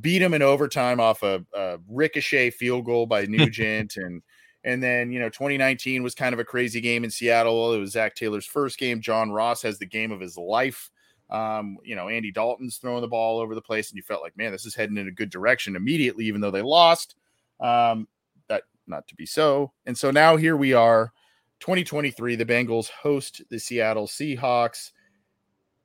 beat 0.00 0.20
them 0.20 0.34
in 0.34 0.42
overtime 0.42 1.00
off 1.00 1.22
a, 1.22 1.44
a 1.54 1.78
ricochet 1.88 2.50
field 2.50 2.84
goal 2.84 3.06
by 3.06 3.24
Nugent 3.28 3.96
and 3.96 4.22
and 4.64 4.82
then 4.82 5.10
you 5.10 5.18
know 5.18 5.28
2019 5.28 6.02
was 6.02 6.14
kind 6.14 6.32
of 6.32 6.38
a 6.38 6.44
crazy 6.44 6.80
game 6.80 7.04
in 7.04 7.10
Seattle. 7.10 7.72
It 7.74 7.78
was 7.78 7.92
Zac 7.92 8.14
Taylor's 8.14 8.46
first 8.46 8.78
game. 8.78 9.00
John 9.00 9.30
Ross 9.30 9.62
has 9.62 9.78
the 9.78 9.86
game 9.86 10.12
of 10.12 10.20
his 10.20 10.36
life. 10.36 10.90
Um, 11.30 11.78
you 11.84 11.94
know 11.94 12.08
Andy 12.08 12.32
Dalton's 12.32 12.76
throwing 12.76 13.02
the 13.02 13.08
ball 13.08 13.38
over 13.38 13.54
the 13.54 13.62
place, 13.62 13.90
and 13.90 13.96
you 13.96 14.02
felt 14.02 14.22
like 14.22 14.36
man, 14.36 14.52
this 14.52 14.66
is 14.66 14.74
heading 14.74 14.96
in 14.96 15.08
a 15.08 15.12
good 15.12 15.30
direction 15.30 15.76
immediately, 15.76 16.24
even 16.26 16.40
though 16.40 16.50
they 16.50 16.62
lost. 16.62 17.14
Um, 17.60 18.08
that 18.48 18.64
not 18.86 19.06
to 19.08 19.14
be 19.14 19.26
so, 19.26 19.72
and 19.86 19.96
so 19.96 20.10
now 20.10 20.36
here 20.36 20.56
we 20.56 20.72
are 20.72 21.12
2023, 21.60 22.36
the 22.36 22.46
Bengals 22.46 22.88
host 22.88 23.42
the 23.50 23.58
Seattle 23.58 24.06
Seahawks. 24.06 24.92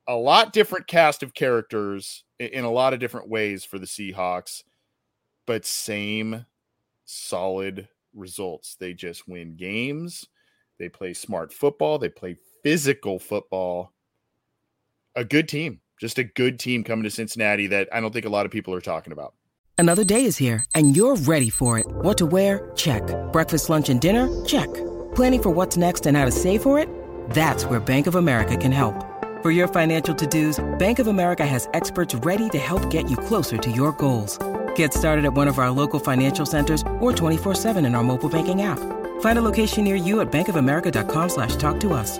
A 0.07 0.15
lot 0.15 0.53
different 0.53 0.87
cast 0.87 1.21
of 1.21 1.33
characters 1.33 2.23
in 2.39 2.63
a 2.63 2.71
lot 2.71 2.93
of 2.93 2.99
different 2.99 3.29
ways 3.29 3.65
for 3.65 3.77
the 3.77 3.85
Seahawks, 3.85 4.63
but 5.45 5.65
same 5.65 6.45
solid 7.05 7.87
results. 8.13 8.75
They 8.75 8.93
just 8.93 9.27
win 9.27 9.55
games. 9.55 10.25
They 10.79 10.89
play 10.89 11.13
smart 11.13 11.51
football. 11.51 11.99
They 11.99 12.09
play 12.09 12.37
physical 12.63 13.19
football. 13.19 13.93
A 15.17 15.23
good 15.23 15.47
team, 15.47 15.79
just 15.97 16.17
a 16.19 16.25
good 16.25 16.59
team 16.59 16.83
coming 16.83 17.03
to 17.03 17.09
Cincinnati 17.09 17.67
that 17.67 17.87
I 17.93 18.01
don't 18.01 18.11
think 18.11 18.25
a 18.25 18.29
lot 18.29 18.45
of 18.45 18.51
people 18.51 18.73
are 18.73 18.81
talking 18.81 19.13
about. 19.13 19.33
Another 19.77 20.03
day 20.03 20.25
is 20.25 20.35
here 20.35 20.65
and 20.73 20.95
you're 20.95 21.15
ready 21.15 21.49
for 21.49 21.79
it. 21.79 21.85
What 21.87 22.17
to 22.17 22.25
wear? 22.25 22.71
Check. 22.75 23.01
Breakfast, 23.31 23.69
lunch, 23.69 23.87
and 23.89 24.01
dinner? 24.01 24.27
Check. 24.45 24.67
Planning 25.15 25.41
for 25.41 25.49
what's 25.51 25.77
next 25.77 26.05
and 26.05 26.17
how 26.17 26.25
to 26.25 26.31
save 26.31 26.61
for 26.61 26.79
it? 26.79 26.89
That's 27.29 27.63
where 27.63 27.79
Bank 27.79 28.07
of 28.07 28.15
America 28.15 28.57
can 28.57 28.73
help. 28.73 28.93
For 29.41 29.51
your 29.51 29.69
financial 29.69 30.13
to-dos, 30.15 30.63
Bank 30.79 30.99
of 30.99 31.07
America 31.07 31.45
has 31.45 31.69
experts 31.73 32.13
ready 32.15 32.49
to 32.49 32.57
help 32.57 32.89
get 32.89 33.09
you 33.09 33.15
closer 33.15 33.57
to 33.57 33.71
your 33.71 33.93
goals. 33.93 34.37
Get 34.75 34.93
started 34.93 35.23
at 35.23 35.33
one 35.33 35.47
of 35.47 35.59
our 35.59 35.71
local 35.71 35.99
financial 35.99 36.45
centers 36.45 36.81
or 36.99 37.13
24-7 37.13 37.85
in 37.85 37.95
our 37.95 38.03
mobile 38.03 38.29
banking 38.29 38.63
app. 38.63 38.79
Find 39.21 39.39
a 39.39 39.41
location 39.41 39.85
near 39.85 39.95
you 39.95 40.19
at 40.19 40.29
bankofamerica.com 40.29 41.29
slash 41.29 41.55
talk 41.55 41.79
to 41.81 41.93
us. 41.93 42.19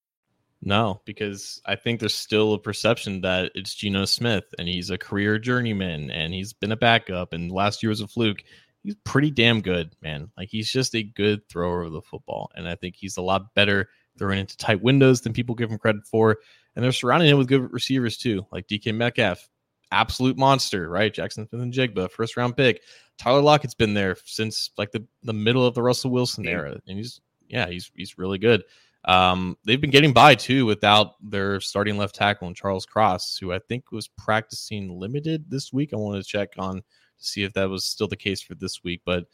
No, 0.63 1.01
because 1.05 1.59
I 1.65 1.75
think 1.75 1.99
there's 1.99 2.13
still 2.13 2.53
a 2.53 2.59
perception 2.59 3.21
that 3.21 3.51
it's 3.55 3.73
Geno 3.73 4.05
Smith 4.05 4.43
and 4.59 4.67
he's 4.67 4.91
a 4.91 4.97
career 4.97 5.39
journeyman 5.39 6.11
and 6.11 6.33
he's 6.33 6.53
been 6.53 6.71
a 6.71 6.77
backup 6.77 7.33
and 7.33 7.51
last 7.51 7.81
year 7.81 7.89
was 7.89 8.01
a 8.01 8.07
fluke. 8.07 8.43
He's 8.83 8.95
pretty 9.03 9.31
damn 9.31 9.61
good, 9.61 9.95
man. 10.01 10.29
Like 10.37 10.49
he's 10.49 10.71
just 10.71 10.95
a 10.95 11.01
good 11.01 11.47
thrower 11.49 11.83
of 11.83 11.93
the 11.93 12.01
football. 12.01 12.51
And 12.55 12.67
I 12.67 12.75
think 12.75 12.95
he's 12.95 13.17
a 13.17 13.21
lot 13.23 13.55
better 13.55 13.89
throwing 14.19 14.39
into 14.39 14.57
tight 14.57 14.83
windows 14.83 15.21
than 15.21 15.33
people 15.33 15.55
give 15.55 15.71
him 15.71 15.79
credit 15.79 16.05
for. 16.05 16.37
And 16.75 16.83
they're 16.85 16.91
surrounding 16.91 17.29
him 17.29 17.39
with 17.39 17.47
good 17.47 17.73
receivers 17.73 18.17
too, 18.17 18.45
like 18.51 18.67
DK 18.67 18.93
Metcalf, 18.93 19.49
absolute 19.91 20.37
monster, 20.37 20.87
right? 20.89 21.13
Jaxon 21.13 21.49
Smith-Njigba, 21.49 22.11
first 22.11 22.37
round 22.37 22.55
pick. 22.55 22.81
Tyler 23.17 23.41
Lockett's 23.41 23.75
been 23.75 23.95
there 23.95 24.15
since 24.25 24.69
like 24.77 24.91
the, 24.91 25.05
the 25.23 25.33
middle 25.33 25.65
of 25.65 25.73
the 25.73 25.81
Russell 25.81 26.11
Wilson 26.11 26.47
era. 26.47 26.79
And 26.87 26.97
he's 26.97 27.19
yeah, 27.47 27.67
he's 27.67 27.91
he's 27.95 28.17
really 28.17 28.37
good. 28.37 28.63
Um, 29.05 29.57
they've 29.65 29.81
been 29.81 29.89
getting 29.89 30.13
by 30.13 30.35
too 30.35 30.65
without 30.65 31.13
their 31.21 31.59
starting 31.59 31.97
left 31.97 32.15
tackle 32.15 32.47
and 32.47 32.55
Charles 32.55 32.85
Cross, 32.85 33.37
who 33.37 33.51
I 33.51 33.59
think 33.59 33.91
was 33.91 34.07
practicing 34.07 34.99
limited 34.99 35.49
this 35.49 35.73
week. 35.73 35.91
I 35.91 35.97
wanted 35.97 36.23
to 36.23 36.29
check 36.29 36.49
on 36.57 36.75
to 36.77 36.83
see 37.17 37.43
if 37.43 37.53
that 37.53 37.69
was 37.69 37.83
still 37.83 38.07
the 38.07 38.15
case 38.15 38.41
for 38.41 38.55
this 38.55 38.83
week, 38.83 39.01
but 39.05 39.25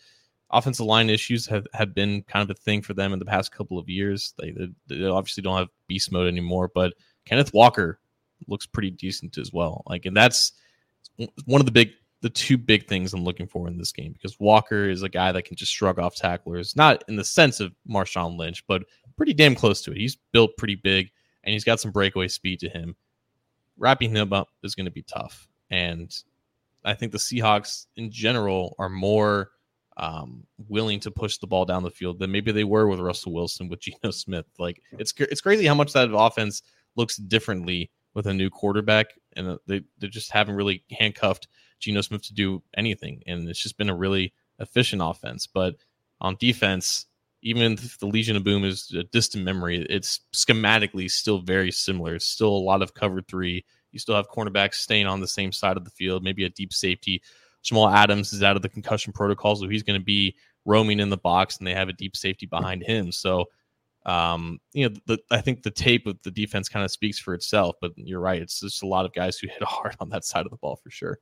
offensive 0.51 0.86
line 0.86 1.09
issues 1.09 1.45
have, 1.47 1.68
have 1.74 1.93
been 1.93 2.22
kind 2.24 2.49
of 2.49 2.55
a 2.55 2.59
thing 2.59 2.82
for 2.82 2.93
them 2.93 3.11
in 3.11 3.20
the 3.20 3.26
past 3.26 3.51
couple 3.51 3.78
of 3.78 3.89
years. 3.89 4.34
They, 4.38 4.51
they, 4.51 4.68
they 4.88 5.05
obviously 5.05 5.43
don't 5.43 5.57
have 5.57 5.70
beast 5.88 6.11
mode 6.11 6.28
anymore, 6.28 6.72
but 6.74 6.93
Kenneth 7.26 7.53
Walker 7.53 7.99
looks 8.47 8.65
pretty 8.65 8.91
decent 8.91 9.38
as 9.38 9.51
well. 9.51 9.84
Like, 9.88 10.05
and 10.05 10.15
that's 10.15 10.53
one 11.45 11.59
of 11.59 11.65
the 11.65 11.72
big, 11.72 11.91
the 12.22 12.30
two 12.30 12.57
big 12.57 12.88
things 12.88 13.13
I'm 13.13 13.24
looking 13.24 13.47
for 13.47 13.68
in 13.68 13.78
this 13.78 13.91
game 13.91 14.13
because 14.13 14.39
Walker 14.39 14.89
is 14.89 15.03
a 15.03 15.09
guy 15.09 15.32
that 15.32 15.43
can 15.43 15.57
just 15.57 15.74
shrug 15.74 15.99
off 15.99 16.15
tacklers, 16.15 16.76
not 16.76 17.03
in 17.07 17.15
the 17.15 17.24
sense 17.26 17.59
of 17.59 17.74
Marshawn 17.89 18.38
Lynch, 18.38 18.65
but 18.68 18.84
pretty 19.18 19.34
damn 19.34 19.55
close 19.55 19.82
to 19.82 19.91
it. 19.91 19.97
He's 19.97 20.18
built 20.32 20.57
pretty 20.57 20.76
big 20.76 21.11
and 21.43 21.53
he's 21.53 21.63
got 21.63 21.80
some 21.80 21.91
breakaway 21.91 22.28
speed 22.28 22.59
to 22.61 22.70
him. 22.70 22.95
Wrapping 23.78 24.15
him 24.15 24.34
up 24.34 24.49
is 24.63 24.76
going 24.76 24.86
to 24.86 24.91
be 24.91 25.03
tough. 25.03 25.47
And 25.70 26.13
I 26.86 26.93
think 26.93 27.11
the 27.11 27.18
Seahawks 27.18 27.88
in 27.95 28.11
general 28.11 28.76
are 28.80 28.89
more 28.89 29.51
um, 29.97 30.45
willing 30.68 30.99
to 31.01 31.11
push 31.11 31.38
the 31.38 31.47
ball 31.47 31.65
down 31.65 31.84
the 31.84 31.91
field 31.91 32.20
than 32.20 32.32
maybe 32.32 32.51
they 32.51 32.63
were 32.63 32.88
with 32.88 32.99
Russell 32.99 33.34
Wilson 33.34 33.68
with 33.68 33.80
Geno 33.82 34.11
Smith. 34.11 34.45
Like 34.57 34.82
it's 34.93 35.13
it's 35.18 35.41
crazy 35.41 35.65
how 35.65 35.74
much 35.74 35.93
that 35.93 36.09
offense 36.13 36.61
looks 36.95 37.18
differently 37.18 37.91
with 38.13 38.28
a 38.28 38.34
new 38.34 38.49
quarterback, 38.49 39.07
and 39.36 39.57
they 39.68 39.82
they 39.99 40.07
just 40.07 40.32
haven't 40.32 40.55
really 40.55 40.84
handcuffed 40.91 41.47
Geno 41.80 42.01
Smith 42.01 42.24
to 42.24 42.34
do 42.34 42.63
anything, 42.76 43.22
and 43.28 43.47
it's 43.49 43.61
just 43.61 43.78
been 43.78 43.89
a 43.89 43.95
really 43.95 44.34
efficient 44.59 45.01
offense. 45.03 45.47
But 45.47 45.76
on 46.22 46.38
defense, 46.39 47.05
even 47.48 47.74
if 47.74 47.98
the 48.00 48.08
Legion 48.08 48.36
of 48.36 48.43
Boom 48.43 48.66
is 48.66 48.91
a 48.91 49.04
distant 49.04 49.45
memory, 49.45 49.86
it's 49.89 50.20
schematically 50.34 51.10
still 51.10 51.39
very 51.39 51.72
similar. 51.72 52.16
It's 52.16 52.26
still 52.26 52.50
a 52.50 52.58
lot 52.58 52.82
of 52.82 52.93
cover 52.93 53.22
three. 53.22 53.64
You 53.93 54.00
still 54.00 54.16
have 54.16 54.30
cornerbacks 54.30 54.76
staying 54.76 55.08
on 55.08 55.22
the 55.22 55.30
same 55.30 55.54
side 55.54 55.78
of 55.78 55.86
the 55.86 55.91
field, 55.91 56.24
maybe 56.24 56.43
a 56.43 56.50
deep 56.50 56.74
safety. 56.74 57.22
Jamal 57.64 57.88
Adams 57.88 58.34
is 58.34 58.43
out 58.43 58.58
of 58.58 58.64
the 58.64 58.70
concussion 58.70 59.14
protocol, 59.14 59.56
so 59.56 59.70
he's 59.70 59.84
going 59.84 60.00
to 60.00 60.06
be 60.06 60.36
roaming 60.66 61.00
in 61.00 61.10
the 61.10 61.18
box, 61.18 61.58
and 61.58 61.66
they 61.66 61.74
have 61.74 61.88
a 61.88 61.93
deep 61.93 62.18
safety 62.18 62.45
behind 62.45 62.84
him. 62.84 63.14
So, 63.14 63.45
um, 64.06 64.60
you 64.74 64.89
know, 64.89 64.95
the, 65.06 65.18
I 65.32 65.39
think 65.39 65.64
the 65.64 65.72
tape 65.72 66.06
of 66.06 66.22
the 66.24 66.32
defense 66.32 66.68
kind 66.68 66.84
of 66.84 66.91
speaks 66.91 67.18
for 67.18 67.34
itself. 67.34 67.78
But 67.80 67.93
you're 67.95 68.20
right; 68.20 68.41
it's 68.41 68.60
just 68.60 68.84
a 68.84 68.88
lot 68.88 69.06
of 69.06 69.14
guys 69.14 69.38
who 69.38 69.48
hit 69.48 69.64
hard 69.64 69.95
on 70.02 70.10
that 70.10 70.26
side 70.26 70.45
of 70.45 70.52
the 70.52 70.58
ball 70.58 70.76
for 70.76 70.89
sure. 70.89 71.20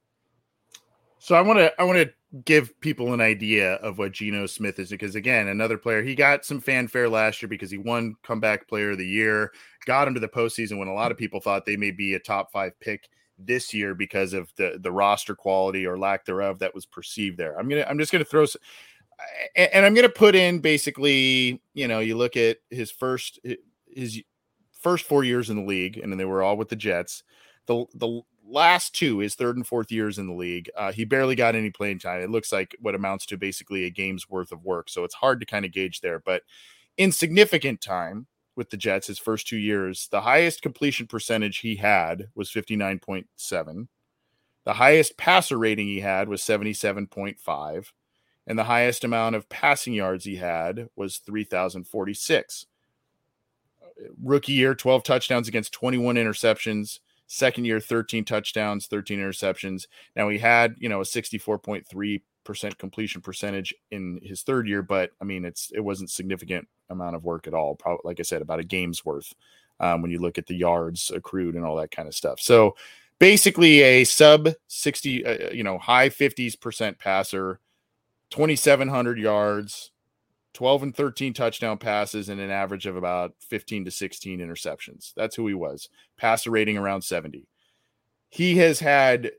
So 1.19 1.35
I 1.35 1.41
want 1.41 1.59
to 1.59 1.71
I 1.79 1.83
want 1.83 1.99
to 1.99 2.11
give 2.43 2.79
people 2.81 3.13
an 3.13 3.21
idea 3.21 3.75
of 3.75 3.97
what 3.97 4.11
Geno 4.11 4.45
Smith 4.45 4.79
is 4.79 4.89
because 4.89 5.15
again, 5.15 5.47
another 5.47 5.77
player 5.77 6.03
he 6.03 6.15
got 6.15 6.43
some 6.43 6.59
fanfare 6.59 7.07
last 7.07 7.41
year 7.41 7.47
because 7.47 7.71
he 7.71 7.77
won 7.77 8.15
comeback 8.23 8.67
player 8.67 8.91
of 8.91 8.97
the 8.97 9.07
year, 9.07 9.51
got 9.85 10.07
him 10.07 10.13
to 10.13 10.19
the 10.19 10.27
postseason 10.27 10.77
when 10.77 10.87
a 10.87 10.93
lot 10.93 11.11
of 11.11 11.17
people 11.17 11.39
thought 11.39 11.65
they 11.65 11.77
may 11.77 11.91
be 11.91 12.13
a 12.13 12.19
top 12.19 12.51
five 12.51 12.77
pick 12.79 13.09
this 13.37 13.73
year 13.73 13.93
because 13.93 14.33
of 14.33 14.51
the 14.55 14.77
the 14.81 14.91
roster 14.91 15.35
quality 15.35 15.85
or 15.85 15.97
lack 15.97 16.25
thereof 16.25 16.59
that 16.59 16.73
was 16.73 16.85
perceived 16.85 17.37
there. 17.37 17.57
I'm 17.57 17.69
gonna 17.69 17.85
I'm 17.87 17.99
just 17.99 18.11
gonna 18.11 18.25
throw 18.25 18.45
and 19.55 19.85
I'm 19.85 19.93
gonna 19.93 20.09
put 20.09 20.35
in 20.35 20.59
basically 20.59 21.61
you 21.73 21.87
know 21.87 21.99
you 21.99 22.17
look 22.17 22.35
at 22.35 22.57
his 22.69 22.91
first 22.91 23.39
his 23.87 24.21
first 24.71 25.05
four 25.05 25.23
years 25.23 25.49
in 25.49 25.57
the 25.57 25.63
league 25.63 25.97
and 25.97 26.11
then 26.11 26.17
they 26.17 26.25
were 26.25 26.43
all 26.43 26.57
with 26.57 26.69
the 26.69 26.75
Jets. 26.75 27.23
The 27.67 27.85
the 27.95 28.21
last 28.47 28.93
two, 28.93 29.19
his 29.19 29.35
third 29.35 29.55
and 29.55 29.65
fourth 29.65 29.91
years 29.91 30.17
in 30.17 30.27
the 30.27 30.33
league, 30.33 30.69
uh, 30.75 30.91
he 30.91 31.05
barely 31.05 31.35
got 31.35 31.55
any 31.55 31.69
playing 31.69 31.99
time. 31.99 32.21
It 32.21 32.29
looks 32.29 32.51
like 32.51 32.75
what 32.79 32.95
amounts 32.95 33.25
to 33.27 33.37
basically 33.37 33.85
a 33.85 33.89
game's 33.89 34.29
worth 34.29 34.51
of 34.51 34.63
work. 34.63 34.89
So 34.89 35.03
it's 35.03 35.15
hard 35.15 35.39
to 35.39 35.45
kind 35.45 35.65
of 35.65 35.71
gauge 35.71 36.01
there. 36.01 36.19
But 36.19 36.43
in 36.97 37.11
significant 37.11 37.81
time 37.81 38.27
with 38.55 38.69
the 38.69 38.77
Jets, 38.77 39.07
his 39.07 39.19
first 39.19 39.47
two 39.47 39.57
years, 39.57 40.07
the 40.11 40.21
highest 40.21 40.61
completion 40.61 41.07
percentage 41.07 41.59
he 41.59 41.75
had 41.75 42.29
was 42.35 42.51
59.7. 42.51 43.87
The 44.63 44.73
highest 44.73 45.17
passer 45.17 45.57
rating 45.57 45.87
he 45.87 45.99
had 45.99 46.29
was 46.29 46.41
77.5. 46.41 47.91
And 48.47 48.59
the 48.59 48.65
highest 48.65 49.03
amount 49.03 49.35
of 49.35 49.49
passing 49.49 49.93
yards 49.93 50.25
he 50.25 50.35
had 50.35 50.89
was 50.95 51.17
3,046. 51.17 52.67
Rookie 54.21 54.53
year, 54.53 54.75
12 54.75 55.03
touchdowns 55.03 55.47
against 55.47 55.73
21 55.73 56.15
interceptions 56.15 56.99
Second 57.27 57.65
year, 57.65 57.79
13 57.79 58.23
touchdowns, 58.25 58.87
13 58.87 59.19
interceptions. 59.19 59.87
Now 60.15 60.29
he 60.29 60.37
had, 60.37 60.75
you 60.77 60.89
know, 60.89 61.01
a 61.01 61.05
64.3% 61.05 62.77
completion 62.77 63.21
percentage 63.21 63.73
in 63.91 64.19
his 64.21 64.43
third 64.43 64.67
year, 64.67 64.83
but 64.83 65.11
I 65.21 65.25
mean, 65.25 65.45
it's 65.45 65.71
it 65.73 65.79
wasn't 65.79 66.11
significant 66.11 66.67
amount 66.89 67.15
of 67.15 67.23
work 67.23 67.47
at 67.47 67.53
all. 67.53 67.75
Probably, 67.75 68.01
like 68.03 68.19
I 68.19 68.23
said, 68.23 68.41
about 68.41 68.59
a 68.59 68.63
game's 68.63 69.03
worth 69.03 69.33
um, 69.79 70.01
when 70.01 70.11
you 70.11 70.19
look 70.19 70.37
at 70.37 70.47
the 70.47 70.55
yards 70.55 71.11
accrued 71.11 71.55
and 71.55 71.65
all 71.65 71.75
that 71.77 71.91
kind 71.91 72.07
of 72.07 72.15
stuff. 72.15 72.39
So 72.39 72.75
basically, 73.19 73.81
a 73.81 74.03
sub 74.03 74.49
60, 74.67 75.25
uh, 75.25 75.51
you 75.51 75.63
know, 75.63 75.77
high 75.77 76.09
50s 76.09 76.59
percent 76.59 76.99
passer, 76.99 77.59
2,700 78.29 79.17
yards, 79.17 79.91
12 80.55 80.83
and 80.83 80.95
13 80.95 81.33
touchdown 81.33 81.77
passes 81.77 82.29
and 82.29 82.39
an 82.39 82.49
average 82.49 82.85
of 82.87 82.95
about 82.95 83.33
15 83.41 83.85
to 83.85 83.91
16 83.91 84.39
interceptions. 84.39 85.13
That's 85.15 85.35
who 85.35 85.47
he 85.47 85.53
was. 85.53 85.89
Passer 86.17 86.49
rating 86.49 86.77
around 86.77 87.01
70. 87.03 87.47
He 88.29 88.55
has 88.57 88.79
had, 88.79 89.31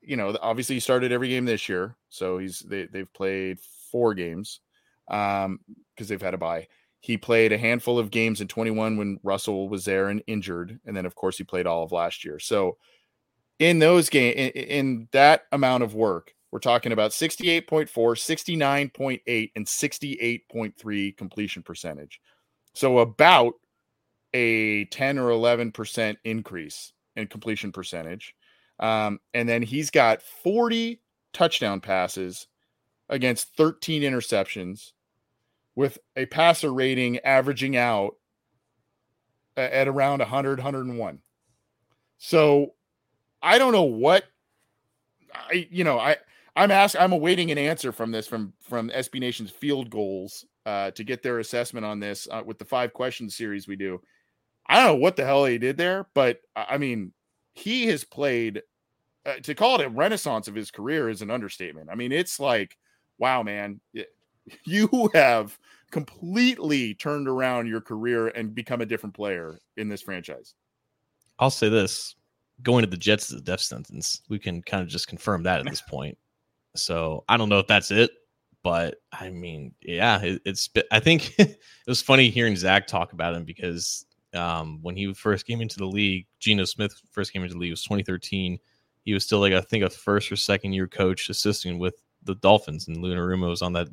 you 0.00 0.16
know, 0.16 0.36
obviously 0.40 0.76
he 0.76 0.80
started 0.80 1.12
every 1.12 1.28
game 1.28 1.44
this 1.44 1.68
year. 1.68 1.96
So 2.08 2.38
he's 2.38 2.60
they, 2.60 2.86
they've 2.86 3.12
played 3.12 3.60
four 3.90 4.14
games 4.14 4.60
um 5.08 5.60
because 5.94 6.08
they've 6.08 6.22
had 6.22 6.34
a 6.34 6.38
bye. 6.38 6.66
He 7.00 7.18
played 7.18 7.52
a 7.52 7.58
handful 7.58 7.98
of 7.98 8.10
games 8.10 8.40
in 8.40 8.48
21 8.48 8.96
when 8.96 9.18
Russell 9.22 9.68
was 9.68 9.84
there 9.84 10.08
and 10.08 10.22
injured 10.26 10.80
and 10.86 10.96
then 10.96 11.04
of 11.04 11.14
course 11.14 11.36
he 11.36 11.44
played 11.44 11.66
all 11.66 11.84
of 11.84 11.92
last 11.92 12.24
year. 12.24 12.38
So 12.38 12.78
in 13.58 13.78
those 13.78 14.08
games 14.08 14.36
in, 14.36 14.50
in 14.50 15.08
that 15.12 15.42
amount 15.52 15.82
of 15.82 15.94
work, 15.94 16.34
we're 16.52 16.58
talking 16.58 16.92
about 16.92 17.12
68.4, 17.12 17.88
69.8, 17.88 19.52
and 19.56 19.66
68.3 19.66 21.16
completion 21.16 21.62
percentage. 21.62 22.20
So 22.74 22.98
about 22.98 23.54
a 24.34 24.84
10 24.86 25.18
or 25.18 25.30
11% 25.30 26.16
increase 26.24 26.92
in 27.16 27.26
completion 27.26 27.72
percentage. 27.72 28.34
Um, 28.78 29.18
and 29.32 29.48
then 29.48 29.62
he's 29.62 29.90
got 29.90 30.22
40 30.22 31.00
touchdown 31.32 31.80
passes 31.80 32.46
against 33.08 33.56
13 33.56 34.02
interceptions 34.02 34.92
with 35.74 35.98
a 36.16 36.26
passer 36.26 36.72
rating 36.72 37.18
averaging 37.20 37.78
out 37.78 38.16
at 39.56 39.88
around 39.88 40.18
100, 40.18 40.58
101. 40.58 41.18
So 42.18 42.74
I 43.42 43.58
don't 43.58 43.72
know 43.72 43.82
what 43.84 44.24
I, 45.34 45.66
you 45.70 45.84
know, 45.84 45.98
I, 45.98 46.16
I'm 46.54 46.70
asking. 46.70 47.00
I'm 47.00 47.12
awaiting 47.12 47.50
an 47.50 47.58
answer 47.58 47.92
from 47.92 48.10
this 48.10 48.26
from 48.26 48.52
from 48.60 48.90
SB 48.90 49.20
Nation's 49.20 49.50
Field 49.50 49.90
Gulls 49.90 50.44
uh, 50.66 50.90
to 50.92 51.04
get 51.04 51.22
their 51.22 51.38
assessment 51.38 51.86
on 51.86 52.00
this 52.00 52.28
uh, 52.30 52.42
with 52.44 52.58
the 52.58 52.64
five 52.64 52.92
questions 52.92 53.36
series 53.36 53.66
we 53.66 53.76
do. 53.76 54.00
I 54.66 54.76
don't 54.76 54.86
know 54.86 55.02
what 55.02 55.16
the 55.16 55.24
hell 55.24 55.44
he 55.44 55.58
did 55.58 55.76
there, 55.76 56.06
but 56.14 56.40
I 56.54 56.78
mean, 56.78 57.12
he 57.54 57.86
has 57.86 58.04
played. 58.04 58.62
Uh, 59.24 59.34
to 59.40 59.54
call 59.54 59.80
it 59.80 59.86
a 59.86 59.88
renaissance 59.88 60.48
of 60.48 60.54
his 60.54 60.72
career 60.72 61.08
is 61.08 61.22
an 61.22 61.30
understatement. 61.30 61.88
I 61.88 61.94
mean, 61.94 62.10
it's 62.10 62.40
like, 62.40 62.76
wow, 63.18 63.44
man, 63.44 63.80
you 64.64 65.10
have 65.14 65.56
completely 65.92 66.94
turned 66.94 67.28
around 67.28 67.68
your 67.68 67.80
career 67.80 68.28
and 68.28 68.52
become 68.52 68.80
a 68.80 68.86
different 68.86 69.14
player 69.14 69.60
in 69.76 69.88
this 69.88 70.02
franchise. 70.02 70.54
I'll 71.38 71.50
say 71.50 71.68
this: 71.68 72.16
going 72.62 72.82
to 72.82 72.90
the 72.90 72.96
Jets 72.96 73.30
is 73.30 73.38
a 73.38 73.42
death 73.42 73.60
sentence. 73.60 74.22
We 74.28 74.38
can 74.38 74.60
kind 74.62 74.82
of 74.82 74.88
just 74.88 75.08
confirm 75.08 75.44
that 75.44 75.60
at 75.60 75.66
this 75.66 75.82
point. 75.82 76.18
So 76.74 77.24
I 77.28 77.36
don't 77.36 77.48
know 77.48 77.58
if 77.58 77.66
that's 77.66 77.90
it, 77.90 78.10
but 78.62 78.96
I 79.12 79.30
mean, 79.30 79.74
yeah, 79.82 80.20
it, 80.22 80.42
it's. 80.44 80.70
I 80.90 81.00
think 81.00 81.34
it 81.38 81.58
was 81.86 82.02
funny 82.02 82.30
hearing 82.30 82.56
Zac 82.56 82.86
talk 82.86 83.12
about 83.12 83.34
him 83.34 83.44
because 83.44 84.06
um, 84.34 84.78
when 84.82 84.96
he 84.96 85.12
first 85.14 85.46
came 85.46 85.60
into 85.60 85.78
the 85.78 85.86
league, 85.86 86.26
Geno 86.38 86.64
Smith 86.64 86.94
first 87.10 87.32
came 87.32 87.42
into 87.42 87.54
the 87.54 87.60
league 87.60 87.72
was 87.72 87.82
2013. 87.82 88.58
He 89.04 89.14
was 89.14 89.24
still 89.24 89.40
like 89.40 89.52
I 89.52 89.60
think 89.60 89.84
a 89.84 89.90
first 89.90 90.30
or 90.30 90.36
second 90.36 90.72
year 90.72 90.86
coach 90.86 91.28
assisting 91.28 91.78
with 91.78 91.94
the 92.22 92.36
Dolphins, 92.36 92.88
and 92.88 92.98
Lou 92.98 93.14
Anarumo 93.14 93.48
was 93.48 93.62
on 93.62 93.72
that 93.74 93.88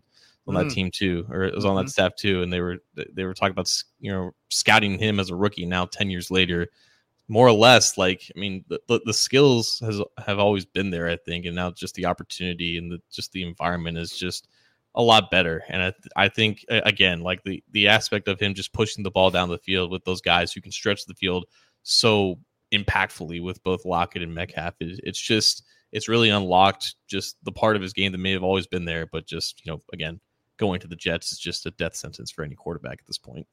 on 0.48 0.56
that 0.56 0.68
mm. 0.68 0.74
team 0.74 0.92
too, 0.92 1.26
or 1.30 1.44
it 1.44 1.54
was 1.54 1.66
on 1.66 1.76
mm-hmm. 1.76 1.86
that 1.86 1.92
staff 1.92 2.16
too, 2.16 2.42
and 2.42 2.52
they 2.52 2.62
were 2.62 2.78
they 3.14 3.24
were 3.24 3.34
talking 3.34 3.52
about 3.52 3.72
you 4.00 4.12
know 4.12 4.32
scouting 4.50 4.98
him 4.98 5.20
as 5.20 5.30
a 5.30 5.36
rookie. 5.36 5.66
Now 5.66 5.86
ten 5.86 6.10
years 6.10 6.32
later, 6.32 6.68
more 7.30 7.48
or 7.48 7.54
less 7.54 7.98
like 7.98 8.32
i 8.36 8.40
mean 8.40 8.66
the, 8.68 9.02
the, 9.06 9.14
skills 9.14 9.80
has 9.86 10.02
have 10.26 10.40
always 10.40 10.66
been 10.66 10.90
there 10.90 11.08
i 11.08 11.16
think 11.16 11.46
and 11.46 11.56
now 11.56 11.72
just 11.72 11.96
the 11.96 12.06
opportunity 12.06 12.78
and 12.78 12.92
the 12.92 13.00
just 13.12 13.32
the 13.32 13.44
environment 13.44 13.98
is 13.98 14.18
just 14.18 14.48
a 14.96 15.02
lot 15.02 15.32
better. 15.32 15.64
And 15.70 15.82
I, 15.84 15.94
I 16.16 16.30
think 16.30 16.66
again, 16.70 17.22
like 17.22 17.44
the 17.44 17.64
the 17.72 17.88
aspect 17.88 18.28
of 18.28 18.40
him 18.40 18.54
just 18.54 18.74
pushing 18.74 19.04
the 19.04 19.12
ball 19.12 19.30
down 19.30 19.50
the 19.50 19.58
field 19.58 19.92
with 19.92 20.04
those 20.04 20.22
guys 20.22 20.52
who 20.52 20.62
can 20.62 20.72
stretch 20.72 21.06
the 21.06 21.14
field 21.14 21.46
so 21.84 22.40
impactfully 22.74 23.42
with 23.42 23.64
both 23.64 23.86
Lockett 23.86 24.24
and 24.24 24.34
Metcalf 24.34 24.76
is 24.80 25.00
it's 25.04 25.20
just 25.20 25.64
it's 25.92 26.08
really 26.08 26.30
unlocked 26.30 26.96
just 27.08 27.38
the 27.44 27.52
part 27.52 27.76
of 27.76 27.82
his 27.82 27.94
game 27.94 28.12
that 28.12 28.18
may 28.20 28.32
have 28.32 28.44
always 28.44 28.68
been 28.68 28.86
there, 28.86 29.06
but 29.06 29.28
just 29.28 29.64
you 29.66 29.72
know 29.72 29.80
again 29.94 30.20
going 30.58 30.80
to 30.80 30.88
the 30.88 30.96
Jets 30.96 31.32
is 31.32 31.40
just 31.40 31.66
a 31.66 31.72
death 31.72 31.96
sentence 31.96 32.32
for 32.32 32.44
any 32.44 32.56
quarterback 32.56 33.00
at 33.00 33.08
this 33.08 33.18
point. 33.18 33.48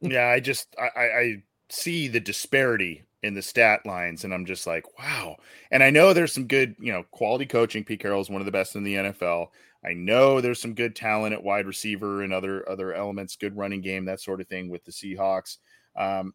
yeah, 0.00 0.26
I 0.26 0.40
just 0.40 0.74
I, 0.78 1.00
I 1.00 1.42
see 1.70 2.08
the 2.08 2.20
disparity 2.20 3.04
in 3.22 3.34
the 3.34 3.42
stat 3.42 3.84
lines, 3.84 4.24
and 4.24 4.32
I'm 4.32 4.46
just 4.46 4.66
like, 4.66 4.84
wow. 4.98 5.36
And 5.70 5.82
I 5.82 5.90
know 5.90 6.12
there's 6.12 6.32
some 6.32 6.46
good, 6.46 6.74
you 6.80 6.92
know, 6.92 7.04
quality 7.10 7.46
coaching. 7.46 7.84
Pete 7.84 8.00
Carroll 8.00 8.20
is 8.20 8.30
one 8.30 8.40
of 8.40 8.46
the 8.46 8.52
best 8.52 8.76
in 8.76 8.84
the 8.84 8.94
NFL. 8.94 9.48
I 9.84 9.94
know 9.94 10.40
there's 10.40 10.60
some 10.60 10.74
good 10.74 10.94
talent 10.94 11.34
at 11.34 11.42
wide 11.42 11.66
receiver 11.66 12.22
and 12.22 12.32
other 12.32 12.68
other 12.68 12.94
elements, 12.94 13.36
good 13.36 13.56
running 13.56 13.80
game, 13.80 14.04
that 14.06 14.20
sort 14.20 14.40
of 14.40 14.48
thing 14.48 14.68
with 14.68 14.84
the 14.84 14.92
Seahawks. 14.92 15.58
Um, 15.96 16.34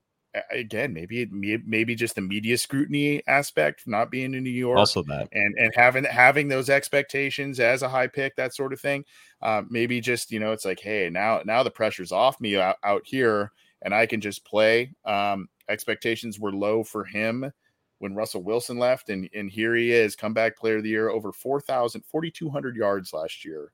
again, 0.52 0.94
maybe 0.94 1.28
maybe 1.32 1.96
just 1.96 2.16
the 2.16 2.22
media 2.22 2.58
scrutiny 2.58 3.22
aspect, 3.28 3.88
not 3.88 4.12
being 4.12 4.34
in 4.34 4.44
New 4.44 4.50
York, 4.50 4.78
also 4.78 5.04
that, 5.04 5.28
and 5.32 5.56
and 5.58 5.72
having 5.76 6.04
having 6.06 6.48
those 6.48 6.70
expectations 6.70 7.60
as 7.60 7.82
a 7.82 7.90
high 7.90 8.08
pick, 8.08 8.36
that 8.36 8.54
sort 8.54 8.74
of 8.74 8.82
thing. 8.82 9.06
Uh, 9.42 9.62
maybe 9.70 10.02
just 10.02 10.32
you 10.32 10.40
know, 10.40 10.52
it's 10.52 10.66
like, 10.66 10.80
hey, 10.80 11.10
now 11.12 11.42
now 11.46 11.64
the 11.64 11.72
pressure's 11.72 12.12
off 12.12 12.40
me 12.42 12.58
out, 12.58 12.78
out 12.84 13.04
here, 13.06 13.52
and 13.82 13.94
I 13.94 14.06
can 14.06 14.22
just 14.22 14.46
play. 14.46 14.94
Um, 15.06 15.48
expectations 15.70 16.40
were 16.40 16.54
low 16.54 16.84
for 16.84 17.04
him 17.06 17.52
when 18.00 18.16
Russell 18.16 18.44
Wilson 18.44 18.78
left, 18.78 19.10
and 19.10 19.30
and 19.34 19.50
here 19.50 19.76
he 19.76 19.92
is, 19.92 20.16
comeback 20.16 20.58
player 20.58 20.78
of 20.78 20.84
the 20.84 20.90
year, 20.90 21.10
over 21.10 21.32
4,000, 21.32 22.04
4,200 22.06 22.76
yards 22.76 23.14
last 23.14 23.46
year. 23.46 23.72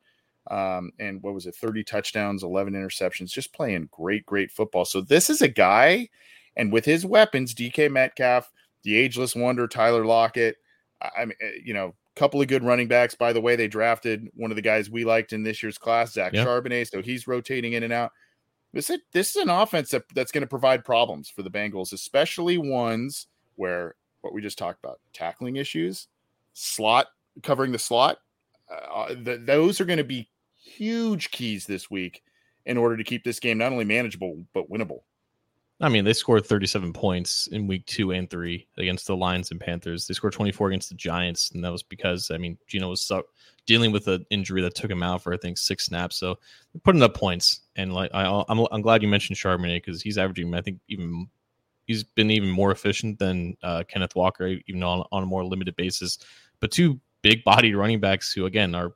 Um, 0.49 0.91
and 0.99 1.21
what 1.21 1.35
was 1.35 1.45
it, 1.45 1.55
30 1.55 1.83
touchdowns, 1.83 2.41
11 2.41 2.73
interceptions, 2.73 3.29
just 3.31 3.53
playing 3.53 3.89
great, 3.91 4.25
great 4.25 4.51
football. 4.51 4.85
So, 4.85 5.01
this 5.01 5.29
is 5.29 5.41
a 5.41 5.47
guy 5.47 6.09
and 6.55 6.71
with 6.71 6.85
his 6.85 7.05
weapons, 7.05 7.53
DK 7.53 7.91
Metcalf, 7.91 8.51
the 8.83 8.95
ageless 8.97 9.35
wonder, 9.35 9.67
Tyler 9.67 10.05
Lockett, 10.05 10.57
I 11.01 11.25
mean, 11.25 11.35
eh, 11.41 11.59
you 11.63 11.73
know, 11.73 11.95
a 12.15 12.19
couple 12.19 12.41
of 12.41 12.47
good 12.47 12.63
running 12.63 12.87
backs. 12.87 13.15
By 13.15 13.33
the 13.33 13.41
way, 13.41 13.55
they 13.55 13.67
drafted 13.67 14.27
one 14.33 14.51
of 14.51 14.55
the 14.55 14.61
guys 14.61 14.89
we 14.89 15.05
liked 15.05 15.33
in 15.33 15.43
this 15.43 15.63
year's 15.63 15.77
class, 15.77 16.13
Zach 16.13 16.33
yep. 16.33 16.45
Charbonnet. 16.45 16.89
So 16.89 17.01
he's 17.01 17.27
rotating 17.27 17.73
in 17.73 17.83
and 17.83 17.93
out. 17.93 18.11
This 18.73 18.89
is, 18.89 18.99
this 19.11 19.35
is 19.35 19.41
an 19.41 19.49
offense 19.49 19.89
that, 19.91 20.03
that's 20.13 20.31
going 20.31 20.41
to 20.43 20.47
provide 20.47 20.85
problems 20.85 21.29
for 21.29 21.43
the 21.43 21.51
Bengals, 21.51 21.93
especially 21.93 22.57
ones 22.57 23.27
where 23.55 23.95
what 24.21 24.33
we 24.33 24.41
just 24.41 24.57
talked 24.57 24.83
about 24.83 24.99
tackling 25.13 25.57
issues, 25.57 26.07
slot 26.53 27.07
covering 27.43 27.71
the 27.71 27.79
slot. 27.79 28.19
Uh, 28.69 29.09
the, 29.09 29.41
those 29.43 29.81
are 29.81 29.85
going 29.85 29.97
to 29.97 30.03
be 30.03 30.29
huge 30.55 31.31
keys 31.31 31.65
this 31.65 31.89
week 31.89 32.23
in 32.65 32.77
order 32.77 32.95
to 32.95 33.03
keep 33.03 33.23
this 33.23 33.39
game 33.39 33.57
not 33.57 33.71
only 33.71 33.85
manageable 33.85 34.45
but 34.53 34.69
winnable. 34.69 35.01
I 35.81 35.89
mean, 35.89 36.05
they 36.05 36.13
scored 36.13 36.45
37 36.45 36.93
points 36.93 37.47
in 37.47 37.65
week 37.65 37.85
two 37.87 38.11
and 38.11 38.29
three 38.29 38.67
against 38.77 39.07
the 39.07 39.15
Lions 39.15 39.49
and 39.49 39.59
Panthers. 39.59 40.05
They 40.05 40.13
scored 40.13 40.33
24 40.33 40.67
against 40.67 40.89
the 40.89 40.95
Giants, 40.95 41.51
and 41.51 41.63
that 41.63 41.71
was 41.71 41.81
because 41.81 42.29
I 42.29 42.37
mean 42.37 42.57
Geno 42.67 42.89
was 42.89 43.11
dealing 43.65 43.91
with 43.91 44.07
an 44.07 44.25
injury 44.29 44.61
that 44.61 44.75
took 44.75 44.91
him 44.91 45.01
out 45.01 45.23
for 45.23 45.33
I 45.33 45.37
think 45.37 45.57
six 45.57 45.85
snaps. 45.85 46.17
So 46.17 46.37
they're 46.73 46.81
putting 46.83 47.01
up 47.01 47.15
points, 47.15 47.61
and 47.75 47.93
like 47.93 48.11
I, 48.13 48.25
am 48.25 48.45
I'm, 48.47 48.67
I'm 48.71 48.81
glad 48.81 49.01
you 49.01 49.07
mentioned 49.07 49.37
Charbonnet 49.37 49.83
because 49.83 50.03
he's 50.03 50.19
averaging 50.19 50.53
I 50.53 50.61
think 50.61 50.79
even 50.87 51.27
he's 51.87 52.03
been 52.03 52.29
even 52.29 52.49
more 52.49 52.71
efficient 52.71 53.17
than 53.17 53.57
uh, 53.63 53.83
Kenneth 53.87 54.15
Walker, 54.15 54.57
even 54.67 54.83
on 54.83 55.03
on 55.11 55.23
a 55.23 55.27
more 55.27 55.43
limited 55.43 55.75
basis. 55.77 56.19
But 56.59 56.71
two 56.71 56.99
big 57.23 57.43
bodied 57.43 57.75
running 57.75 57.99
backs 57.99 58.31
who 58.31 58.45
again 58.45 58.75
are 58.75 58.93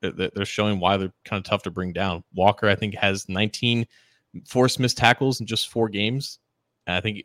they're 0.00 0.44
showing 0.44 0.80
why 0.80 0.96
they're 0.96 1.14
kind 1.24 1.38
of 1.38 1.48
tough 1.48 1.62
to 1.62 1.70
bring 1.70 1.92
down. 1.92 2.24
Walker 2.34 2.68
I 2.68 2.74
think 2.74 2.94
has 2.96 3.24
19- 3.26 3.86
forced 4.46 4.80
missed 4.80 4.96
tackles 4.96 5.40
in 5.40 5.46
just 5.46 5.68
four 5.68 5.88
games. 5.88 6.38
And 6.86 6.96
I 6.96 7.00
think 7.00 7.24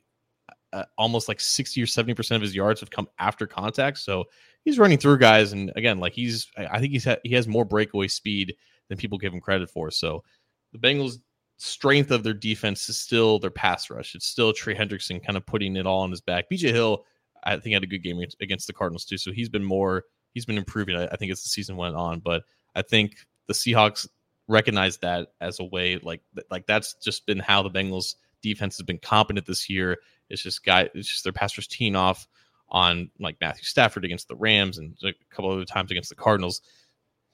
uh, 0.73 0.85
almost 0.97 1.27
like 1.27 1.39
60 1.39 1.81
or 1.81 1.85
70% 1.85 2.35
of 2.35 2.41
his 2.41 2.55
yards 2.55 2.79
have 2.79 2.91
come 2.91 3.07
after 3.19 3.47
contact. 3.47 3.97
So 3.97 4.25
he's 4.63 4.79
running 4.79 4.97
through 4.97 5.17
guys. 5.17 5.53
And 5.53 5.71
again, 5.75 5.99
like 5.99 6.13
he's, 6.13 6.47
I 6.57 6.79
think 6.79 6.91
he's, 6.91 7.05
ha- 7.05 7.17
he 7.23 7.33
has 7.33 7.47
more 7.47 7.65
breakaway 7.65 8.07
speed 8.07 8.55
than 8.87 8.97
people 8.97 9.17
give 9.17 9.33
him 9.33 9.41
credit 9.41 9.69
for. 9.69 9.89
So 9.91 10.23
the 10.71 10.79
Bengals' 10.79 11.19
strength 11.57 12.11
of 12.11 12.23
their 12.23 12.33
defense 12.33 12.87
is 12.89 12.97
still 12.97 13.39
their 13.39 13.49
pass 13.49 13.89
rush. 13.89 14.15
It's 14.15 14.27
still 14.27 14.53
Trey 14.53 14.75
Hendrickson 14.75 15.23
kind 15.23 15.37
of 15.37 15.45
putting 15.45 15.75
it 15.75 15.85
all 15.85 16.01
on 16.01 16.11
his 16.11 16.21
back. 16.21 16.45
BJ 16.51 16.71
Hill, 16.71 17.05
I 17.43 17.57
think, 17.57 17.73
had 17.73 17.83
a 17.83 17.87
good 17.87 18.03
game 18.03 18.23
against 18.39 18.67
the 18.67 18.73
Cardinals 18.73 19.05
too. 19.05 19.17
So 19.17 19.31
he's 19.31 19.49
been 19.49 19.63
more, 19.63 20.03
he's 20.33 20.45
been 20.45 20.57
improving, 20.57 20.95
I, 20.95 21.07
I 21.07 21.15
think, 21.15 21.31
as 21.31 21.41
the 21.41 21.49
season 21.49 21.77
went 21.77 21.95
on. 21.95 22.19
But 22.19 22.43
I 22.75 22.81
think 22.81 23.15
the 23.47 23.53
Seahawks 23.53 24.07
recognize 24.49 24.97
that 24.97 25.27
as 25.39 25.59
a 25.59 25.63
way 25.63 25.99
like 26.01 26.21
like 26.49 26.65
that's 26.67 26.95
just 26.95 27.25
been 27.25 27.39
how 27.39 27.63
the 27.63 27.69
Bengals 27.69 28.15
defense 28.41 28.77
has 28.77 28.85
been 28.85 28.97
competent 28.97 29.45
this 29.45 29.69
year. 29.69 29.97
It's 30.29 30.41
just 30.41 30.65
guy 30.65 30.89
it's 30.93 31.07
just 31.07 31.23
their 31.23 31.31
passers 31.31 31.67
teeing 31.67 31.95
off 31.95 32.27
on 32.69 33.09
like 33.19 33.37
Matthew 33.39 33.63
Stafford 33.63 34.05
against 34.05 34.27
the 34.27 34.35
Rams 34.35 34.77
and 34.77 34.97
a 35.03 35.13
couple 35.29 35.51
other 35.51 35.65
times 35.65 35.91
against 35.91 36.09
the 36.09 36.15
Cardinals. 36.15 36.61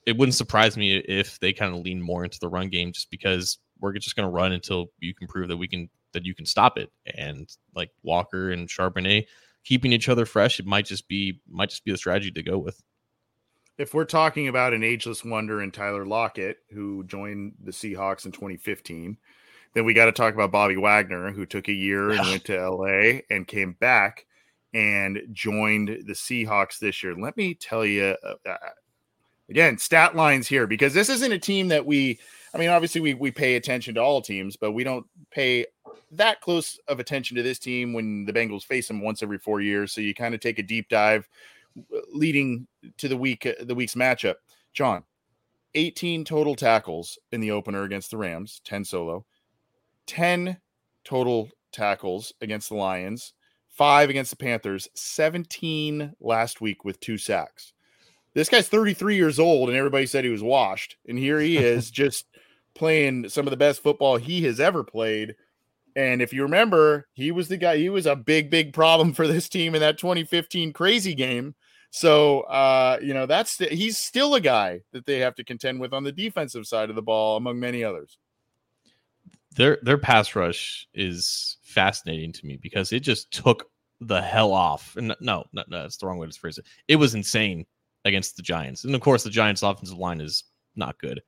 It 0.06 0.16
wouldn't 0.16 0.36
surprise 0.36 0.76
me 0.76 0.96
if 0.96 1.40
they 1.40 1.52
kind 1.52 1.74
of 1.74 1.80
lean 1.80 2.00
more 2.00 2.22
into 2.24 2.38
the 2.38 2.48
run 2.48 2.68
game 2.68 2.92
just 2.92 3.10
because 3.10 3.58
we're 3.80 3.92
just 3.94 4.14
going 4.14 4.28
to 4.28 4.32
run 4.32 4.52
until 4.52 4.86
you 5.00 5.14
can 5.14 5.26
prove 5.26 5.48
that 5.48 5.56
we 5.56 5.68
can 5.68 5.88
that 6.12 6.24
you 6.24 6.34
can 6.34 6.46
stop 6.46 6.78
it. 6.78 6.92
And 7.16 7.48
like 7.74 7.90
Walker 8.02 8.50
and 8.50 8.68
Charbonnet 8.68 9.26
keeping 9.64 9.92
each 9.92 10.08
other 10.08 10.26
fresh, 10.26 10.60
it 10.60 10.66
might 10.66 10.86
just 10.86 11.08
be 11.08 11.40
might 11.48 11.70
just 11.70 11.84
be 11.84 11.92
the 11.92 11.98
strategy 11.98 12.30
to 12.30 12.42
go 12.42 12.58
with 12.58 12.82
if 13.78 13.92
we're 13.92 14.04
talking 14.04 14.48
about 14.48 14.72
an 14.72 14.82
ageless 14.82 15.24
wonder 15.24 15.62
in 15.62 15.70
Tyler 15.70 16.06
Lockett, 16.06 16.58
who 16.70 17.04
joined 17.04 17.54
the 17.62 17.72
Seahawks 17.72 18.24
in 18.24 18.32
2015, 18.32 19.16
then 19.74 19.84
we 19.84 19.92
got 19.92 20.06
to 20.06 20.12
talk 20.12 20.32
about 20.32 20.50
Bobby 20.50 20.76
Wagner, 20.76 21.30
who 21.30 21.44
took 21.44 21.68
a 21.68 21.72
year 21.72 22.10
and 22.10 22.20
went 22.20 22.44
to 22.46 22.70
LA 22.70 23.20
and 23.28 23.46
came 23.46 23.72
back 23.74 24.26
and 24.72 25.20
joined 25.32 25.88
the 25.88 26.14
Seahawks 26.14 26.78
this 26.78 27.02
year. 27.02 27.14
Let 27.14 27.36
me 27.36 27.54
tell 27.54 27.84
you 27.84 28.16
uh, 28.24 28.34
uh, 28.48 28.56
again, 29.50 29.78
stat 29.78 30.16
lines 30.16 30.48
here 30.48 30.66
because 30.66 30.94
this 30.94 31.08
isn't 31.10 31.32
a 31.32 31.38
team 31.38 31.68
that 31.68 31.84
we, 31.84 32.18
I 32.54 32.58
mean, 32.58 32.70
obviously 32.70 33.00
we, 33.00 33.14
we 33.14 33.30
pay 33.30 33.56
attention 33.56 33.94
to 33.96 34.02
all 34.02 34.22
teams, 34.22 34.56
but 34.56 34.72
we 34.72 34.84
don't 34.84 35.06
pay 35.30 35.66
that 36.12 36.40
close 36.40 36.78
of 36.88 36.98
attention 36.98 37.36
to 37.36 37.42
this 37.42 37.58
team 37.58 37.92
when 37.92 38.24
the 38.24 38.32
Bengals 38.32 38.64
face 38.64 38.88
them 38.88 39.02
once 39.02 39.22
every 39.22 39.38
four 39.38 39.60
years. 39.60 39.92
So 39.92 40.00
you 40.00 40.14
kind 40.14 40.34
of 40.34 40.40
take 40.40 40.58
a 40.58 40.62
deep 40.62 40.88
dive 40.88 41.28
leading 42.12 42.66
to 42.98 43.08
the 43.08 43.16
week 43.16 43.46
the 43.60 43.74
week's 43.74 43.94
matchup. 43.94 44.36
John, 44.72 45.04
18 45.74 46.24
total 46.24 46.56
tackles 46.56 47.18
in 47.32 47.40
the 47.40 47.50
opener 47.50 47.82
against 47.82 48.10
the 48.10 48.16
Rams, 48.16 48.60
10 48.64 48.84
solo, 48.84 49.24
10 50.06 50.58
total 51.04 51.50
tackles 51.72 52.32
against 52.40 52.70
the 52.70 52.74
Lions, 52.74 53.34
five 53.68 54.10
against 54.10 54.30
the 54.30 54.36
Panthers, 54.36 54.88
17 54.94 56.14
last 56.20 56.60
week 56.60 56.84
with 56.84 56.98
two 57.00 57.18
sacks. 57.18 57.72
This 58.34 58.48
guy's 58.48 58.68
33 58.68 59.16
years 59.16 59.38
old, 59.38 59.68
and 59.68 59.78
everybody 59.78 60.06
said 60.06 60.24
he 60.24 60.30
was 60.30 60.42
washed. 60.42 60.96
And 61.08 61.18
here 61.18 61.40
he 61.40 61.56
is 61.58 61.90
just 61.90 62.26
playing 62.74 63.28
some 63.28 63.46
of 63.46 63.50
the 63.50 63.56
best 63.56 63.82
football 63.82 64.16
he 64.16 64.42
has 64.44 64.60
ever 64.60 64.84
played. 64.84 65.34
And 65.94 66.20
if 66.20 66.32
you 66.32 66.42
remember, 66.42 67.08
he 67.14 67.30
was 67.30 67.48
the 67.48 67.56
guy, 67.56 67.78
he 67.78 67.88
was 67.88 68.04
a 68.04 68.14
big, 68.14 68.50
big 68.50 68.74
problem 68.74 69.14
for 69.14 69.26
this 69.26 69.48
team 69.48 69.74
in 69.74 69.80
that 69.80 69.96
2015 69.96 70.74
crazy 70.74 71.14
game 71.14 71.54
so 71.96 72.40
uh, 72.42 72.98
you 73.00 73.14
know 73.14 73.24
that's 73.24 73.56
the, 73.56 73.68
he's 73.68 73.96
still 73.96 74.34
a 74.34 74.40
guy 74.40 74.82
that 74.92 75.06
they 75.06 75.20
have 75.20 75.34
to 75.36 75.44
contend 75.44 75.80
with 75.80 75.94
on 75.94 76.04
the 76.04 76.12
defensive 76.12 76.66
side 76.66 76.90
of 76.90 76.94
the 76.94 77.00
ball, 77.00 77.38
among 77.38 77.58
many 77.58 77.82
others. 77.82 78.18
Their 79.54 79.78
their 79.80 79.96
pass 79.96 80.36
rush 80.36 80.86
is 80.92 81.56
fascinating 81.62 82.34
to 82.34 82.44
me 82.44 82.58
because 82.60 82.92
it 82.92 83.00
just 83.00 83.30
took 83.30 83.70
the 84.02 84.20
hell 84.20 84.52
off. 84.52 84.94
And 84.96 85.08
no, 85.08 85.14
no, 85.22 85.44
no, 85.54 85.64
that's 85.68 85.96
the 85.96 86.06
wrong 86.06 86.18
way 86.18 86.26
to 86.26 86.38
phrase 86.38 86.58
it. 86.58 86.66
It 86.86 86.96
was 86.96 87.14
insane 87.14 87.64
against 88.04 88.36
the 88.36 88.42
Giants, 88.42 88.84
and 88.84 88.94
of 88.94 89.00
course 89.00 89.22
the 89.24 89.30
Giants' 89.30 89.62
offensive 89.62 89.96
line 89.96 90.20
is 90.20 90.44
not 90.74 90.98
good. 90.98 91.22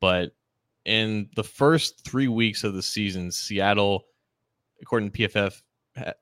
But 0.00 0.36
in 0.84 1.30
the 1.34 1.42
first 1.42 2.04
three 2.04 2.28
weeks 2.28 2.62
of 2.62 2.74
the 2.74 2.82
season, 2.82 3.32
Seattle, 3.32 4.04
according 4.80 5.10
to 5.10 5.18
PFF, 5.18 5.60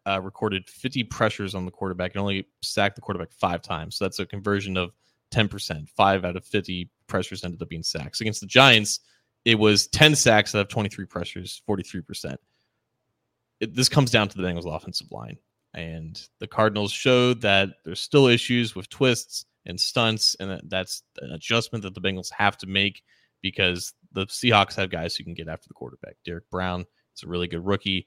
uh, 0.07 0.21
recorded 0.21 0.69
50 0.69 1.05
pressures 1.05 1.55
on 1.55 1.65
the 1.65 1.71
quarterback 1.71 2.13
and 2.15 2.21
only 2.21 2.47
sacked 2.63 2.97
the 2.97 3.03
quarterback 3.03 3.33
five 3.33 3.63
times. 3.63 3.97
So 3.97 4.05
that's 4.05 4.19
a 4.19 4.27
conversion 4.27 4.77
of 4.77 4.93
10%. 5.31 5.89
Five 5.89 6.25
out 6.25 6.37
of 6.37 6.45
50 6.45 6.91
pressures 7.07 7.45
ended 7.45 7.63
up 7.63 7.69
being 7.69 7.83
sacks. 7.83 8.21
Against 8.21 8.41
the 8.41 8.47
Giants, 8.47 9.01
it 9.45 9.59
was 9.59 9.87
10 9.89 10.15
sacks 10.17 10.55
out 10.55 10.63
of 10.63 10.69
23 10.69 11.07
pressures, 11.07 11.63
43%. 11.69 12.37
It, 13.61 13.75
this 13.75 13.89
comes 13.89 14.11
down 14.11 14.29
to 14.29 14.37
the 14.37 14.43
Bengals 14.43 14.75
offensive 14.75 15.11
line. 15.11 15.37
And 15.73 16.21
the 16.41 16.49
Cardinals 16.49 16.91
showed 16.91 17.43
that 17.43 17.71
there's 17.85 18.01
still 18.01 18.27
issues 18.27 18.75
with 18.75 18.89
twists 18.89 19.45
and 19.67 19.79
stunts, 19.79 20.35
and 20.41 20.61
that's 20.65 21.03
an 21.21 21.33
adjustment 21.33 21.83
that 21.85 21.95
the 21.95 22.01
Bengals 22.01 22.33
have 22.33 22.57
to 22.59 22.67
make 22.67 23.03
because 23.41 23.93
the 24.13 24.27
Seahawks 24.27 24.75
have 24.75 24.91
guys 24.91 25.15
who 25.15 25.23
can 25.23 25.35
get 25.35 25.49
after 25.49 25.69
the 25.69 25.75
quarterback. 25.75 26.17
Derek 26.25 26.49
Brown 26.51 26.85
is 27.15 27.23
a 27.23 27.29
really 27.29 27.47
good 27.47 27.65
rookie 27.65 28.07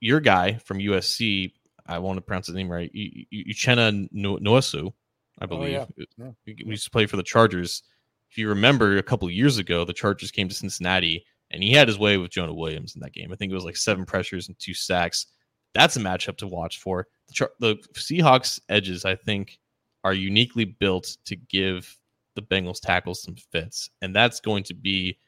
your 0.00 0.20
guy 0.20 0.54
from 0.64 0.78
USC, 0.78 1.52
I 1.86 1.98
want 1.98 2.16
to 2.16 2.20
pronounce 2.20 2.46
his 2.46 2.56
name 2.56 2.70
right, 2.70 2.92
Uchenna 2.94 4.08
Nwosu, 4.12 4.92
I 5.40 5.44
oh, 5.44 5.46
believe. 5.46 5.76
Oh, 5.76 5.86
yeah. 5.96 6.04
Yeah. 6.16 6.30
He 6.44 6.56
used 6.64 6.84
to 6.84 6.90
play 6.90 7.06
for 7.06 7.16
the 7.16 7.22
Chargers. 7.22 7.82
if 8.30 8.38
you 8.38 8.48
remember 8.48 8.96
a 8.96 9.02
couple 9.02 9.30
years 9.30 9.58
ago, 9.58 9.84
the 9.84 9.92
Chargers 9.92 10.30
came 10.30 10.48
to 10.48 10.54
Cincinnati 10.54 11.24
and 11.50 11.62
he 11.62 11.72
had 11.72 11.88
his 11.88 11.98
way 11.98 12.18
with 12.18 12.30
Jonah 12.30 12.54
Williams 12.54 12.94
in 12.94 13.00
that 13.00 13.12
game. 13.12 13.32
I 13.32 13.36
think 13.36 13.50
it 13.50 13.54
was 13.54 13.64
like 13.64 13.76
seven 13.76 14.04
pressures 14.04 14.48
and 14.48 14.58
two 14.58 14.74
sacks. 14.74 15.26
That's 15.74 15.96
a 15.96 16.00
matchup 16.00 16.36
to 16.38 16.46
watch 16.46 16.80
for. 16.80 17.06
The, 17.28 17.34
Char- 17.34 17.52
the 17.60 17.76
Seahawks 17.94 18.60
edges, 18.68 19.04
I 19.04 19.14
think, 19.14 19.58
are 20.04 20.14
uniquely 20.14 20.64
built 20.64 21.16
to 21.26 21.36
give 21.36 21.96
the 22.34 22.42
Bengals 22.42 22.80
tackles 22.80 23.22
some 23.22 23.36
fits, 23.52 23.90
and 24.00 24.14
that's 24.14 24.40
going 24.40 24.62
to 24.64 24.74
be 24.74 25.18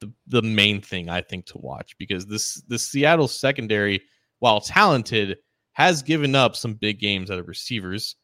the, 0.00 0.12
the 0.26 0.42
main 0.42 0.80
thing 0.80 1.08
I 1.08 1.22
think 1.22 1.46
to 1.46 1.58
watch 1.58 1.96
because 1.98 2.26
this 2.26 2.62
the 2.68 2.78
Seattle 2.78 3.28
secondary, 3.28 4.02
while 4.40 4.60
talented, 4.60 5.36
has 5.72 6.02
given 6.02 6.34
up 6.34 6.56
some 6.56 6.74
big 6.74 6.98
games 6.98 7.30
out 7.30 7.38
of 7.38 7.48
receivers. 7.48 8.16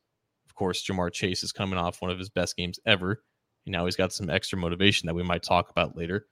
Of 0.47 0.55
course, 0.55 0.85
Ja'Marr 0.87 1.13
Chase 1.13 1.43
is 1.43 1.53
coming 1.53 1.79
off 1.79 2.03
one 2.03 2.11
of 2.11 2.19
his 2.19 2.31
best 2.31 2.57
games 2.57 2.79
ever. 2.87 3.23
And 3.67 3.73
now 3.73 3.85
he's 3.85 3.97
got 3.97 4.13
some 4.13 4.31
extra 4.31 4.59
motivation 4.59 5.07
that 5.07 5.15
we 5.15 5.23
might 5.23 5.43
talk 5.43 5.71
about 5.71 5.97
later. 5.97 6.27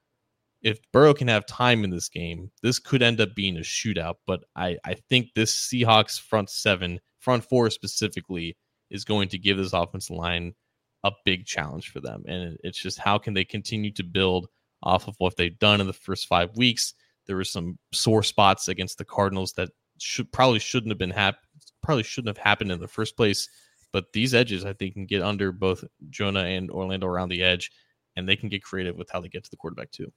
If 0.63 0.79
Burrow 0.93 1.15
can 1.15 1.29
have 1.29 1.47
time 1.47 1.83
in 1.83 1.91
this 1.91 2.09
game, 2.09 2.51
this 2.63 2.79
could 2.79 3.03
end 3.03 3.21
up 3.21 3.35
being 3.35 3.57
a 3.57 3.61
shootout. 3.61 4.17
But 4.27 4.45
I, 4.55 4.77
I 4.85 4.95
think 5.09 5.29
this 5.35 5.55
Seahawks 5.55 6.21
front 6.21 6.51
seven, 6.51 7.01
front 7.19 7.45
four 7.45 7.71
specifically, 7.71 8.57
is 8.91 9.05
going 9.05 9.29
to 9.31 9.39
give 9.39 9.57
this 9.57 9.73
offensive 9.73 10.17
line 10.17 10.55
a 11.03 11.11
big 11.25 11.47
challenge 11.47 11.91
for 11.91 12.01
them. 12.01 12.23
And 12.27 12.57
it's 12.63 12.79
just 12.79 12.99
how 12.99 13.19
can 13.19 13.35
they 13.35 13.45
continue 13.45 13.91
to 13.93 14.05
build 14.05 14.47
off 14.83 15.09
of 15.09 15.15
what 15.19 15.37
they've 15.37 15.59
done 15.59 15.81
in 15.81 15.87
the 15.87 15.93
first 15.93 16.27
five 16.27 16.57
weeks. 16.57 16.95
There 17.27 17.37
were 17.37 17.45
some 17.45 17.79
sore 17.93 18.23
spots 18.23 18.69
against 18.69 18.99
the 18.99 19.05
Cardinals 19.05 19.53
that 19.55 19.71
should 19.99 20.31
probably 20.33 20.59
shouldn't 20.59 20.91
have 20.91 20.99
been 20.99 21.11
hap- 21.11 21.39
probably 21.83 22.03
shouldn't 22.03 22.37
have 22.37 22.45
happened 22.45 22.73
in 22.73 22.81
the 22.81 22.89
first 22.89 23.17
place. 23.17 23.49
But 23.93 24.13
these 24.13 24.35
edges, 24.35 24.65
I 24.65 24.73
think, 24.73 24.95
can 24.95 25.07
get 25.07 25.23
under 25.23 25.53
both 25.53 25.85
Jonah 26.09 26.45
and 26.45 26.71
Orlando 26.71 27.07
around 27.07 27.29
the 27.29 27.43
edge, 27.43 27.71
and 28.17 28.27
they 28.27 28.37
can 28.37 28.49
get 28.49 28.63
creative 28.63 28.97
with 28.97 29.11
how 29.11 29.21
they 29.21 29.29
get 29.29 29.45
to 29.45 29.51
the 29.51 29.57
quarterback 29.57 29.91
too. 29.91 30.11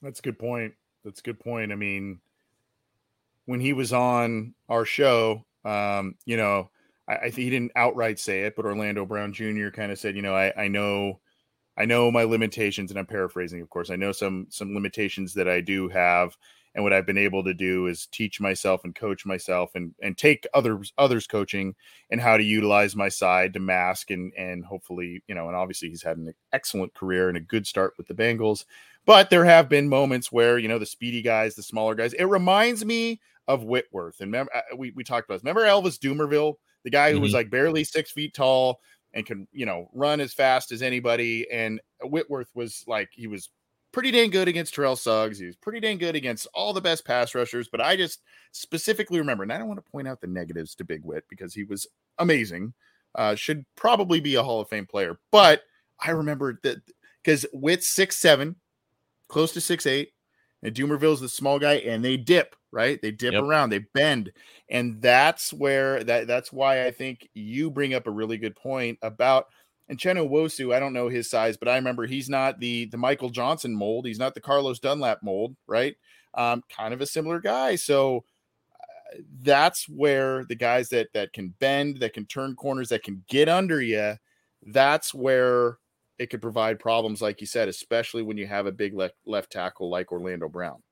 That's 0.00 0.20
a 0.20 0.22
good 0.22 0.38
point. 0.38 0.74
That's 1.04 1.20
a 1.20 1.22
good 1.22 1.40
point. 1.40 1.72
I 1.72 1.74
mean, 1.74 2.20
when 3.46 3.60
he 3.60 3.72
was 3.72 3.92
on 3.92 4.54
our 4.68 4.84
show, 4.84 5.44
um, 5.64 6.14
you 6.24 6.36
know, 6.36 6.70
I, 7.08 7.14
I 7.14 7.22
think 7.22 7.38
he 7.38 7.50
didn't 7.50 7.72
outright 7.76 8.18
say 8.18 8.42
it, 8.42 8.54
but 8.56 8.64
Orlando 8.66 9.04
Brown 9.04 9.32
Jr. 9.32 9.68
kind 9.70 9.90
of 9.90 9.98
said, 9.98 10.16
you 10.16 10.22
know, 10.22 10.34
I, 10.34 10.52
I 10.56 10.68
know, 10.68 11.20
I 11.76 11.84
know 11.84 12.10
my 12.10 12.24
limitations, 12.24 12.90
and 12.90 12.98
I'm 12.98 13.06
paraphrasing, 13.06 13.60
of 13.62 13.70
course. 13.70 13.90
I 13.90 13.96
know 13.96 14.12
some 14.12 14.46
some 14.50 14.74
limitations 14.74 15.34
that 15.34 15.48
I 15.48 15.60
do 15.60 15.88
have, 15.88 16.36
and 16.74 16.84
what 16.84 16.92
I've 16.92 17.06
been 17.06 17.18
able 17.18 17.44
to 17.44 17.54
do 17.54 17.86
is 17.86 18.06
teach 18.06 18.40
myself 18.40 18.84
and 18.84 18.94
coach 18.94 19.26
myself 19.26 19.70
and 19.74 19.94
and 20.02 20.16
take 20.16 20.46
others 20.54 20.92
others 20.98 21.26
coaching 21.26 21.74
and 22.10 22.20
how 22.20 22.36
to 22.36 22.42
utilize 22.42 22.96
my 22.96 23.08
side 23.08 23.52
to 23.54 23.60
mask 23.60 24.10
and 24.10 24.32
and 24.36 24.64
hopefully 24.64 25.22
you 25.26 25.34
know 25.34 25.48
and 25.48 25.56
obviously 25.56 25.88
he's 25.88 26.02
had 26.02 26.16
an 26.16 26.32
excellent 26.52 26.94
career 26.94 27.28
and 27.28 27.36
a 27.36 27.40
good 27.40 27.66
start 27.66 27.94
with 27.98 28.06
the 28.06 28.14
Bengals 28.14 28.64
but 29.04 29.30
there 29.30 29.44
have 29.44 29.68
been 29.68 29.88
moments 29.88 30.32
where 30.32 30.58
you 30.58 30.68
know 30.68 30.78
the 30.78 30.86
speedy 30.86 31.22
guys 31.22 31.54
the 31.54 31.62
smaller 31.62 31.94
guys 31.94 32.12
it 32.14 32.24
reminds 32.24 32.84
me 32.84 33.20
of 33.48 33.64
Whitworth 33.64 34.20
and 34.20 34.28
remember 34.28 34.54
uh, 34.54 34.76
we 34.76 34.92
we 34.92 35.04
talked 35.04 35.28
about 35.28 35.36
this 35.36 35.44
remember 35.44 35.62
Elvis 35.62 35.98
Dumervil 35.98 36.54
the 36.84 36.90
guy 36.90 37.10
who 37.10 37.16
mm-hmm. 37.16 37.22
was 37.22 37.34
like 37.34 37.50
barely 37.50 37.84
six 37.84 38.10
feet 38.10 38.34
tall 38.34 38.80
and 39.14 39.26
can 39.26 39.46
you 39.52 39.66
know 39.66 39.88
run 39.92 40.20
as 40.20 40.32
fast 40.32 40.72
as 40.72 40.82
anybody 40.82 41.46
and 41.50 41.80
Whitworth 42.02 42.50
was 42.54 42.84
like 42.86 43.10
he 43.12 43.26
was 43.26 43.50
pretty 43.92 44.10
dang 44.10 44.30
good 44.30 44.48
against 44.48 44.74
Terrell 44.74 44.96
Suggs. 44.96 45.38
He 45.38 45.46
was 45.46 45.56
pretty 45.56 45.80
dang 45.80 45.98
good 45.98 46.16
against 46.16 46.48
all 46.54 46.72
the 46.72 46.80
best 46.80 47.04
pass 47.04 47.34
rushers. 47.34 47.68
But 47.68 47.80
I 47.80 47.96
just 47.96 48.22
specifically 48.52 49.18
remember, 49.18 49.42
and 49.42 49.52
I 49.52 49.58
don't 49.58 49.68
want 49.68 49.84
to 49.84 49.90
point 49.90 50.08
out 50.08 50.20
the 50.20 50.26
negatives 50.26 50.74
to 50.76 50.84
Big 50.84 51.04
Whit 51.04 51.24
because 51.28 51.54
he 51.54 51.64
was 51.64 51.86
amazing. 52.18 52.72
Uh, 53.14 53.34
should 53.34 53.66
probably 53.76 54.20
be 54.20 54.34
a 54.36 54.42
Hall 54.42 54.60
of 54.60 54.68
Fame 54.68 54.86
player. 54.86 55.18
But 55.30 55.62
I 56.00 56.10
remember 56.12 56.58
that 56.62 56.78
because 57.22 57.46
Whit's 57.52 57.88
six 57.88 58.16
seven, 58.16 58.56
close 59.28 59.52
to 59.52 59.60
six 59.60 59.86
eight, 59.86 60.11
and 60.62 60.74
Dumervil's 60.74 61.20
the 61.20 61.28
small 61.28 61.58
guy, 61.58 61.74
and 61.74 62.04
they 62.04 62.16
dip 62.16 62.54
right. 62.70 63.00
They 63.02 63.10
dip 63.10 63.34
yep. 63.34 63.42
around, 63.42 63.70
they 63.70 63.80
bend, 63.94 64.32
and 64.68 65.00
that's 65.00 65.52
where 65.52 66.02
that 66.04 66.26
that's 66.26 66.52
why 66.52 66.86
I 66.86 66.90
think 66.90 67.28
you 67.34 67.70
bring 67.70 67.94
up 67.94 68.06
a 68.06 68.12
really 68.12 68.38
good 68.38 68.56
point 68.56 68.98
about 69.02 69.46
and 69.88 69.98
Uchenna 69.98 70.28
Nwosu, 70.28 70.74
I 70.74 70.80
don't 70.80 70.92
know 70.92 71.08
his 71.08 71.28
size, 71.28 71.56
but 71.56 71.68
I 71.68 71.76
remember 71.76 72.06
he's 72.06 72.28
not 72.28 72.60
the 72.60 72.86
the 72.86 72.96
Michael 72.96 73.30
Johnson 73.30 73.74
mold. 73.74 74.06
He's 74.06 74.18
not 74.18 74.34
the 74.34 74.40
Carlos 74.40 74.78
Dunlap 74.78 75.22
mold, 75.22 75.56
right? 75.66 75.96
Um, 76.34 76.62
kind 76.74 76.94
of 76.94 77.00
a 77.00 77.06
similar 77.06 77.40
guy. 77.40 77.76
So 77.76 78.24
uh, 78.80 79.18
that's 79.42 79.88
where 79.88 80.44
the 80.44 80.54
guys 80.54 80.88
that 80.90 81.08
that 81.14 81.32
can 81.32 81.54
bend, 81.58 81.98
that 81.98 82.14
can 82.14 82.26
turn 82.26 82.54
corners, 82.54 82.88
that 82.88 83.02
can 83.02 83.24
get 83.28 83.48
under 83.48 83.82
you, 83.82 84.14
that's 84.66 85.12
where 85.12 85.78
it 86.22 86.30
could 86.30 86.40
provide 86.40 86.78
problems, 86.78 87.20
like 87.20 87.40
you 87.40 87.46
said, 87.46 87.68
especially 87.68 88.22
when 88.22 88.36
you 88.36 88.46
have 88.46 88.66
a 88.66 88.72
big 88.72 88.94
left 88.94 89.16
left 89.26 89.50
tackle 89.50 89.90
like 89.90 90.12
Orlando 90.12 90.48
Brown. 90.48 90.82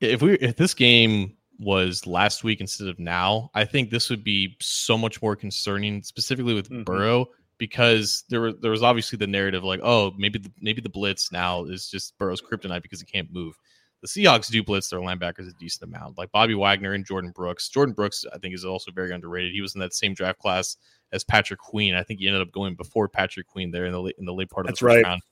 If 0.00 0.22
we 0.22 0.34
if 0.34 0.56
this 0.56 0.74
game 0.74 1.36
was 1.58 2.06
last 2.06 2.44
week 2.44 2.60
instead 2.60 2.86
of 2.86 3.00
now, 3.00 3.50
I 3.54 3.64
think 3.64 3.90
this 3.90 4.08
would 4.10 4.22
be 4.22 4.56
so 4.60 4.96
much 4.96 5.20
more 5.20 5.34
concerning, 5.34 6.02
specifically 6.04 6.54
with 6.54 6.70
mm-hmm. 6.70 6.84
Burrow 6.84 7.26
because 7.58 8.22
there 8.28 8.40
was 8.40 8.54
there 8.62 8.70
was 8.70 8.84
obviously 8.84 9.16
the 9.16 9.26
narrative 9.26 9.64
like, 9.64 9.80
oh, 9.82 10.12
maybe 10.16 10.38
the 10.38 10.50
maybe 10.60 10.80
the 10.80 10.88
blitz 10.88 11.32
now 11.32 11.64
is 11.64 11.90
just 11.90 12.16
Burrow's 12.16 12.40
kryptonite 12.40 12.82
because 12.82 13.00
he 13.00 13.06
can't 13.06 13.32
move. 13.32 13.58
The 14.00 14.06
Seahawks 14.06 14.48
do 14.48 14.62
blitz 14.62 14.90
their 14.90 15.00
linebackers 15.00 15.48
a 15.48 15.52
decent 15.58 15.92
amount, 15.92 16.16
like 16.16 16.30
Bobby 16.30 16.54
Wagner 16.54 16.92
and 16.92 17.04
Jordyn 17.04 17.34
Brooks. 17.34 17.68
Jordyn 17.68 17.96
Brooks, 17.96 18.24
I 18.32 18.38
think, 18.38 18.54
is 18.54 18.64
also 18.64 18.92
very 18.92 19.10
underrated. 19.12 19.52
He 19.52 19.60
was 19.60 19.74
in 19.74 19.80
that 19.80 19.92
same 19.92 20.14
draft 20.14 20.38
class 20.38 20.76
as 21.12 21.24
Patrick 21.24 21.60
Queen. 21.60 21.94
I 21.94 22.02
think 22.02 22.20
he 22.20 22.26
ended 22.26 22.42
up 22.42 22.52
going 22.52 22.74
before 22.74 23.08
Patrick 23.08 23.46
Queen 23.46 23.70
there 23.70 23.86
in 23.86 23.92
the 23.92 24.00
late, 24.00 24.16
in 24.18 24.24
the 24.24 24.34
late 24.34 24.50
part 24.50 24.66
of 24.66 24.70
That's 24.70 24.80
the 24.80 24.86
first 24.86 24.96
right. 24.96 25.04
round. 25.04 25.22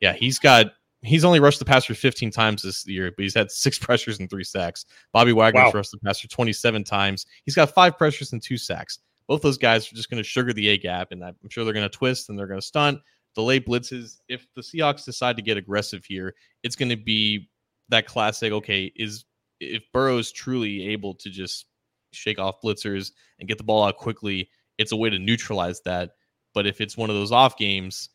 Yeah, 0.00 0.12
he's 0.12 0.38
got 0.38 0.72
he's 1.02 1.24
only 1.24 1.40
rushed 1.40 1.58
the 1.58 1.64
passer 1.64 1.94
15 1.94 2.30
times 2.30 2.62
this 2.62 2.86
year, 2.86 3.10
but 3.16 3.22
he's 3.22 3.34
had 3.34 3.50
six 3.50 3.78
pressures 3.80 4.18
and 4.18 4.28
three 4.30 4.44
sacks. 4.44 4.86
Bobby 5.12 5.32
Wagner's 5.32 5.72
wow. 5.72 5.78
rushed 5.78 5.90
the 5.90 5.98
passer 5.98 6.28
27 6.28 6.84
times. 6.84 7.26
He's 7.44 7.54
got 7.54 7.70
five 7.70 7.98
pressures 7.98 8.32
and 8.32 8.42
two 8.42 8.56
sacks 8.56 8.98
both 9.32 9.42
those 9.42 9.58
guys 9.58 9.90
are 9.90 9.94
just 9.94 10.10
going 10.10 10.22
to 10.22 10.28
sugar 10.28 10.52
the 10.52 10.68
A 10.68 10.78
gap, 10.78 11.12
and 11.12 11.24
I'm 11.24 11.36
sure 11.48 11.64
they're 11.64 11.72
going 11.72 11.88
to 11.88 11.96
twist 11.96 12.28
and 12.28 12.38
they're 12.38 12.46
going 12.46 12.60
to 12.60 12.66
stunt, 12.66 13.00
delay 13.34 13.60
blitzes. 13.60 14.20
If 14.28 14.46
the 14.54 14.60
Seahawks 14.60 15.04
decide 15.04 15.36
to 15.36 15.42
get 15.42 15.56
aggressive 15.56 16.04
here, 16.04 16.34
it's 16.62 16.76
going 16.76 16.90
to 16.90 16.96
be 16.96 17.48
that 17.88 18.06
classic. 18.06 18.52
Okay, 18.52 18.92
is 18.96 19.24
if 19.60 19.84
Burrow's 19.92 20.32
truly 20.32 20.88
able 20.88 21.14
to 21.14 21.30
just 21.30 21.66
shake 22.12 22.38
off 22.38 22.60
blitzers 22.62 23.12
and 23.38 23.48
get 23.48 23.58
the 23.58 23.64
ball 23.64 23.84
out 23.84 23.96
quickly, 23.96 24.50
it's 24.82 24.92
a 24.92 24.96
way 24.96 25.10
to 25.10 25.18
neutralize 25.18 25.80
that. 25.82 26.10
But 26.54 26.66
if 26.66 26.80
it's 26.80 26.96
one 26.96 27.08
of 27.08 27.16
those 27.16 27.32
off 27.32 27.56
games, 27.56 28.10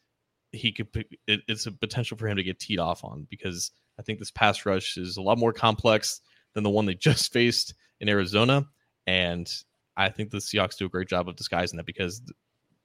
he 0.51 0.71
could. 0.71 0.87
It, 1.27 1.41
it's 1.47 1.65
a 1.65 1.71
potential 1.71 2.17
for 2.17 2.27
him 2.27 2.37
to 2.37 2.43
get 2.43 2.59
teed 2.59 2.79
off 2.79 3.03
on 3.03 3.27
because 3.29 3.71
I 3.99 4.03
think 4.03 4.19
this 4.19 4.31
pass 4.31 4.65
rush 4.65 4.97
is 4.97 5.17
a 5.17 5.21
lot 5.21 5.37
more 5.37 5.53
complex 5.53 6.21
than 6.53 6.63
the 6.63 6.69
one 6.69 6.85
they 6.85 6.93
just 7.09 7.33
faced 7.33 7.73
in 7.99 8.09
Arizona, 8.09 8.65
and 9.07 9.51
I 9.95 10.09
think 10.09 10.29
the 10.29 10.37
Seahawks 10.37 10.77
do 10.77 10.85
a 10.85 10.89
great 10.89 11.07
job 11.07 11.27
of 11.27 11.35
disguising 11.35 11.77
that 11.77 11.87
because 11.87 12.21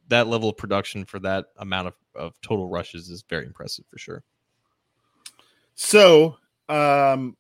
that 0.09 0.27
level 0.27 0.49
of 0.49 0.57
production 0.57 1.05
for 1.05 1.19
that 1.21 1.47
amount 1.59 1.89
of, 1.89 1.95
of 2.15 2.41
total 2.41 2.69
rushes 2.69 3.09
is 3.09 3.25
very 3.29 3.47
impressive 3.47 3.85
for 3.89 3.99
sure. 3.99 4.25
So, 5.75 6.37
um, 6.69 7.37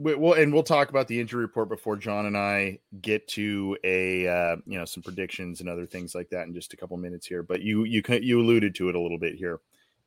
we, 0.00 0.14
will 0.14 0.32
and 0.32 0.52
we'll 0.52 0.62
talk 0.62 0.88
about 0.88 1.08
the 1.08 1.20
injury 1.20 1.42
report 1.42 1.68
before 1.68 1.94
John 1.94 2.24
and 2.24 2.36
I 2.36 2.78
get 3.02 3.28
to 3.28 3.76
a 3.84 4.26
uh, 4.26 4.56
you 4.66 4.78
know 4.78 4.86
some 4.86 5.02
predictions 5.02 5.60
and 5.60 5.68
other 5.68 5.84
things 5.84 6.14
like 6.14 6.30
that 6.30 6.46
in 6.46 6.54
just 6.54 6.72
a 6.72 6.76
couple 6.76 6.96
minutes 6.96 7.26
here. 7.26 7.42
But 7.42 7.60
you 7.60 7.84
you 7.84 8.02
you 8.08 8.40
alluded 8.40 8.74
to 8.76 8.88
it 8.88 8.94
a 8.94 9.00
little 9.00 9.18
bit 9.18 9.34
here, 9.34 9.60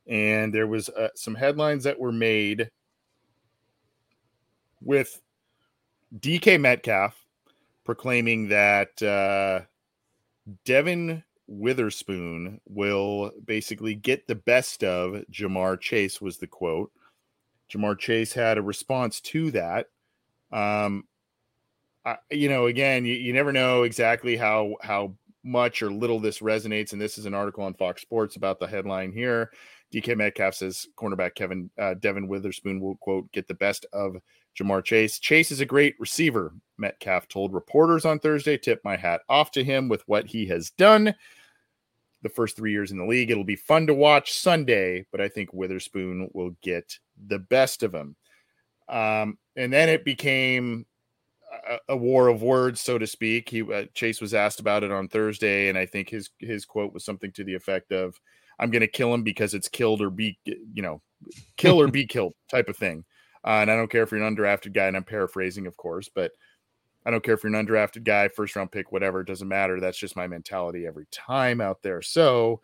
and 0.08 0.52
there 0.52 0.66
was 0.66 0.88
uh, 0.88 1.08
some 1.14 1.36
headlines 1.36 1.84
that 1.84 2.00
were 2.00 2.10
made 2.10 2.70
with 4.82 5.22
DK 6.18 6.60
Metcalf 6.60 7.24
proclaiming 7.84 8.48
that 8.48 9.00
uh, 9.00 9.60
Devon 10.64 11.22
Witherspoon 11.46 12.60
will 12.66 13.30
basically 13.44 13.94
get 13.94 14.26
the 14.26 14.34
best 14.34 14.82
of 14.82 15.24
Ja'Marr 15.30 15.80
Chase, 15.80 16.20
was 16.20 16.38
the 16.38 16.46
quote. 16.48 16.90
Ja'Marr 17.72 17.98
Chase 17.98 18.32
had 18.32 18.58
a 18.58 18.62
response 18.62 19.20
to 19.20 19.50
that. 19.52 19.86
Um, 20.52 21.04
I, 22.04 22.16
you 22.30 22.48
know, 22.48 22.66
again, 22.66 23.04
you, 23.04 23.14
you 23.14 23.32
never 23.32 23.52
know 23.52 23.82
exactly 23.82 24.36
how 24.36 24.76
how 24.82 25.14
much 25.42 25.82
or 25.82 25.92
little 25.92 26.20
this 26.20 26.38
resonates. 26.38 26.92
And 26.92 27.00
this 27.00 27.18
is 27.18 27.26
an 27.26 27.34
article 27.34 27.64
on 27.64 27.74
Fox 27.74 28.02
Sports 28.02 28.36
about 28.36 28.58
the 28.58 28.66
headline 28.66 29.12
here. 29.12 29.50
DK 29.92 30.16
Metcalf 30.16 30.54
says 30.54 30.86
cornerback 30.96 31.34
Kevin 31.34 31.70
uh, 31.78 31.94
Devon 31.94 32.26
Witherspoon 32.26 32.80
will 32.80 32.96
quote 32.96 33.30
get 33.32 33.46
the 33.46 33.54
best 33.54 33.86
of 33.92 34.16
Ja'Marr 34.58 34.84
Chase. 34.84 35.18
Chase 35.18 35.50
is 35.50 35.60
a 35.60 35.66
great 35.66 35.94
receiver, 35.98 36.52
Metcalf 36.78 37.28
told 37.28 37.52
reporters 37.52 38.04
on 38.04 38.18
Thursday. 38.18 38.56
Tip 38.56 38.80
my 38.84 38.96
hat 38.96 39.20
off 39.28 39.50
to 39.52 39.62
him 39.62 39.88
with 39.88 40.02
what 40.06 40.26
he 40.26 40.46
has 40.46 40.70
done 40.70 41.14
the 42.24 42.28
first 42.30 42.56
three 42.56 42.72
years 42.72 42.90
in 42.90 42.98
the 42.98 43.06
league. 43.06 43.30
It'll 43.30 43.44
be 43.44 43.54
fun 43.54 43.86
to 43.86 43.94
watch 43.94 44.32
Sunday, 44.32 45.06
but 45.12 45.20
I 45.20 45.28
think 45.28 45.52
Witherspoon 45.52 46.30
will 46.32 46.56
get 46.62 46.98
the 47.28 47.38
best 47.38 47.84
of 47.84 47.94
him. 47.94 48.16
Um, 48.88 49.38
and 49.54 49.72
then 49.72 49.88
it 49.88 50.04
became 50.04 50.86
a, 51.68 51.78
a, 51.90 51.96
war 51.96 52.28
of 52.28 52.42
words, 52.42 52.80
so 52.80 52.98
to 52.98 53.06
speak. 53.06 53.48
He 53.48 53.62
uh, 53.62 53.84
Chase 53.94 54.20
was 54.20 54.34
asked 54.34 54.58
about 54.58 54.82
it 54.82 54.90
on 54.90 55.08
Thursday, 55.08 55.68
and 55.68 55.78
I 55.78 55.86
think 55.86 56.08
his 56.08 56.30
his 56.38 56.64
quote 56.64 56.92
was 56.92 57.04
something 57.04 57.30
to 57.32 57.44
the 57.44 57.54
effect 57.54 57.92
of, 57.92 58.18
I'm 58.58 58.70
going 58.70 58.80
to 58.80 58.88
kill 58.88 59.14
him 59.14 59.22
because 59.22 59.54
it's 59.54 59.68
killed 59.68 60.02
or 60.02 60.10
be, 60.10 60.38
you 60.44 60.82
know, 60.82 61.00
kill 61.56 61.80
or 61.80 61.88
be 61.90 62.06
killed 62.06 62.34
type 62.50 62.68
of 62.68 62.76
thing. 62.76 63.04
Uh, 63.46 63.60
and 63.60 63.70
I 63.70 63.76
don't 63.76 63.90
care 63.90 64.02
if 64.02 64.10
you're 64.10 64.22
an 64.22 64.36
undrafted 64.36 64.72
guy, 64.72 64.86
and 64.86 64.96
I'm 64.96 65.04
paraphrasing, 65.04 65.66
of 65.66 65.76
course, 65.76 66.08
but 66.12 66.32
I 67.06 67.10
don't 67.10 67.22
care 67.22 67.34
if 67.34 67.44
you're 67.44 67.54
an 67.54 67.66
undrafted 67.66 68.04
guy, 68.04 68.28
first 68.28 68.56
round 68.56 68.72
pick, 68.72 68.90
whatever, 68.90 69.20
it 69.20 69.26
doesn't 69.26 69.48
matter. 69.48 69.78
That's 69.78 69.98
just 69.98 70.16
my 70.16 70.26
mentality 70.26 70.86
every 70.86 71.06
time 71.10 71.60
out 71.60 71.82
there. 71.82 72.00
So, 72.00 72.60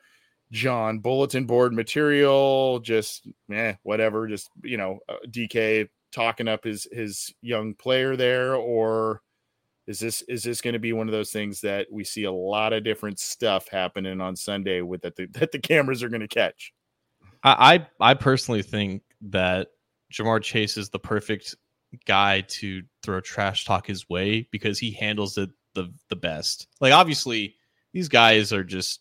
John, 0.51 0.99
bulletin 0.99 1.45
board 1.45 1.73
material, 1.73 2.81
just 2.81 3.29
eh, 3.53 3.75
whatever, 3.83 4.27
just 4.27 4.51
you 4.63 4.77
know, 4.77 4.99
uh, 5.09 5.17
DK 5.29 5.89
talking 6.13 6.49
up 6.49 6.65
his 6.65 6.89
his 6.91 7.33
young 7.43 7.75
player 7.75 8.17
there, 8.17 8.55
or 8.55 9.23
is 9.87 10.01
this 10.01 10.23
is 10.23 10.43
this 10.43 10.61
going 10.61 10.73
to 10.73 10.81
be 10.81 10.93
one 10.93 11.09
of 11.09 11.13
those 11.13 11.31
things 11.31 11.61
that 11.61 11.87
we 11.91 12.05
see 12.05 12.25
a 12.25 12.33
lot 12.33 12.73
of 12.73 12.85
different 12.85 13.19
stuff 13.19 13.69
happening 13.69 14.21
on 14.21 14.37
Sunday 14.37 14.81
with 14.81 15.03
that 15.03 15.17
the, 15.17 15.27
that 15.33 15.53
the 15.53 15.59
cameras 15.59 16.03
are 16.03 16.09
going 16.09 16.21
to 16.21 16.29
catch? 16.29 16.73
I 17.43 17.87
I 18.01 18.15
personally 18.15 18.63
think 18.63 19.03
that 19.23 19.69
Ja'Marr 20.13 20.43
Chase 20.43 20.77
is 20.77 20.91
the 20.91 20.99
perfect 20.99 21.57
guy 22.07 22.43
to 22.43 22.83
throw 23.03 23.21
trash 23.21 23.65
talk 23.65 23.87
his 23.87 24.09
way 24.09 24.49
because 24.51 24.79
he 24.79 24.91
handles 24.91 25.39
it 25.39 25.51
the 25.75 25.93
the 26.09 26.17
best. 26.17 26.67
Like 26.81 26.93
obviously 26.93 27.57
these 27.93 28.09
guys 28.09 28.53
are 28.53 28.65
just 28.65 29.01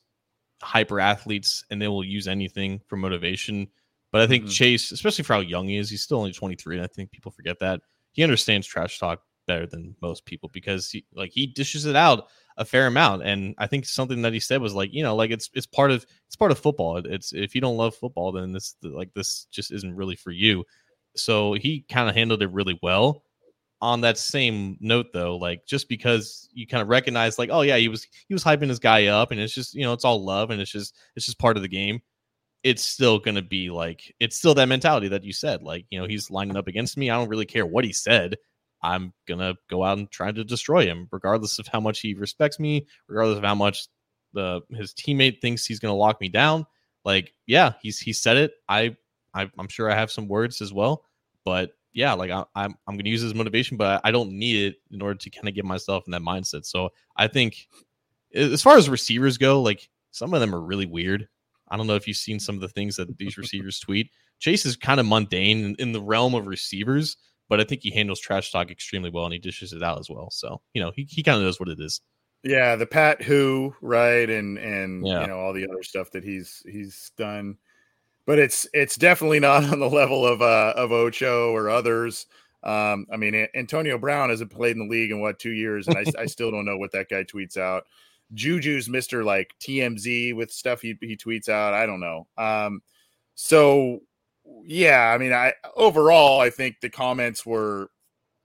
hyper 0.61 0.99
athletes 0.99 1.63
and 1.69 1.81
they 1.81 1.87
will 1.87 2.03
use 2.03 2.27
anything 2.27 2.81
for 2.87 2.97
motivation. 2.97 3.67
But 4.11 4.21
I 4.21 4.27
think 4.27 4.45
mm-hmm. 4.45 4.51
Chase, 4.51 4.91
especially 4.91 5.23
for 5.23 5.33
how 5.33 5.39
young 5.39 5.67
he 5.67 5.77
is, 5.77 5.89
he's 5.89 6.01
still 6.01 6.17
only 6.17 6.33
23 6.33 6.77
and 6.77 6.83
I 6.83 6.87
think 6.87 7.11
people 7.11 7.31
forget 7.31 7.59
that. 7.59 7.81
He 8.11 8.23
understands 8.23 8.65
trash 8.65 8.99
talk 8.99 9.21
better 9.49 9.65
than 9.65 9.95
most 9.99 10.25
people 10.25 10.47
because 10.53 10.91
he 10.91 11.03
like 11.15 11.31
he 11.31 11.47
dishes 11.47 11.87
it 11.87 11.95
out 11.95 12.27
a 12.57 12.63
fair 12.63 12.85
amount 12.85 13.23
and 13.23 13.55
i 13.57 13.65
think 13.65 13.83
something 13.83 14.21
that 14.21 14.31
he 14.31 14.39
said 14.39 14.61
was 14.61 14.75
like 14.75 14.93
you 14.93 15.01
know 15.01 15.15
like 15.15 15.31
it's 15.31 15.49
it's 15.55 15.65
part 15.65 15.89
of 15.89 16.05
it's 16.27 16.35
part 16.35 16.51
of 16.51 16.59
football 16.59 16.97
it's 16.97 17.33
if 17.33 17.55
you 17.55 17.61
don't 17.61 17.75
love 17.75 17.95
football 17.95 18.31
then 18.31 18.51
this 18.51 18.75
like 18.83 19.11
this 19.15 19.47
just 19.49 19.71
isn't 19.71 19.95
really 19.95 20.15
for 20.15 20.29
you 20.29 20.63
so 21.19 21.53
he 21.53 21.85
kind 21.89 22.09
of 22.09 22.15
handled 22.15 22.41
it 22.41 22.51
really 22.51 22.79
well. 22.81 23.23
On 23.81 24.01
that 24.01 24.17
same 24.17 24.77
note, 24.81 25.07
though, 25.13 25.37
like 25.37 25.65
just 25.65 25.87
because 25.87 26.49
you 26.51 26.67
kind 26.67 26.81
of 26.81 26.89
recognize, 26.89 27.39
like, 27.39 27.49
oh 27.49 27.61
yeah, 27.61 27.77
he 27.77 27.87
was 27.87 28.05
he 28.27 28.33
was 28.33 28.43
hyping 28.43 28.67
his 28.67 28.79
guy 28.79 29.05
up, 29.07 29.31
and 29.31 29.39
it's 29.39 29.53
just 29.53 29.73
you 29.73 29.83
know 29.83 29.93
it's 29.93 30.03
all 30.03 30.23
love, 30.23 30.49
and 30.51 30.59
it's 30.61 30.71
just 30.71 30.95
it's 31.15 31.25
just 31.25 31.39
part 31.39 31.55
of 31.55 31.63
the 31.63 31.69
game. 31.69 32.01
It's 32.61 32.83
still 32.83 33.19
gonna 33.19 33.41
be 33.41 33.69
like 33.69 34.13
it's 34.19 34.35
still 34.35 34.53
that 34.55 34.67
mentality 34.67 35.07
that 35.09 35.23
you 35.23 35.31
said, 35.31 35.63
like 35.63 35.85
you 35.89 35.99
know 35.99 36.07
he's 36.07 36.29
lining 36.29 36.57
up 36.57 36.67
against 36.67 36.97
me. 36.97 37.09
I 37.09 37.17
don't 37.17 37.29
really 37.29 37.45
care 37.45 37.65
what 37.65 37.85
he 37.85 37.93
said. 37.93 38.35
I'm 38.83 39.13
gonna 39.27 39.55
go 39.69 39.85
out 39.85 39.97
and 39.97 40.11
try 40.11 40.31
to 40.31 40.43
destroy 40.43 40.85
him, 40.85 41.07
regardless 41.11 41.57
of 41.59 41.67
how 41.67 41.79
much 41.79 42.01
he 42.01 42.15
respects 42.15 42.59
me, 42.59 42.85
regardless 43.07 43.37
of 43.37 43.45
how 43.45 43.55
much 43.55 43.87
the 44.33 44.59
his 44.71 44.93
teammate 44.93 45.39
thinks 45.39 45.65
he's 45.65 45.79
gonna 45.79 45.95
lock 45.95 46.19
me 46.19 46.27
down. 46.27 46.65
Like, 47.05 47.33
yeah, 47.47 47.73
he's 47.81 47.99
he 47.99 48.11
said 48.11 48.35
it. 48.35 48.51
I 48.67 48.97
I, 49.33 49.49
am 49.57 49.67
sure 49.67 49.89
I 49.91 49.95
have 49.95 50.11
some 50.11 50.27
words 50.27 50.61
as 50.61 50.73
well, 50.73 51.03
but 51.49 51.71
yeah, 51.93 52.13
like 52.13 52.29
I, 52.29 52.41
am 52.41 52.45
I'm, 52.53 52.75
I'm 52.87 52.93
going 52.93 53.05
to 53.05 53.09
use 53.09 53.23
this 53.23 53.33
motivation, 53.33 53.75
but 53.75 54.01
I 54.03 54.11
don't 54.11 54.33
need 54.33 54.67
it 54.67 54.75
in 54.91 55.01
order 55.01 55.17
to 55.17 55.29
kind 55.31 55.47
of 55.47 55.55
get 55.55 55.65
myself 55.65 56.03
in 56.05 56.11
that 56.11 56.21
mindset. 56.21 56.63
So 56.63 56.89
I 57.17 57.27
think 57.27 57.67
as 58.35 58.61
far 58.61 58.77
as 58.77 58.87
receivers 58.87 59.39
go, 59.39 59.63
like 59.63 59.89
some 60.11 60.35
of 60.35 60.41
them 60.41 60.53
are 60.53 60.61
really 60.61 60.85
weird. 60.85 61.27
I 61.67 61.75
don't 61.75 61.87
know 61.87 61.95
if 61.95 62.07
you've 62.07 62.17
seen 62.17 62.39
some 62.39 62.53
of 62.53 62.61
the 62.61 62.69
things 62.69 62.97
that 62.97 63.17
these 63.17 63.35
receivers 63.39 63.79
tweet. 63.79 64.11
Chase 64.37 64.63
is 64.63 64.75
kind 64.75 64.99
of 64.99 65.07
mundane 65.07 65.65
in, 65.65 65.75
in 65.79 65.91
the 65.91 66.01
realm 66.01 66.35
of 66.35 66.45
receivers, 66.45 67.17
but 67.49 67.59
I 67.59 67.63
think 67.63 67.81
he 67.81 67.89
handles 67.89 68.19
trash 68.19 68.51
talk 68.51 68.69
extremely 68.69 69.09
well 69.09 69.25
and 69.25 69.33
he 69.33 69.39
dishes 69.39 69.73
it 69.73 69.81
out 69.81 69.99
as 69.99 70.07
well. 70.07 70.29
So, 70.29 70.61
you 70.75 70.83
know, 70.83 70.91
he, 70.95 71.07
he 71.09 71.23
kind 71.23 71.37
of 71.37 71.43
knows 71.43 71.59
what 71.59 71.69
it 71.69 71.79
is. 71.79 71.99
Yeah, 72.43 72.75
the 72.75 72.85
Pat 72.85 73.23
who, 73.23 73.75
right, 73.81 74.29
and 74.29 74.57
and 74.57 75.05
yeah. 75.05 75.21
you 75.21 75.27
know 75.27 75.39
all 75.39 75.51
the 75.51 75.67
other 75.67 75.83
stuff 75.83 76.11
that 76.11 76.23
he's 76.23 76.63
he's 76.65 77.11
done 77.17 77.57
but 78.25 78.39
it's 78.39 78.67
it's 78.73 78.95
definitely 78.95 79.39
not 79.39 79.63
on 79.65 79.79
the 79.79 79.89
level 79.89 80.25
of 80.25 80.41
uh, 80.41 80.73
of 80.75 80.91
Ocho 80.91 81.51
or 81.51 81.69
others. 81.69 82.25
Um, 82.63 83.05
I 83.11 83.17
mean, 83.17 83.47
Antonio 83.55 83.97
Brown 83.97 84.29
hasn't 84.29 84.51
played 84.51 84.75
in 84.75 84.87
the 84.87 84.91
league 84.91 85.11
in 85.11 85.21
what 85.21 85.39
two 85.39 85.51
years, 85.51 85.87
and 85.87 85.97
I, 85.97 86.21
I 86.21 86.25
still 86.27 86.51
don't 86.51 86.65
know 86.65 86.77
what 86.77 86.91
that 86.91 87.09
guy 87.09 87.23
tweets 87.23 87.57
out. 87.57 87.85
Juju's 88.33 88.89
Mister 88.89 89.23
like 89.23 89.53
TMZ 89.59 90.35
with 90.35 90.51
stuff 90.51 90.81
he 90.81 90.97
he 91.01 91.15
tweets 91.15 91.49
out. 91.49 91.73
I 91.73 91.85
don't 91.85 91.99
know. 91.99 92.27
Um, 92.37 92.81
so 93.35 94.01
yeah, 94.63 95.11
I 95.13 95.17
mean, 95.17 95.33
I 95.33 95.53
overall 95.75 96.39
I 96.39 96.49
think 96.49 96.81
the 96.81 96.89
comments 96.89 97.45
were 97.45 97.89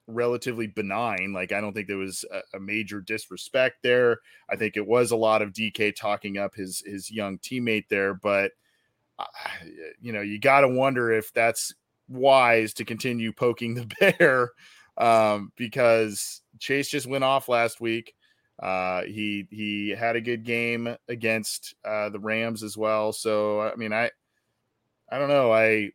relatively 0.07 0.67
benign. 0.67 1.33
Like 1.33 1.51
I 1.51 1.61
don't 1.61 1.73
think 1.73 1.87
there 1.87 1.97
was 1.97 2.25
a, 2.31 2.57
a, 2.57 2.59
major 2.59 3.01
disrespect 3.01 3.77
there. 3.81 4.19
I 4.49 4.55
think 4.55 4.77
it 4.77 4.85
was 4.85 5.11
a 5.11 5.15
lot 5.15 5.41
of 5.41 5.51
DK 5.51 5.95
talking 5.95 6.37
up 6.37 6.55
his 6.55 6.83
his 6.85 7.09
young 7.11 7.39
teammate 7.39 7.89
there, 7.89 8.13
but 8.13 8.51
you 10.01 10.13
know, 10.13 10.21
you 10.21 10.39
got 10.39 10.61
to 10.61 10.67
wonder 10.67 11.11
if 11.11 11.31
that's 11.33 11.73
wise 12.07 12.73
to 12.73 12.85
continue 12.85 13.31
poking 13.31 13.73
the 13.73 14.15
bear 14.19 14.51
um, 14.97 15.51
because 15.55 16.41
Chase 16.59 16.89
just 16.89 17.07
went 17.07 17.23
off 17.23 17.49
last 17.49 17.81
week. 17.81 18.13
Uh, 18.61 19.03
he 19.03 19.47
he 19.51 19.89
had 19.89 20.15
a 20.15 20.21
good 20.21 20.43
game 20.43 20.95
against 21.09 21.75
uh, 21.83 22.09
the 22.09 22.19
Rams 22.19 22.63
as 22.63 22.77
well. 22.77 23.11
So 23.11 23.61
I 23.61 23.75
mean, 23.75 23.91
I 23.91 24.09
I 25.11 25.17
don't 25.19 25.29
know. 25.29 25.51
I, 25.51 25.91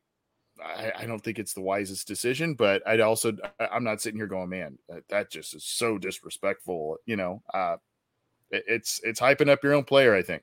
I 0.62 0.92
I 0.98 1.06
don't 1.06 1.20
think 1.24 1.38
it's 1.38 1.54
the 1.54 1.62
wisest 1.62 2.06
decision, 2.06 2.54
but 2.54 2.82
I'd 2.86 3.00
also 3.00 3.32
I'm 3.58 3.84
not 3.84 4.02
sitting 4.02 4.18
here 4.18 4.26
going, 4.26 4.50
man, 4.50 4.78
that, 5.08 5.30
just 5.30 5.54
is 5.54 5.64
so 5.64 5.96
disrespectful. 5.96 6.98
You 7.06 7.16
know, 7.16 7.42
uh, 7.54 7.76
it, 8.50 8.64
it's 8.66 9.00
it's 9.04 9.20
hyping 9.20 9.48
up 9.48 9.64
your 9.64 9.72
own 9.72 9.84
player. 9.84 10.14
I 10.14 10.22
think. 10.22 10.42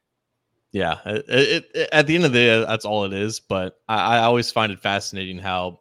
Yeah, 0.72 1.00
it, 1.06 1.26
it, 1.28 1.66
it, 1.74 1.90
at 1.92 2.08
the 2.08 2.16
end 2.16 2.26
of 2.26 2.34
the 2.34 2.40
day, 2.40 2.66
that's 2.66 2.86
all 2.86 3.06
it 3.06 3.14
is. 3.14 3.40
But 3.40 3.80
I, 3.88 4.18
I, 4.18 4.20
always 4.20 4.52
find 4.52 4.72
it 4.72 4.80
fascinating 4.82 5.40
how 5.40 5.80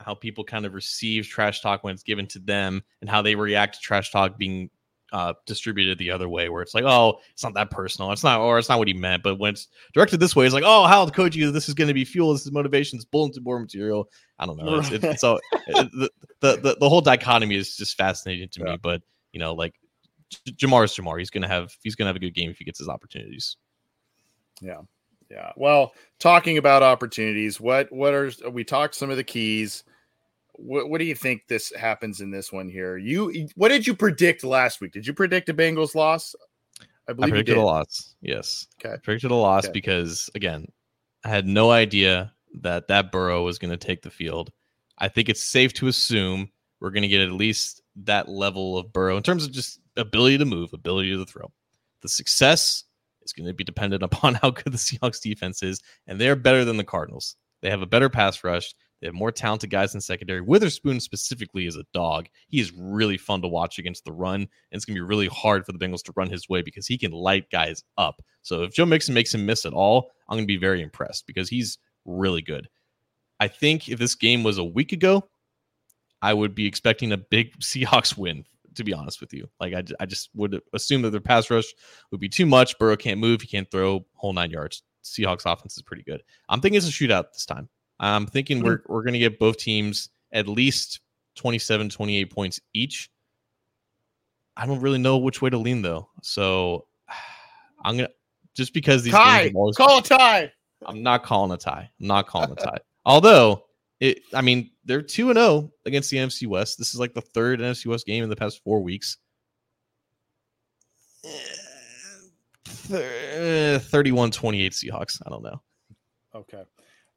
how 0.00 0.14
people 0.14 0.44
kind 0.44 0.66
of 0.66 0.74
receive 0.74 1.26
trash 1.26 1.60
talk 1.60 1.84
when 1.84 1.94
it's 1.94 2.02
given 2.02 2.26
to 2.28 2.38
them, 2.38 2.82
and 3.00 3.10
how 3.10 3.22
they 3.22 3.34
react 3.34 3.74
to 3.74 3.80
trash 3.80 4.10
talk 4.10 4.38
being 4.38 4.70
uh, 5.12 5.34
distributed 5.46 5.98
the 5.98 6.10
other 6.10 6.28
way, 6.28 6.48
where 6.48 6.60
it's 6.60 6.74
like, 6.74 6.84
oh, 6.84 7.20
it's 7.32 7.44
not 7.44 7.54
that 7.54 7.70
personal, 7.70 8.10
it's 8.10 8.24
not, 8.24 8.40
or 8.40 8.58
it's 8.58 8.68
not 8.68 8.78
what 8.78 8.88
he 8.88 8.94
meant. 8.94 9.22
But 9.22 9.38
when 9.38 9.52
it's 9.52 9.68
directed 9.92 10.18
this 10.18 10.34
way, 10.34 10.44
it's 10.44 10.54
like, 10.54 10.64
oh, 10.66 10.86
how 10.86 11.04
the 11.04 11.12
coach 11.12 11.36
you 11.36 11.50
this 11.52 11.68
is 11.68 11.74
going 11.74 11.88
to 11.88 11.94
be 11.94 12.04
fuel, 12.04 12.32
this 12.32 12.44
is 12.44 12.50
motivation, 12.52 12.96
it's 12.96 13.04
bulletin 13.04 13.44
board 13.44 13.62
material. 13.62 14.10
I 14.38 14.46
don't 14.46 14.56
know. 14.56 14.78
It's, 14.78 14.90
it's 14.90 15.20
so 15.20 15.38
the, 15.68 16.10
the, 16.40 16.56
the 16.56 16.76
the 16.80 16.88
whole 16.88 17.00
dichotomy 17.00 17.56
is 17.56 17.76
just 17.76 17.96
fascinating 17.96 18.48
to 18.52 18.60
yeah. 18.60 18.72
me. 18.72 18.78
But 18.82 19.02
you 19.32 19.38
know, 19.38 19.54
like 19.54 19.74
Ja'Marr 20.48 20.84
is 20.84 20.96
Ja'Marr. 20.96 21.18
He's 21.18 21.30
gonna 21.30 21.48
have 21.48 21.70
he's 21.82 21.94
gonna 21.94 22.08
have 22.08 22.16
a 22.16 22.20
good 22.20 22.34
game 22.34 22.50
if 22.50 22.58
he 22.58 22.64
gets 22.64 22.78
his 22.78 22.88
opportunities. 22.88 23.56
Yeah. 24.60 24.80
Yeah. 25.30 25.52
Well, 25.56 25.94
talking 26.18 26.58
about 26.58 26.82
opportunities, 26.82 27.60
what 27.60 27.90
what 27.90 28.14
are 28.14 28.30
we 28.50 28.64
talked 28.64 28.94
some 28.94 29.10
of 29.10 29.16
the 29.16 29.24
keys? 29.24 29.84
What 30.52 30.88
what 30.88 30.98
do 30.98 31.04
you 31.04 31.14
think 31.14 31.42
this 31.48 31.72
happens 31.74 32.20
in 32.20 32.30
this 32.30 32.52
one 32.52 32.68
here? 32.68 32.96
You 32.96 33.48
what 33.56 33.68
did 33.68 33.86
you 33.86 33.94
predict 33.94 34.44
last 34.44 34.80
week? 34.80 34.92
Did 34.92 35.06
you 35.06 35.12
predict 35.12 35.48
a 35.48 35.54
Bengals 35.54 35.94
loss? 35.94 36.34
I 37.08 37.12
believe 37.12 37.28
I 37.28 37.30
predicted 37.30 37.56
a 37.56 37.62
loss. 37.62 38.14
Yes. 38.20 38.66
Okay. 38.80 38.94
I 38.94 38.96
predicted 38.98 39.30
a 39.30 39.34
loss 39.34 39.64
okay. 39.64 39.72
because 39.72 40.30
again, 40.34 40.66
I 41.24 41.28
had 41.28 41.46
no 41.46 41.70
idea 41.70 42.32
that 42.60 42.88
that 42.88 43.10
Burrow 43.10 43.42
was 43.42 43.58
going 43.58 43.72
to 43.72 43.76
take 43.76 44.02
the 44.02 44.10
field. 44.10 44.52
I 44.98 45.08
think 45.08 45.28
it's 45.28 45.42
safe 45.42 45.72
to 45.74 45.88
assume 45.88 46.50
we're 46.80 46.90
going 46.90 47.02
to 47.02 47.08
get 47.08 47.20
at 47.20 47.32
least 47.32 47.82
that 47.96 48.28
level 48.28 48.78
of 48.78 48.92
Burrow 48.92 49.16
in 49.16 49.22
terms 49.22 49.44
of 49.44 49.52
just 49.52 49.80
ability 49.96 50.38
to 50.38 50.44
move, 50.44 50.72
ability 50.72 51.16
to 51.16 51.24
throw. 51.24 51.50
The 52.02 52.08
success 52.08 52.84
is 53.24 53.32
going 53.32 53.46
to 53.46 53.54
be 53.54 53.64
dependent 53.64 54.02
upon 54.02 54.34
how 54.42 54.50
good 54.50 54.72
the 54.72 54.78
Seahawks 54.78 55.20
defense 55.20 55.62
is, 55.62 55.80
and 56.06 56.20
they're 56.20 56.36
better 56.36 56.64
than 56.64 56.76
the 56.76 56.84
Cardinals. 56.84 57.36
They 57.62 57.70
have 57.70 57.82
a 57.82 57.86
better 57.86 58.08
pass 58.08 58.44
rush. 58.44 58.74
They 59.00 59.08
have 59.08 59.14
more 59.14 59.32
talented 59.32 59.70
guys 59.70 59.94
in 59.94 60.00
secondary. 60.00 60.40
Witherspoon 60.40 61.00
specifically 61.00 61.66
is 61.66 61.76
a 61.76 61.84
dog. 61.92 62.26
He 62.48 62.60
is 62.60 62.72
really 62.72 63.18
fun 63.18 63.42
to 63.42 63.48
watch 63.48 63.78
against 63.78 64.04
the 64.04 64.12
run, 64.12 64.40
and 64.40 64.48
it's 64.70 64.84
going 64.84 64.96
to 64.96 65.00
be 65.02 65.06
really 65.06 65.26
hard 65.26 65.66
for 65.66 65.72
the 65.72 65.78
Bengals 65.78 66.02
to 66.04 66.12
run 66.16 66.30
his 66.30 66.48
way 66.48 66.62
because 66.62 66.86
he 66.86 66.96
can 66.96 67.10
light 67.10 67.50
guys 67.50 67.82
up. 67.98 68.22
So 68.42 68.62
if 68.62 68.72
Joe 68.72 68.86
Mixon 68.86 69.14
makes 69.14 69.34
him 69.34 69.44
miss 69.44 69.66
at 69.66 69.72
all, 69.72 70.10
I'm 70.28 70.36
going 70.36 70.44
to 70.44 70.46
be 70.46 70.56
very 70.56 70.82
impressed 70.82 71.26
because 71.26 71.48
he's 71.48 71.78
really 72.04 72.42
good. 72.42 72.68
I 73.40 73.48
think 73.48 73.88
if 73.88 73.98
this 73.98 74.14
game 74.14 74.42
was 74.42 74.58
a 74.58 74.64
week 74.64 74.92
ago, 74.92 75.28
I 76.22 76.32
would 76.32 76.54
be 76.54 76.66
expecting 76.66 77.12
a 77.12 77.18
big 77.18 77.58
Seahawks 77.58 78.16
win 78.16 78.44
to 78.74 78.84
be 78.84 78.92
honest 78.92 79.20
with 79.20 79.32
you. 79.32 79.48
Like 79.60 79.74
I, 79.74 79.82
I 80.00 80.06
just 80.06 80.30
would 80.34 80.60
assume 80.72 81.02
that 81.02 81.10
their 81.10 81.20
pass 81.20 81.50
rush 81.50 81.72
would 82.10 82.20
be 82.20 82.28
too 82.28 82.46
much. 82.46 82.78
Burrow 82.78 82.96
can't 82.96 83.20
move. 83.20 83.40
He 83.40 83.48
can't 83.48 83.70
throw 83.70 84.04
whole 84.14 84.32
nine 84.32 84.50
yards. 84.50 84.82
Seahawks 85.02 85.50
offense 85.50 85.76
is 85.76 85.82
pretty 85.82 86.02
good. 86.02 86.22
I'm 86.48 86.60
thinking 86.60 86.78
it's 86.78 86.88
a 86.88 86.90
shootout 86.90 87.32
this 87.32 87.46
time. 87.46 87.68
I'm 88.00 88.26
thinking 88.26 88.58
mm-hmm. 88.58 88.66
we're 88.66 88.82
we're 88.86 89.02
going 89.02 89.12
to 89.14 89.18
get 89.18 89.38
both 89.38 89.58
teams 89.58 90.10
at 90.32 90.48
least 90.48 91.00
27, 91.36 91.90
28 91.90 92.30
points 92.30 92.60
each. 92.72 93.10
I 94.56 94.66
don't 94.66 94.80
really 94.80 94.98
know 94.98 95.18
which 95.18 95.42
way 95.42 95.50
to 95.50 95.58
lean 95.58 95.82
though. 95.82 96.08
So 96.22 96.86
I'm 97.84 97.96
gonna 97.96 98.08
just 98.54 98.72
because 98.72 99.02
these 99.02 99.12
tie. 99.12 99.52
call 99.76 99.98
a 99.98 100.02
tie. 100.02 100.52
I'm 100.86 101.02
not 101.02 101.24
calling 101.24 101.52
a 101.52 101.56
tie. 101.56 101.90
I'm 102.00 102.06
not 102.06 102.26
calling 102.26 102.52
a 102.52 102.54
tie. 102.54 102.78
Although 103.04 103.64
it, 104.04 104.20
I 104.34 104.42
mean, 104.42 104.70
they're 104.84 105.00
two 105.00 105.30
and 105.30 105.38
zero 105.38 105.48
oh 105.48 105.72
against 105.86 106.10
the 106.10 106.18
NFC 106.18 106.46
West. 106.46 106.78
This 106.78 106.92
is 106.92 107.00
like 107.00 107.14
the 107.14 107.22
third 107.22 107.60
NFC 107.60 107.86
West 107.86 108.06
game 108.06 108.22
in 108.22 108.28
the 108.28 108.36
past 108.36 108.62
four 108.62 108.82
weeks. 108.82 109.16
th- 112.88 113.80
31 113.80 114.30
28 114.30 114.72
Seahawks. 114.72 115.22
I 115.24 115.30
don't 115.30 115.42
know. 115.42 115.62
Okay. 116.34 116.64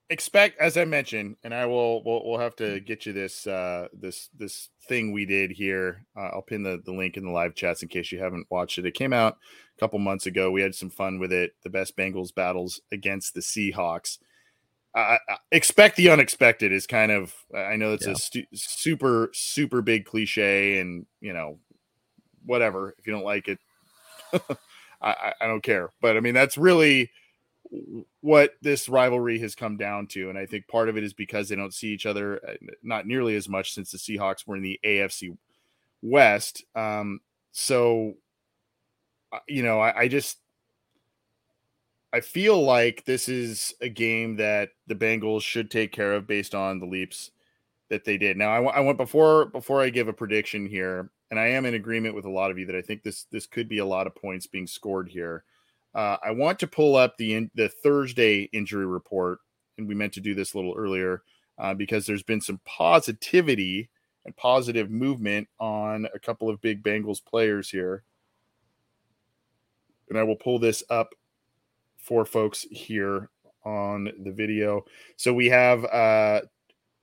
Expect 0.09 0.61
as 0.61 0.77
I 0.77 0.85
mentioned, 0.85 1.35
and 1.43 1.53
I 1.53 1.65
will 1.65 2.01
we'll, 2.05 2.21
we'll 2.23 2.39
have 2.39 2.55
to 2.57 2.79
get 2.79 3.05
you 3.05 3.11
this 3.11 3.45
uh 3.45 3.89
this 3.91 4.29
this 4.37 4.69
thing 4.87 5.11
we 5.11 5.25
did 5.25 5.51
here. 5.51 6.05
Uh, 6.15 6.29
I'll 6.33 6.41
pin 6.41 6.63
the, 6.63 6.81
the 6.85 6.93
link 6.93 7.17
in 7.17 7.25
the 7.25 7.31
live 7.31 7.53
chats 7.53 7.83
in 7.83 7.89
case 7.89 8.13
you 8.13 8.19
haven't 8.19 8.47
watched 8.49 8.77
it. 8.77 8.85
It 8.85 8.93
came 8.93 9.11
out 9.11 9.33
a 9.75 9.79
couple 9.81 9.99
months 9.99 10.25
ago. 10.25 10.51
We 10.51 10.61
had 10.61 10.75
some 10.75 10.89
fun 10.89 11.19
with 11.19 11.33
it. 11.33 11.55
The 11.63 11.69
best 11.69 11.97
Bengals 11.97 12.33
battles 12.33 12.79
against 12.93 13.33
the 13.33 13.41
Seahawks. 13.41 14.19
Uh, 14.97 15.17
expect 15.51 15.95
the 15.95 16.09
unexpected 16.09 16.71
is 16.71 16.87
kind 16.87 17.11
of 17.11 17.31
I 17.55 17.75
know 17.75 17.93
it's 17.93 18.07
yeah. 18.07 18.13
a 18.13 18.15
stu- 18.15 18.45
super 18.55 19.29
super 19.31 19.83
big 19.83 20.05
cliche, 20.05 20.79
and 20.79 21.05
you 21.21 21.33
know 21.33 21.59
whatever 22.45 22.95
if 22.97 23.05
you 23.05 23.13
don't 23.13 23.23
like 23.23 23.47
it, 23.47 23.59
I, 25.01 25.33
I 25.39 25.45
don't 25.45 25.61
care. 25.61 25.91
But 26.01 26.17
I 26.17 26.19
mean 26.19 26.33
that's 26.33 26.57
really 26.57 27.11
what 28.21 28.53
this 28.61 28.89
rivalry 28.89 29.39
has 29.39 29.55
come 29.55 29.77
down 29.77 30.07
to. 30.07 30.29
And 30.29 30.37
I 30.37 30.45
think 30.45 30.67
part 30.67 30.89
of 30.89 30.97
it 30.97 31.03
is 31.03 31.13
because 31.13 31.49
they 31.49 31.55
don't 31.55 31.73
see 31.73 31.89
each 31.89 32.05
other 32.05 32.41
uh, 32.47 32.53
not 32.81 33.05
nearly 33.05 33.35
as 33.35 33.49
much 33.49 33.73
since 33.73 33.91
the 33.91 33.97
Seahawks 33.97 34.47
were 34.47 34.55
in 34.55 34.63
the 34.63 34.79
AFC 34.83 35.37
West. 36.01 36.63
Um, 36.75 37.19
so, 37.51 38.15
uh, 39.31 39.39
you 39.47 39.63
know, 39.63 39.79
I, 39.79 40.01
I 40.01 40.07
just, 40.07 40.37
I 42.17 42.21
feel 42.21 42.63
like 42.63 43.05
this 43.05 43.29
is 43.29 43.75
a 43.79 43.89
game 43.89 44.37
that 44.37 44.69
the 44.87 44.95
Bengals 44.95 45.43
should 45.43 45.69
take 45.69 45.91
care 45.91 46.13
of 46.13 46.25
based 46.25 46.55
on 46.55 46.79
the 46.79 46.87
leaps 46.87 47.29
that 47.91 48.05
they 48.05 48.17
did. 48.17 48.37
Now, 48.37 48.49
I, 48.49 48.77
I 48.77 48.79
want 48.79 48.97
before 48.97 49.45
before 49.45 49.83
I 49.83 49.91
give 49.91 50.07
a 50.07 50.13
prediction 50.13 50.65
here, 50.65 51.11
and 51.29 51.39
I 51.39 51.49
am 51.49 51.67
in 51.67 51.75
agreement 51.75 52.15
with 52.15 52.25
a 52.25 52.31
lot 52.31 52.49
of 52.49 52.57
you 52.57 52.65
that 52.65 52.75
I 52.75 52.81
think 52.81 53.03
this 53.03 53.25
this 53.29 53.45
could 53.45 53.69
be 53.69 53.77
a 53.77 53.85
lot 53.85 54.07
of 54.07 54.15
points 54.15 54.47
being 54.47 54.65
scored 54.65 55.09
here. 55.09 55.43
Uh, 55.93 56.17
I 56.25 56.31
want 56.31 56.57
to 56.57 56.67
pull 56.67 56.95
up 56.95 57.17
the 57.17 57.35
in, 57.35 57.51
the 57.53 57.69
Thursday 57.69 58.49
injury 58.51 58.87
report, 58.87 59.37
and 59.77 59.87
we 59.87 59.93
meant 59.93 60.13
to 60.13 60.19
do 60.19 60.33
this 60.33 60.55
a 60.55 60.57
little 60.57 60.73
earlier 60.75 61.21
uh, 61.59 61.75
because 61.75 62.07
there's 62.07 62.23
been 62.23 62.41
some 62.41 62.59
positivity 62.65 63.91
and 64.25 64.35
positive 64.35 64.89
movement 64.89 65.49
on 65.59 66.07
a 66.15 66.19
couple 66.19 66.49
of 66.49 66.61
big 66.61 66.81
Bengals 66.81 67.23
players 67.23 67.69
here. 67.69 68.01
And 70.09 70.17
I 70.17 70.23
will 70.23 70.35
pull 70.35 70.57
this 70.57 70.83
up 70.89 71.13
for 72.07 72.23
folks 72.25 72.65
here 72.71 73.29
on 73.65 74.09
the 74.23 74.31
video. 74.31 74.85
So 75.17 75.33
we 75.33 75.47
have 75.47 75.83
uh 75.85 76.41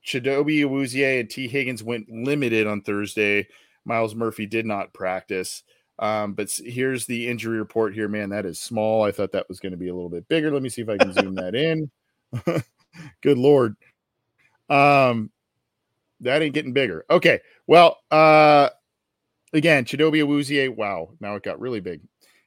Chidobe 0.04 0.60
Awuzie 0.60 1.20
and 1.20 1.30
Tee 1.30 1.48
Higgins 1.48 1.82
went 1.82 2.10
limited 2.10 2.66
on 2.66 2.80
Thursday. 2.80 3.46
Myles 3.84 4.14
Murphy 4.14 4.46
did 4.46 4.66
not 4.66 4.92
practice. 4.94 5.62
Um, 5.98 6.32
but 6.32 6.50
here's 6.50 7.06
the 7.06 7.28
injury 7.28 7.58
report 7.58 7.94
here, 7.94 8.08
man. 8.08 8.30
That 8.30 8.46
is 8.46 8.58
small. 8.60 9.04
I 9.04 9.12
thought 9.12 9.32
that 9.32 9.48
was 9.48 9.60
going 9.60 9.72
to 9.72 9.78
be 9.78 9.88
a 9.88 9.94
little 9.94 10.10
bit 10.10 10.28
bigger. 10.28 10.50
Let 10.50 10.62
me 10.62 10.68
see 10.68 10.82
if 10.82 10.88
I 10.88 10.98
can 10.98 11.12
zoom 11.12 11.34
that 11.36 11.54
in. 11.54 11.90
Good 13.22 13.38
lord. 13.38 13.76
Um, 14.68 15.30
that 16.20 16.42
ain't 16.42 16.54
getting 16.54 16.72
bigger. 16.72 17.04
Okay. 17.10 17.40
Well, 17.66 17.98
uh, 18.10 18.70
again, 19.52 19.84
Chidobe 19.84 20.22
Awuzie. 20.24 20.74
Wow, 20.74 21.10
now 21.20 21.36
it 21.36 21.42
got 21.42 21.60
really 21.60 21.80
big. 21.80 22.00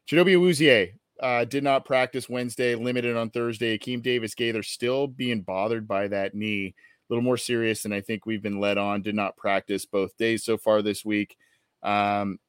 Chidobe 0.09 0.35
Awuzie 0.35 0.93
uh, 1.21 1.45
did 1.45 1.63
not 1.63 1.85
practice 1.85 2.29
Wednesday, 2.29 2.75
limited 2.75 3.15
on 3.15 3.29
Thursday. 3.29 3.77
Akeem 3.77 4.01
Davis 4.01 4.35
Gaither 4.35 4.63
still 4.63 5.07
being 5.07 5.41
bothered 5.41 5.87
by 5.87 6.07
that 6.07 6.35
knee, 6.35 6.75
a 6.77 7.13
little 7.13 7.23
more 7.23 7.37
serious 7.37 7.83
than 7.83 7.93
I 7.93 8.01
think 8.01 8.25
we've 8.25 8.41
been 8.41 8.59
led 8.59 8.77
on. 8.77 9.01
Did 9.01 9.15
not 9.15 9.37
practice 9.37 9.85
both 9.85 10.17
days 10.17 10.43
so 10.43 10.57
far 10.57 10.81
this 10.81 11.03
week. 11.03 11.37
Um, 11.83 12.39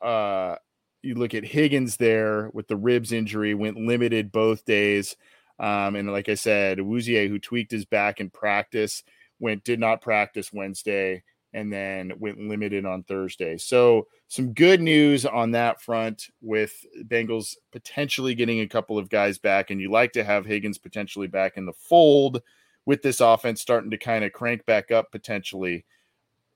uh, 0.00 0.56
you 1.02 1.14
look 1.14 1.34
at 1.34 1.44
Higgins 1.44 1.96
there 1.96 2.50
with 2.52 2.68
the 2.68 2.76
ribs 2.76 3.12
injury, 3.12 3.54
went 3.54 3.76
limited 3.76 4.32
both 4.32 4.64
days. 4.64 5.16
Um, 5.58 5.96
and 5.96 6.10
like 6.12 6.28
I 6.28 6.34
said, 6.34 6.78
Awuzie, 6.78 7.28
who 7.28 7.38
tweaked 7.38 7.72
his 7.72 7.84
back 7.84 8.20
in 8.20 8.30
practice, 8.30 9.02
went 9.40 9.64
did 9.64 9.80
not 9.80 10.02
practice 10.02 10.52
Wednesday 10.52 11.22
and 11.54 11.72
then 11.72 12.12
went 12.18 12.38
limited 12.38 12.84
on 12.84 13.02
Thursday. 13.04 13.56
So 13.56 14.06
some 14.28 14.52
good 14.52 14.80
news 14.80 15.24
on 15.24 15.52
that 15.52 15.80
front 15.80 16.28
with 16.42 16.84
Bengals 17.04 17.56
potentially 17.72 18.34
getting 18.34 18.60
a 18.60 18.68
couple 18.68 18.98
of 18.98 19.08
guys 19.08 19.38
back, 19.38 19.70
and 19.70 19.80
you 19.80 19.90
like 19.90 20.12
to 20.12 20.24
have 20.24 20.44
Higgins 20.44 20.78
potentially 20.78 21.26
back 21.26 21.56
in 21.56 21.66
the 21.66 21.72
fold 21.72 22.42
with 22.84 23.02
this 23.02 23.20
offense 23.20 23.60
starting 23.60 23.90
to 23.90 23.98
kind 23.98 24.24
of 24.24 24.32
crank 24.32 24.64
back 24.66 24.90
up 24.90 25.10
potentially. 25.12 25.84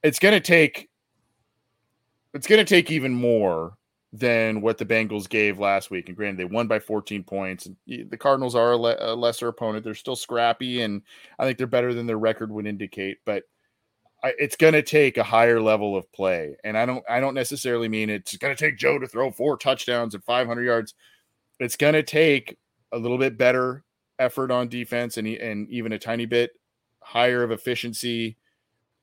It's 0.03 0.19
going 0.19 0.35
to 0.35 0.41
take 0.41 0.89
it's 2.35 2.47
going 2.47 2.65
to 2.65 2.69
take 2.69 2.91
even 2.91 3.13
more 3.13 3.77
than 4.13 4.61
what 4.61 4.77
the 4.79 4.85
Bengals 4.85 5.29
gave 5.29 5.59
last 5.59 5.91
week. 5.91 6.09
And 6.09 6.17
granted, 6.17 6.39
they 6.39 6.45
won 6.45 6.67
by 6.67 6.79
14 6.79 7.25
points. 7.25 7.69
The 7.87 8.17
Cardinals 8.17 8.55
are 8.55 8.73
a, 8.73 8.77
le- 8.77 8.97
a, 8.99 9.15
lesser 9.15 9.49
opponent. 9.49 9.85
They're 9.85 9.95
still 9.95 10.17
scrappy, 10.17 10.83
and 10.83 11.03
I 11.39 11.45
think 11.45 11.57
they're 11.57 11.67
better 11.67 11.95
than 11.95 12.07
their 12.07 12.19
record 12.19 12.51
would 12.51 12.67
indicate. 12.67 13.19
But 13.25 13.45
I, 14.23 14.35
it's 14.39 14.57
going 14.57 14.75
to 14.75 14.83
take 14.83 15.17
a 15.17 15.25
higher 15.25 15.61
level 15.61 15.97
of 15.97 16.11
play, 16.13 16.57
and 16.65 16.79
I 16.79 16.87
don't. 16.87 17.05
I 17.09 17.21
don't 17.21 17.35
necessarily 17.35 17.89
mean 17.89 18.11
it's 18.11 18.37
going 18.37 18.55
to 18.55 18.65
take 18.65 18.79
Joe 18.79 18.99
to 18.99 19.07
throw 19.07 19.31
four 19.31 19.57
touchdowns 19.57 20.15
and 20.15 20.23
500 20.25 20.63
yards. 20.63 20.95
It's 21.59 21.77
going 21.77 21.95
to 21.95 22.03
take 22.03 22.57
a 22.93 22.99
little 22.99 23.19
bit 23.19 23.37
better 23.37 23.85
effort 24.19 24.51
on 24.51 24.69
defense, 24.69 25.17
and 25.17 25.27
and 25.27 25.69
even 25.71 25.93
a 25.93 25.99
tiny 25.99 26.27
bit 26.27 26.53
higher 27.01 27.43
of 27.43 27.51
efficiency 27.51 28.37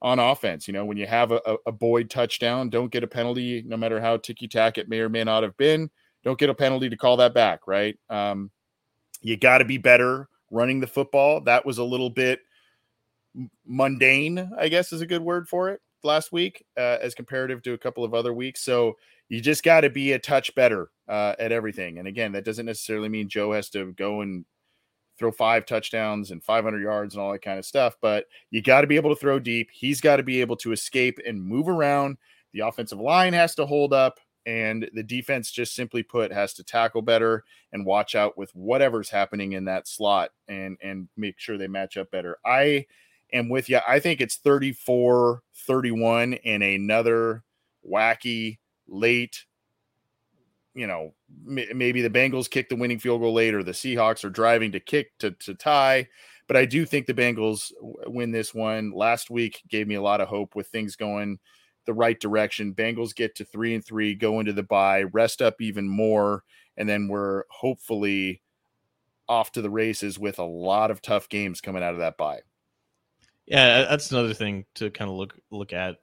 on 0.01 0.19
offense. 0.19 0.67
You 0.67 0.73
know, 0.73 0.85
when 0.85 0.97
you 0.97 1.05
have 1.05 1.31
a, 1.31 1.41
a 1.65 1.71
Boyd 1.71 2.09
touchdown, 2.09 2.69
don't 2.69 2.91
get 2.91 3.03
a 3.03 3.07
penalty, 3.07 3.63
no 3.65 3.75
matter 3.75 3.99
how 3.99 4.17
ticky 4.17 4.47
tack 4.47 4.77
it 4.77 4.89
may 4.89 4.99
or 4.99 5.09
may 5.09 5.23
not 5.23 5.43
have 5.43 5.57
been. 5.57 5.89
Don't 6.23 6.39
get 6.39 6.49
a 6.49 6.55
penalty 6.55 6.89
to 6.89 6.97
call 6.97 7.17
that 7.17 7.33
back, 7.33 7.67
right? 7.67 7.97
Um, 8.09 8.51
you 9.21 9.37
got 9.37 9.57
to 9.57 9.65
be 9.65 9.77
better 9.77 10.29
running 10.51 10.79
the 10.79 10.87
football. 10.87 11.41
That 11.41 11.65
was 11.65 11.77
a 11.77 11.83
little 11.83 12.09
bit 12.09 12.39
mundane, 13.65 14.51
I 14.57 14.67
guess 14.69 14.93
is 14.93 15.01
a 15.01 15.07
good 15.07 15.21
word 15.21 15.47
for 15.47 15.69
it 15.69 15.81
last 16.03 16.31
week, 16.31 16.65
uh, 16.77 16.97
as 17.01 17.15
comparative 17.15 17.61
to 17.63 17.73
a 17.73 17.77
couple 17.77 18.03
of 18.03 18.13
other 18.13 18.33
weeks. 18.33 18.61
So 18.61 18.97
you 19.27 19.41
just 19.41 19.63
got 19.63 19.81
to 19.81 19.89
be 19.89 20.13
a 20.13 20.19
touch 20.19 20.53
better 20.55 20.89
uh, 21.07 21.35
at 21.39 21.51
everything. 21.51 21.99
And 21.99 22.07
again, 22.07 22.31
that 22.33 22.45
doesn't 22.45 22.65
necessarily 22.65 23.09
mean 23.09 23.29
Joe 23.29 23.51
has 23.53 23.69
to 23.71 23.93
go 23.93 24.21
and 24.21 24.45
throw 25.17 25.31
five 25.31 25.65
touchdowns 25.65 26.31
and 26.31 26.43
500 26.43 26.81
yards 26.81 27.13
and 27.13 27.21
all 27.21 27.33
that 27.33 27.41
kind 27.41 27.59
of 27.59 27.65
stuff. 27.65 27.95
But 28.01 28.25
you 28.49 28.61
got 28.61 28.81
to 28.81 28.87
be 28.87 28.95
able 28.95 29.13
to 29.13 29.19
throw 29.19 29.37
deep. 29.37 29.69
He's 29.71 30.01
got 30.01 30.15
to 30.15 30.23
be 30.23 30.41
able 30.41 30.55
to 30.57 30.71
escape 30.71 31.19
and 31.27 31.43
move 31.43 31.67
around. 31.67 32.17
The 32.53 32.61
offensive 32.61 32.99
line 32.99 33.33
has 33.33 33.53
to 33.55 33.65
hold 33.67 33.93
up, 33.93 34.19
and 34.45 34.89
the 34.93 35.03
defense, 35.03 35.51
just 35.51 35.75
simply 35.75 36.01
put, 36.01 36.31
has 36.31 36.53
to 36.55 36.63
tackle 36.63 37.03
better 37.03 37.43
and 37.71 37.85
watch 37.85 38.15
out 38.15 38.37
with 38.37 38.49
whatever's 38.55 39.09
happening 39.09 39.51
in 39.51 39.65
that 39.65 39.87
slot 39.87 40.31
and 40.47 40.77
and 40.81 41.09
make 41.15 41.37
sure 41.37 41.57
they 41.57 41.67
match 41.67 41.95
up 41.97 42.09
better. 42.09 42.37
I 42.43 42.87
am 43.33 43.49
with 43.49 43.69
you. 43.69 43.79
I 43.87 43.99
think 43.99 44.21
it's 44.21 44.37
34 44.37 45.41
31 45.53 46.33
in 46.33 46.61
another 46.61 47.43
wacky 47.87 48.57
late 48.87 49.45
you 50.75 50.87
know, 50.87 51.13
maybe 51.43 52.01
the 52.01 52.09
Bengals 52.09 52.49
kick 52.49 52.69
the 52.69 52.75
winning 52.75 52.99
field 52.99 53.19
goal 53.19 53.33
later. 53.33 53.63
The 53.63 53.71
Seahawks 53.71 54.23
are 54.23 54.29
driving 54.29 54.71
to 54.71 54.79
kick 54.79 55.17
to, 55.17 55.31
to 55.31 55.53
tie. 55.53 56.07
But 56.47 56.57
I 56.57 56.65
do 56.65 56.85
think 56.85 57.05
the 57.05 57.13
Bengals 57.13 57.71
win 57.81 58.31
this 58.31 58.53
one. 58.53 58.91
Last 58.91 59.29
week 59.29 59.61
gave 59.67 59.87
me 59.87 59.95
a 59.95 60.01
lot 60.01 60.21
of 60.21 60.27
hope 60.27 60.55
with 60.55 60.67
things 60.67 60.95
going 60.95 61.39
the 61.85 61.93
right 61.93 62.19
direction. 62.19 62.73
Bengals 62.73 63.15
get 63.15 63.35
to 63.35 63.45
three 63.45 63.75
and 63.75 63.83
three, 63.83 64.15
go 64.15 64.39
into 64.39 64.53
the 64.53 64.63
bye, 64.63 65.03
rest 65.03 65.41
up 65.41 65.59
even 65.59 65.87
more, 65.87 66.43
and 66.77 66.87
then 66.87 67.07
we're 67.07 67.43
hopefully 67.49 68.41
off 69.27 69.51
to 69.51 69.61
the 69.61 69.69
races 69.69 70.17
with 70.17 70.39
a 70.39 70.43
lot 70.43 70.91
of 70.91 71.01
tough 71.01 71.29
games 71.29 71.61
coming 71.61 71.83
out 71.83 71.93
of 71.93 71.99
that 71.99 72.17
bye. 72.17 72.39
Yeah, 73.49 73.81
that's 73.89 74.11
another 74.11 74.33
thing 74.33 74.65
to 74.75 74.91
kind 74.91 75.09
of 75.09 75.17
look 75.17 75.37
look 75.51 75.73
at. 75.73 75.97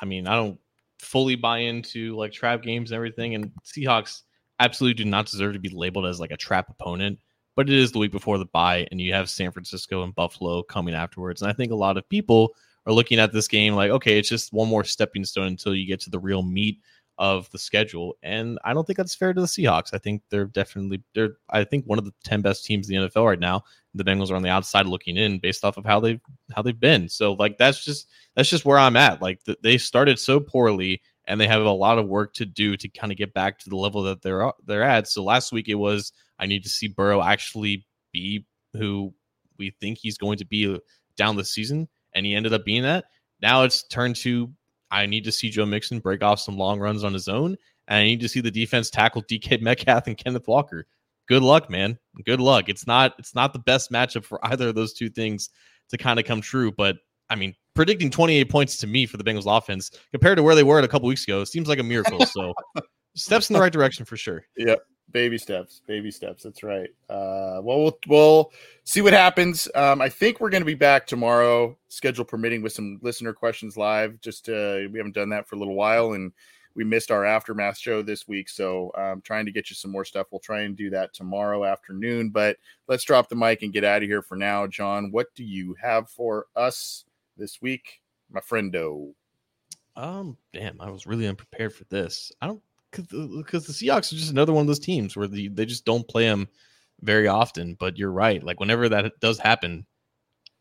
I 0.00 0.06
mean, 0.06 0.26
I 0.26 0.36
don't 0.36 0.58
fully 1.00 1.34
buy 1.34 1.58
into 1.58 2.16
like 2.16 2.32
trap 2.32 2.62
games 2.62 2.90
and 2.90 2.96
everything. 2.96 3.34
And 3.34 3.50
Seahawks 3.64 4.22
absolutely 4.60 5.02
do 5.02 5.10
not 5.10 5.26
deserve 5.26 5.52
to 5.54 5.58
be 5.58 5.68
labeled 5.68 6.06
as 6.06 6.20
like 6.20 6.30
a 6.30 6.36
trap 6.36 6.70
opponent. 6.70 7.18
But 7.56 7.68
it 7.68 7.76
is 7.76 7.92
the 7.92 7.98
week 7.98 8.12
before 8.12 8.38
the 8.38 8.46
bye, 8.46 8.86
and 8.90 9.00
you 9.00 9.12
have 9.12 9.30
San 9.30 9.52
Francisco 9.52 10.02
and 10.02 10.14
Buffalo 10.14 10.62
coming 10.62 10.94
afterwards. 10.94 11.42
And 11.42 11.50
I 11.50 11.54
think 11.54 11.70
a 11.70 11.76
lot 11.76 11.96
of 11.96 12.08
people 12.08 12.54
are 12.86 12.92
looking 12.92 13.18
at 13.18 13.32
this 13.32 13.48
game 13.48 13.74
like, 13.74 13.90
okay, 13.90 14.18
it's 14.18 14.28
just 14.28 14.52
one 14.52 14.68
more 14.68 14.84
stepping 14.84 15.24
stone 15.24 15.46
until 15.46 15.74
you 15.74 15.86
get 15.86 16.00
to 16.00 16.10
the 16.10 16.18
real 16.18 16.42
meat 16.42 16.78
of 17.18 17.48
the 17.50 17.58
schedule. 17.58 18.16
And 18.22 18.58
I 18.64 18.74
don't 18.74 18.84
think 18.86 18.96
that's 18.96 19.14
fair 19.14 19.32
to 19.32 19.40
the 19.40 19.46
Seahawks. 19.46 19.94
I 19.94 19.98
think 19.98 20.22
they're 20.30 20.46
definitely 20.46 21.02
they're 21.14 21.36
I 21.50 21.64
think 21.64 21.84
one 21.86 21.98
of 21.98 22.04
the 22.04 22.12
10 22.24 22.42
best 22.42 22.64
teams 22.64 22.88
in 22.88 23.00
the 23.00 23.08
NFL 23.08 23.26
right 23.26 23.38
now. 23.38 23.62
The 23.94 24.04
Bengals 24.04 24.30
are 24.30 24.36
on 24.36 24.42
the 24.42 24.48
outside 24.48 24.86
looking 24.86 25.16
in 25.16 25.38
based 25.38 25.64
off 25.64 25.76
of 25.76 25.84
how 25.84 26.00
they've 26.00 26.20
how 26.54 26.62
they've 26.62 26.78
been. 26.78 27.08
So 27.08 27.34
like 27.34 27.58
that's 27.58 27.84
just 27.84 28.08
that's 28.34 28.50
just 28.50 28.64
where 28.64 28.78
I'm 28.78 28.96
at. 28.96 29.22
Like 29.22 29.42
the, 29.44 29.56
they 29.62 29.78
started 29.78 30.18
so 30.18 30.40
poorly 30.40 31.00
and 31.26 31.40
they 31.40 31.46
have 31.46 31.62
a 31.62 31.70
lot 31.70 31.98
of 31.98 32.08
work 32.08 32.34
to 32.34 32.44
do 32.44 32.76
to 32.76 32.88
kind 32.88 33.12
of 33.12 33.18
get 33.18 33.32
back 33.32 33.58
to 33.60 33.70
the 33.70 33.76
level 33.76 34.02
that 34.02 34.22
they're 34.22 34.50
they're 34.66 34.82
at. 34.82 35.08
So 35.08 35.22
last 35.22 35.52
week 35.52 35.68
it 35.68 35.74
was 35.76 36.12
I 36.38 36.46
need 36.46 36.62
to 36.64 36.68
see 36.68 36.88
Burrow 36.88 37.22
actually 37.22 37.86
be 38.12 38.46
who 38.72 39.14
we 39.58 39.70
think 39.80 39.98
he's 39.98 40.18
going 40.18 40.38
to 40.38 40.44
be 40.44 40.72
uh, 40.72 40.78
down 41.16 41.36
the 41.36 41.44
season, 41.44 41.88
and 42.14 42.26
he 42.26 42.34
ended 42.34 42.52
up 42.52 42.64
being 42.64 42.82
that. 42.82 43.04
Now 43.40 43.62
it's 43.62 43.84
turned 43.84 44.16
to 44.16 44.52
I 44.90 45.06
need 45.06 45.24
to 45.24 45.32
see 45.32 45.50
Joe 45.50 45.66
Mixon 45.66 46.00
break 46.00 46.22
off 46.22 46.40
some 46.40 46.56
long 46.56 46.78
runs 46.78 47.04
on 47.04 47.12
his 47.12 47.28
own, 47.28 47.56
and 47.88 47.98
I 47.98 48.04
need 48.04 48.20
to 48.20 48.28
see 48.28 48.40
the 48.40 48.50
defense 48.50 48.90
tackle 48.90 49.22
DK 49.22 49.60
Metcalf 49.60 50.06
and 50.06 50.16
Kenneth 50.16 50.48
Walker. 50.48 50.86
Good 51.28 51.42
luck, 51.42 51.70
man. 51.70 51.98
Good 52.24 52.40
luck. 52.40 52.68
It's 52.68 52.86
not 52.86 53.14
it's 53.18 53.34
not 53.34 53.52
the 53.52 53.58
best 53.58 53.90
matchup 53.90 54.24
for 54.24 54.44
either 54.46 54.68
of 54.68 54.74
those 54.74 54.92
two 54.92 55.08
things 55.08 55.50
to 55.90 55.98
kind 55.98 56.18
of 56.18 56.24
come 56.24 56.40
true. 56.40 56.72
But 56.72 56.96
I 57.30 57.36
mean, 57.36 57.54
predicting 57.74 58.10
28 58.10 58.48
points 58.50 58.76
to 58.78 58.86
me 58.86 59.06
for 59.06 59.16
the 59.16 59.24
Bengals 59.24 59.46
offense 59.46 59.90
compared 60.12 60.36
to 60.36 60.42
where 60.42 60.54
they 60.54 60.62
were 60.62 60.78
a 60.78 60.88
couple 60.88 61.08
weeks 61.08 61.24
ago 61.24 61.44
seems 61.44 61.68
like 61.68 61.78
a 61.78 61.82
miracle. 61.82 62.24
So 62.26 62.52
steps 63.16 63.50
in 63.50 63.54
the 63.54 63.60
right 63.60 63.72
direction 63.72 64.04
for 64.04 64.16
sure. 64.16 64.44
Yep. 64.56 64.80
Baby 65.10 65.36
steps, 65.36 65.82
baby 65.86 66.10
steps. 66.10 66.42
That's 66.42 66.62
right. 66.62 66.88
Uh, 67.10 67.60
well, 67.62 67.82
we'll 67.82 67.98
we'll 68.08 68.52
see 68.84 69.02
what 69.02 69.12
happens. 69.12 69.68
Um, 69.74 70.00
I 70.00 70.08
think 70.08 70.40
we're 70.40 70.48
going 70.48 70.62
to 70.62 70.66
be 70.66 70.74
back 70.74 71.06
tomorrow, 71.06 71.76
schedule 71.88 72.24
permitting, 72.24 72.62
with 72.62 72.72
some 72.72 72.98
listener 73.02 73.34
questions 73.34 73.76
live. 73.76 74.18
Just 74.22 74.48
uh, 74.48 74.80
we 74.90 74.98
haven't 74.98 75.14
done 75.14 75.28
that 75.28 75.46
for 75.46 75.56
a 75.56 75.58
little 75.58 75.74
while, 75.74 76.14
and 76.14 76.32
we 76.74 76.84
missed 76.84 77.10
our 77.10 77.24
aftermath 77.24 77.78
show 77.78 78.02
this 78.02 78.26
week, 78.26 78.48
so 78.48 78.90
I'm 78.96 79.20
trying 79.20 79.46
to 79.46 79.52
get 79.52 79.70
you 79.70 79.76
some 79.76 79.90
more 79.90 80.04
stuff. 80.04 80.26
We'll 80.30 80.40
try 80.40 80.62
and 80.62 80.76
do 80.76 80.90
that 80.90 81.14
tomorrow 81.14 81.64
afternoon. 81.64 82.30
But 82.30 82.56
let's 82.88 83.04
drop 83.04 83.28
the 83.28 83.36
mic 83.36 83.62
and 83.62 83.72
get 83.72 83.84
out 83.84 84.02
of 84.02 84.08
here 84.08 84.22
for 84.22 84.36
now. 84.36 84.66
John, 84.66 85.10
what 85.10 85.34
do 85.34 85.44
you 85.44 85.76
have 85.80 86.08
for 86.08 86.46
us 86.56 87.04
this 87.36 87.62
week, 87.62 88.00
my 88.30 88.40
friendo? 88.40 89.12
Um, 89.96 90.36
damn, 90.52 90.80
I 90.80 90.90
was 90.90 91.06
really 91.06 91.28
unprepared 91.28 91.74
for 91.74 91.84
this. 91.84 92.32
I 92.40 92.46
don't 92.46 92.62
because 92.90 93.66
the 93.66 93.72
Seahawks 93.72 94.12
are 94.12 94.16
just 94.16 94.30
another 94.30 94.52
one 94.52 94.62
of 94.62 94.66
those 94.66 94.78
teams 94.78 95.16
where 95.16 95.26
the, 95.26 95.48
they 95.48 95.66
just 95.66 95.84
don't 95.84 96.06
play 96.06 96.26
them 96.26 96.48
very 97.02 97.28
often. 97.28 97.74
But 97.74 97.98
you're 97.98 98.12
right. 98.12 98.42
Like 98.42 98.60
whenever 98.60 98.88
that 98.88 99.12
does 99.20 99.38
happen, 99.38 99.86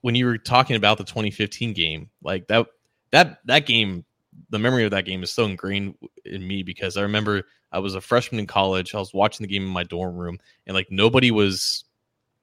when 0.02 0.16
you 0.16 0.26
were 0.26 0.38
talking 0.38 0.76
about 0.76 0.98
the 0.98 1.04
2015 1.04 1.74
game, 1.74 2.10
like 2.24 2.48
that 2.48 2.68
that 3.12 3.40
that 3.46 3.66
game, 3.66 4.06
the 4.50 4.60
memory 4.60 4.86
of 4.86 4.92
that 4.92 5.06
game 5.06 5.24
is 5.24 5.32
so 5.32 5.46
ingrained 5.46 5.96
in 6.26 6.48
me 6.48 6.64
because 6.64 6.98
I 6.98 7.02
remember 7.02 7.44
I 7.72 7.80
was 7.80 7.96
a 7.96 8.02
freshman 8.02 8.40
in 8.40 8.48
college. 8.48 8.94
I 8.94 9.00
was 9.00 9.14
watching 9.14 9.44
the 9.44 9.52
game 9.52 9.64
in 9.64 9.70
my 9.70 9.84
dorm 9.84 10.16
room, 10.16 10.40
and 10.68 10.76
like 10.76 10.88
nobody 10.92 11.32
was 11.32 11.86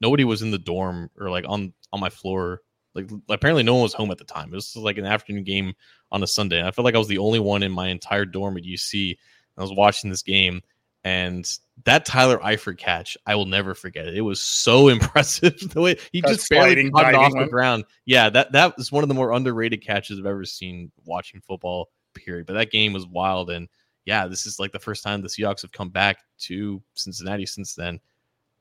nobody 0.01 0.25
was 0.25 0.43
in 0.43 0.51
the 0.51 0.59
dorm 0.59 1.11
or 1.19 1.31
like 1.31 1.45
on 1.49 1.73
on 1.93 2.01
my 2.01 2.11
floor. 2.11 2.63
Like 2.95 3.09
apparently 3.29 3.63
no 3.63 3.75
one 3.75 3.85
was 3.85 3.95
home 3.95 4.11
at 4.11 4.19
the 4.19 4.25
time. 4.25 4.49
It 4.53 4.57
was 4.57 4.75
like 4.75 4.99
an 4.99 5.07
afternoon 5.07 5.45
game 5.45 5.75
on 6.11 6.23
a 6.25 6.27
Sunday. 6.27 6.59
And 6.59 6.67
I 6.67 6.73
felt 6.73 6.85
like 6.85 6.97
I 6.97 6.99
was 6.99 7.07
the 7.07 7.19
only 7.19 7.39
one 7.39 7.63
in 7.63 7.71
my 7.71 7.87
entire 7.87 8.25
dorm 8.25 8.57
at 8.57 8.65
UC 8.65 9.17
I 9.61 9.63
was 9.63 9.73
watching 9.73 10.11
this 10.11 10.23
game, 10.23 10.63
and 11.05 11.51
that 11.85 12.05
Tyler 12.05 12.39
Eifert 12.39 12.79
catch, 12.79 13.17
I 13.27 13.35
will 13.35 13.47
never 13.47 13.75
forget 13.75 14.07
it. 14.07 14.17
It 14.17 14.23
was 14.23 14.41
so 14.41 14.89
impressive 14.89 15.59
the 15.73 15.81
way 15.81 15.97
he 16.13 16.23
just 16.23 16.49
barely 16.49 16.91
caught 16.91 17.09
it 17.09 17.15
off 17.15 17.33
one. 17.33 17.45
the 17.45 17.51
ground. 17.51 17.85
Yeah, 18.05 18.29
that 18.31 18.53
that 18.53 18.77
was 18.77 18.93
one 18.93 19.05
of 19.05 19.09
the 19.09 19.15
more 19.15 19.33
underrated 19.33 19.85
catches 19.85 20.19
I've 20.19 20.27
ever 20.27 20.45
seen 20.45 20.91
watching 21.05 21.41
football. 21.41 21.91
Period. 22.15 22.47
But 22.47 22.55
that 22.55 22.73
game 22.73 22.93
was 22.93 23.07
wild, 23.07 23.51
and 23.51 23.69
yeah, 24.05 24.27
this 24.27 24.45
is 24.45 24.59
like 24.59 24.73
the 24.73 24.79
first 24.79 25.05
time 25.05 25.23
the 25.23 25.29
Seahawks 25.29 25.63
have 25.63 25.73
come 25.73 25.91
back 25.91 26.19
to 26.41 26.83
Cincinnati 26.95 27.47
since 27.47 27.75
then. 27.75 28.01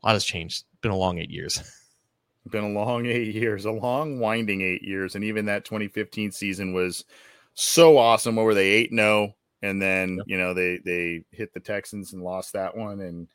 A 0.03 0.05
lot 0.05 0.13
has 0.13 0.23
changed. 0.23 0.65
It's 0.71 0.81
been 0.81 0.91
a 0.91 0.97
long 0.97 1.17
eight 1.17 1.31
years. 1.31 1.61
been 2.51 2.63
a 2.63 2.69
long 2.69 3.05
eight 3.05 3.33
years, 3.35 3.65
a 3.65 3.71
long 3.71 4.19
winding 4.19 4.61
eight 4.61 4.83
years, 4.83 5.15
and 5.15 5.23
even 5.23 5.45
that 5.45 5.65
2015 5.65 6.31
season 6.31 6.73
was 6.73 7.05
so 7.53 7.97
awesome. 7.97 8.35
Where 8.35 8.45
were 8.45 8.53
they 8.53 8.69
eight 8.69 8.91
0 8.91 9.35
and 9.61 9.81
then 9.81 10.17
yep. 10.17 10.25
you 10.27 10.37
know 10.37 10.53
they 10.53 10.77
they 10.77 11.23
hit 11.31 11.53
the 11.53 11.59
Texans 11.59 12.13
and 12.13 12.23
lost 12.23 12.53
that 12.53 12.75
one, 12.75 13.01
and 13.01 13.27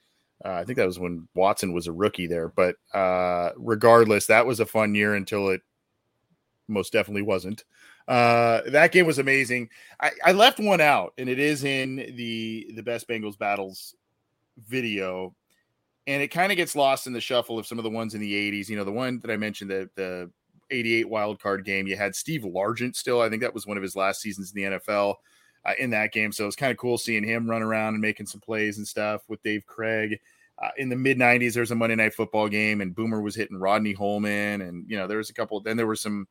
uh, 0.45 0.53
I 0.53 0.65
think 0.65 0.77
that 0.79 0.87
was 0.87 0.99
when 0.99 1.29
Watson 1.35 1.73
was 1.73 1.87
a 1.87 1.93
rookie 1.93 2.27
there. 2.27 2.49
But 2.49 2.77
uh, 2.93 3.51
regardless, 3.57 4.27
that 4.27 4.47
was 4.47 4.61
a 4.61 4.67
fun 4.67 4.95
year 4.95 5.15
until 5.15 5.51
it 5.51 5.61
most 6.69 6.93
definitely 6.93 7.23
wasn't. 7.23 7.65
Uh, 8.07 8.61
that 8.67 8.93
game 8.93 9.07
was 9.07 9.19
amazing. 9.19 9.71
I, 10.01 10.11
I 10.25 10.33
left 10.33 10.59
one 10.59 10.81
out, 10.81 11.15
and 11.17 11.29
it 11.29 11.39
is 11.39 11.65
in 11.65 11.97
the 12.17 12.71
the 12.75 12.83
best 12.83 13.09
Bengals 13.09 13.39
battles 13.39 13.95
video, 14.69 15.35
and 16.07 16.23
it 16.23 16.29
kind 16.29 16.53
of 16.53 16.57
gets 16.57 16.77
lost 16.77 17.07
in 17.07 17.13
the 17.13 17.21
shuffle 17.21 17.59
of 17.59 17.67
some 17.67 17.79
of 17.79 17.85
the 17.85 17.91
ones 17.91 18.15
in 18.15 18.21
the 18.21 18.53
'80s. 18.53 18.69
You 18.69 18.77
know, 18.77 18.85
the 18.85 18.93
one 18.93 19.21
that 19.21 19.31
I 19.31 19.37
mentioned, 19.37 19.71
the 19.71 19.89
the 19.95 20.31
88 20.71 21.09
wild 21.09 21.41
card 21.41 21.65
game. 21.65 21.87
You 21.87 21.97
had 21.97 22.15
Steve 22.15 22.43
Largent 22.43 22.97
still. 22.97 23.21
I 23.21 23.29
think 23.29 23.43
that 23.43 23.55
was 23.55 23.67
one 23.67 23.77
of 23.77 23.83
his 23.83 23.97
last 23.97 24.21
seasons 24.21 24.53
in 24.55 24.63
the 24.63 24.79
NFL 24.79 25.17
uh, 25.65 25.73
in 25.79 25.91
that 25.91 26.13
game. 26.13 26.33
So 26.33 26.45
it 26.45 26.47
was 26.47 26.57
kind 26.57 26.73
of 26.73 26.79
cool 26.79 26.99
seeing 26.99 27.25
him 27.25 27.49
run 27.49 27.63
around 27.63 27.95
and 27.95 28.03
making 28.03 28.27
some 28.27 28.41
plays 28.41 28.79
and 28.79 28.87
stuff 28.87 29.23
with 29.29 29.43
Dave 29.43 29.67
Krieg. 29.67 30.19
Uh, 30.63 30.69
in 30.79 30.89
the 30.89 30.97
mid 30.97 31.19
90s, 31.19 31.55
there 31.55 31.63
was 31.63 31.73
a 31.73 31.75
Monday 31.75 31.97
night 31.97 32.15
football 32.15 32.49
game, 32.49 32.81
and 32.81 32.95
Boomer 32.95 33.21
was 33.21 33.35
hitting 33.35 33.57
Rodney 33.57 33.93
Holman. 33.93 34.61
And, 34.63 34.89
you 34.89 34.97
know, 34.97 35.07
there 35.07 35.19
was 35.19 35.31
a 35.31 35.35
couple, 35.35 35.61
then 35.61 35.77
there 35.77 35.87
was 35.87 36.01
some, 36.01 36.29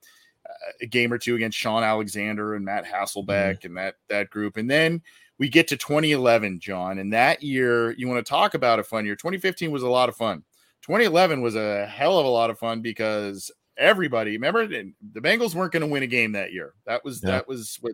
uh, 0.48 0.72
a 0.82 0.86
game 0.86 1.12
or 1.12 1.18
two 1.18 1.36
against 1.36 1.58
Shaun 1.58 1.84
Alexander 1.84 2.56
and 2.56 2.64
Matt 2.64 2.86
Hasselbeck 2.86 3.26
mm-hmm. 3.28 3.68
and 3.68 3.78
that, 3.78 3.96
that 4.10 4.30
group. 4.30 4.58
And 4.58 4.70
then 4.70 5.02
we 5.40 5.50
get 5.50 5.68
to 5.70 5.78
2011, 5.78 6.60
John. 6.60 7.00
And 7.00 7.12
that 7.12 7.44
year, 7.44 7.92
you 7.92 8.08
want 8.08 8.26
to 8.26 8.30
talk 8.30 8.54
about 8.54 8.80
a 8.80 8.84
fun 8.84 9.06
year. 9.06 9.16
2015 9.16 9.72
was 9.72 9.84
a 9.84 9.90
lot 9.90 10.10
of 10.10 10.16
fun. 10.16 10.44
2011 10.84 11.42
was 11.42 11.56
a 11.56 11.86
hell 11.86 12.20
of 12.20 12.26
a 12.26 12.30
lot 12.30 12.50
of 12.50 12.60
fun 12.60 12.82
because 12.82 13.52
everybody 13.78 14.32
remember 14.32 14.68
the 14.68 14.94
Bengals 15.16 15.56
weren't 15.56 15.72
going 15.72 15.82
to 15.82 15.88
win 15.88 16.04
a 16.04 16.08
game 16.08 16.34
that 16.34 16.52
year. 16.52 16.74
That 16.86 17.04
was 17.04 17.24
yeah. 17.24 17.32
that 17.32 17.48
was 17.48 17.78
what 17.82 17.94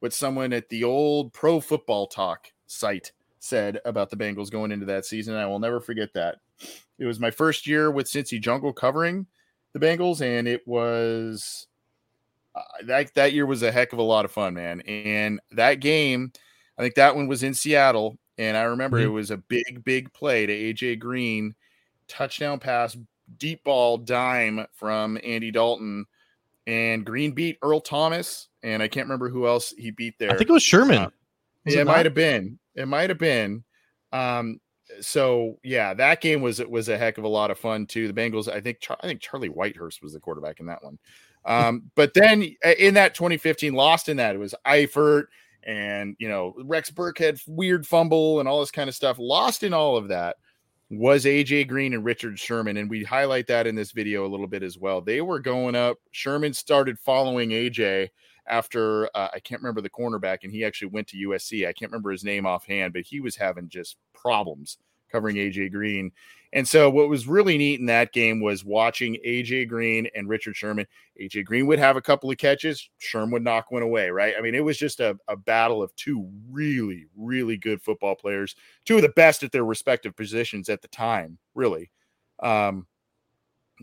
what 0.00 0.12
someone 0.12 0.52
at 0.52 0.68
the 0.68 0.84
old 0.84 1.32
Pro 1.32 1.60
Football 1.60 2.06
Talk 2.06 2.48
site 2.66 3.12
said 3.38 3.80
about 3.84 4.10
the 4.10 4.16
Bengals 4.16 4.50
going 4.50 4.72
into 4.72 4.86
that 4.86 5.04
season. 5.04 5.34
I 5.34 5.46
will 5.46 5.58
never 5.58 5.80
forget 5.80 6.12
that. 6.14 6.36
It 6.98 7.06
was 7.06 7.20
my 7.20 7.30
first 7.30 7.66
year 7.66 7.90
with 7.90 8.06
Cincy 8.06 8.40
Jungle 8.40 8.72
covering 8.72 9.26
the 9.72 9.78
Bengals, 9.80 10.20
and 10.20 10.48
it 10.48 10.66
was 10.66 11.66
uh, 12.54 12.62
that 12.84 13.14
that 13.14 13.32
year 13.32 13.46
was 13.46 13.62
a 13.62 13.72
heck 13.72 13.92
of 13.92 13.98
a 13.98 14.02
lot 14.02 14.24
of 14.24 14.30
fun, 14.30 14.54
man. 14.54 14.80
And 14.82 15.40
that 15.52 15.80
game, 15.80 16.32
I 16.78 16.82
think 16.82 16.94
that 16.94 17.16
one 17.16 17.26
was 17.26 17.42
in 17.42 17.54
Seattle, 17.54 18.16
and 18.38 18.56
I 18.56 18.62
remember 18.62 18.98
mm-hmm. 18.98 19.08
it 19.08 19.12
was 19.12 19.30
a 19.30 19.36
big, 19.36 19.84
big 19.84 20.12
play 20.12 20.46
to 20.46 20.52
AJ 20.52 21.00
Green, 21.00 21.54
touchdown 22.08 22.60
pass, 22.60 22.96
deep 23.36 23.64
ball 23.64 23.98
dime 23.98 24.66
from 24.72 25.18
Andy 25.24 25.50
Dalton, 25.50 26.06
and 26.66 27.04
Green 27.04 27.32
beat 27.32 27.58
Earl 27.62 27.80
Thomas 27.80 28.48
and 28.64 28.82
I 28.82 28.88
can't 28.88 29.04
remember 29.04 29.28
who 29.28 29.46
else 29.46 29.72
he 29.76 29.90
beat 29.90 30.18
there. 30.18 30.30
I 30.30 30.36
think 30.36 30.48
it 30.48 30.52
was 30.52 30.62
Sherman. 30.62 30.98
Uh, 30.98 31.10
was 31.64 31.74
yeah, 31.74 31.80
it, 31.80 31.82
it 31.82 31.86
might 31.86 32.06
have 32.06 32.14
been. 32.14 32.58
It 32.74 32.88
might 32.88 33.10
have 33.10 33.18
been. 33.18 33.62
Um, 34.10 34.60
so 35.00 35.58
yeah, 35.62 35.94
that 35.94 36.20
game 36.20 36.40
was 36.40 36.60
it 36.60 36.70
was 36.70 36.88
a 36.88 36.98
heck 36.98 37.18
of 37.18 37.24
a 37.24 37.28
lot 37.28 37.50
of 37.50 37.58
fun 37.58 37.86
too. 37.86 38.10
The 38.10 38.20
Bengals, 38.20 38.50
I 38.50 38.60
think, 38.60 38.78
I 38.88 39.06
think 39.06 39.20
Charlie 39.20 39.50
Whitehurst 39.50 40.02
was 40.02 40.14
the 40.14 40.20
quarterback 40.20 40.60
in 40.60 40.66
that 40.66 40.82
one. 40.82 40.98
Um, 41.44 41.90
but 41.94 42.14
then 42.14 42.56
in 42.78 42.94
that 42.94 43.14
2015, 43.14 43.74
lost 43.74 44.08
in 44.08 44.16
that 44.16 44.34
it 44.34 44.38
was 44.38 44.54
Eifert 44.66 45.26
and 45.66 46.16
you 46.18 46.28
know 46.28 46.54
Rex 46.64 46.90
Burkhead 46.90 47.40
weird 47.46 47.86
fumble 47.86 48.40
and 48.40 48.48
all 48.48 48.60
this 48.60 48.70
kind 48.70 48.88
of 48.88 48.94
stuff. 48.94 49.18
Lost 49.18 49.62
in 49.62 49.74
all 49.74 49.96
of 49.96 50.08
that 50.08 50.36
was 50.90 51.24
AJ 51.24 51.68
Green 51.68 51.94
and 51.94 52.04
Richard 52.04 52.38
Sherman. 52.38 52.76
And 52.76 52.88
we 52.88 53.04
highlight 53.04 53.46
that 53.48 53.66
in 53.66 53.74
this 53.74 53.92
video 53.92 54.26
a 54.26 54.28
little 54.28 54.46
bit 54.46 54.62
as 54.62 54.78
well. 54.78 55.00
They 55.00 55.20
were 55.20 55.40
going 55.40 55.74
up. 55.74 55.98
Sherman 56.12 56.52
started 56.52 56.98
following 56.98 57.50
AJ 57.50 58.10
after 58.46 59.06
uh, 59.14 59.28
I 59.32 59.40
can't 59.40 59.60
remember 59.60 59.80
the 59.80 59.90
cornerback, 59.90 60.38
and 60.42 60.52
he 60.52 60.64
actually 60.64 60.88
went 60.88 61.08
to 61.08 61.28
USC. 61.28 61.66
I 61.66 61.72
can't 61.72 61.90
remember 61.90 62.10
his 62.10 62.24
name 62.24 62.46
offhand, 62.46 62.92
but 62.92 63.02
he 63.02 63.20
was 63.20 63.36
having 63.36 63.68
just 63.68 63.96
problems 64.12 64.78
covering 65.10 65.36
AJ 65.36 65.70
Green. 65.70 66.10
And 66.52 66.68
so, 66.68 66.88
what 66.90 67.08
was 67.08 67.26
really 67.26 67.58
neat 67.58 67.80
in 67.80 67.86
that 67.86 68.12
game 68.12 68.40
was 68.40 68.64
watching 68.64 69.16
AJ 69.26 69.68
Green 69.68 70.08
and 70.14 70.28
Richard 70.28 70.56
Sherman. 70.56 70.86
AJ 71.20 71.44
Green 71.44 71.66
would 71.66 71.78
have 71.78 71.96
a 71.96 72.02
couple 72.02 72.30
of 72.30 72.38
catches, 72.38 72.88
Sherman 72.98 73.30
would 73.30 73.42
knock 73.42 73.70
one 73.70 73.82
away, 73.82 74.10
right? 74.10 74.34
I 74.38 74.40
mean, 74.40 74.54
it 74.54 74.64
was 74.64 74.76
just 74.76 75.00
a, 75.00 75.18
a 75.28 75.36
battle 75.36 75.82
of 75.82 75.94
two 75.96 76.28
really, 76.50 77.06
really 77.16 77.56
good 77.56 77.82
football 77.82 78.14
players, 78.14 78.54
two 78.84 78.96
of 78.96 79.02
the 79.02 79.08
best 79.10 79.42
at 79.42 79.52
their 79.52 79.64
respective 79.64 80.16
positions 80.16 80.68
at 80.68 80.82
the 80.82 80.88
time, 80.88 81.38
really. 81.54 81.90
Um, 82.40 82.86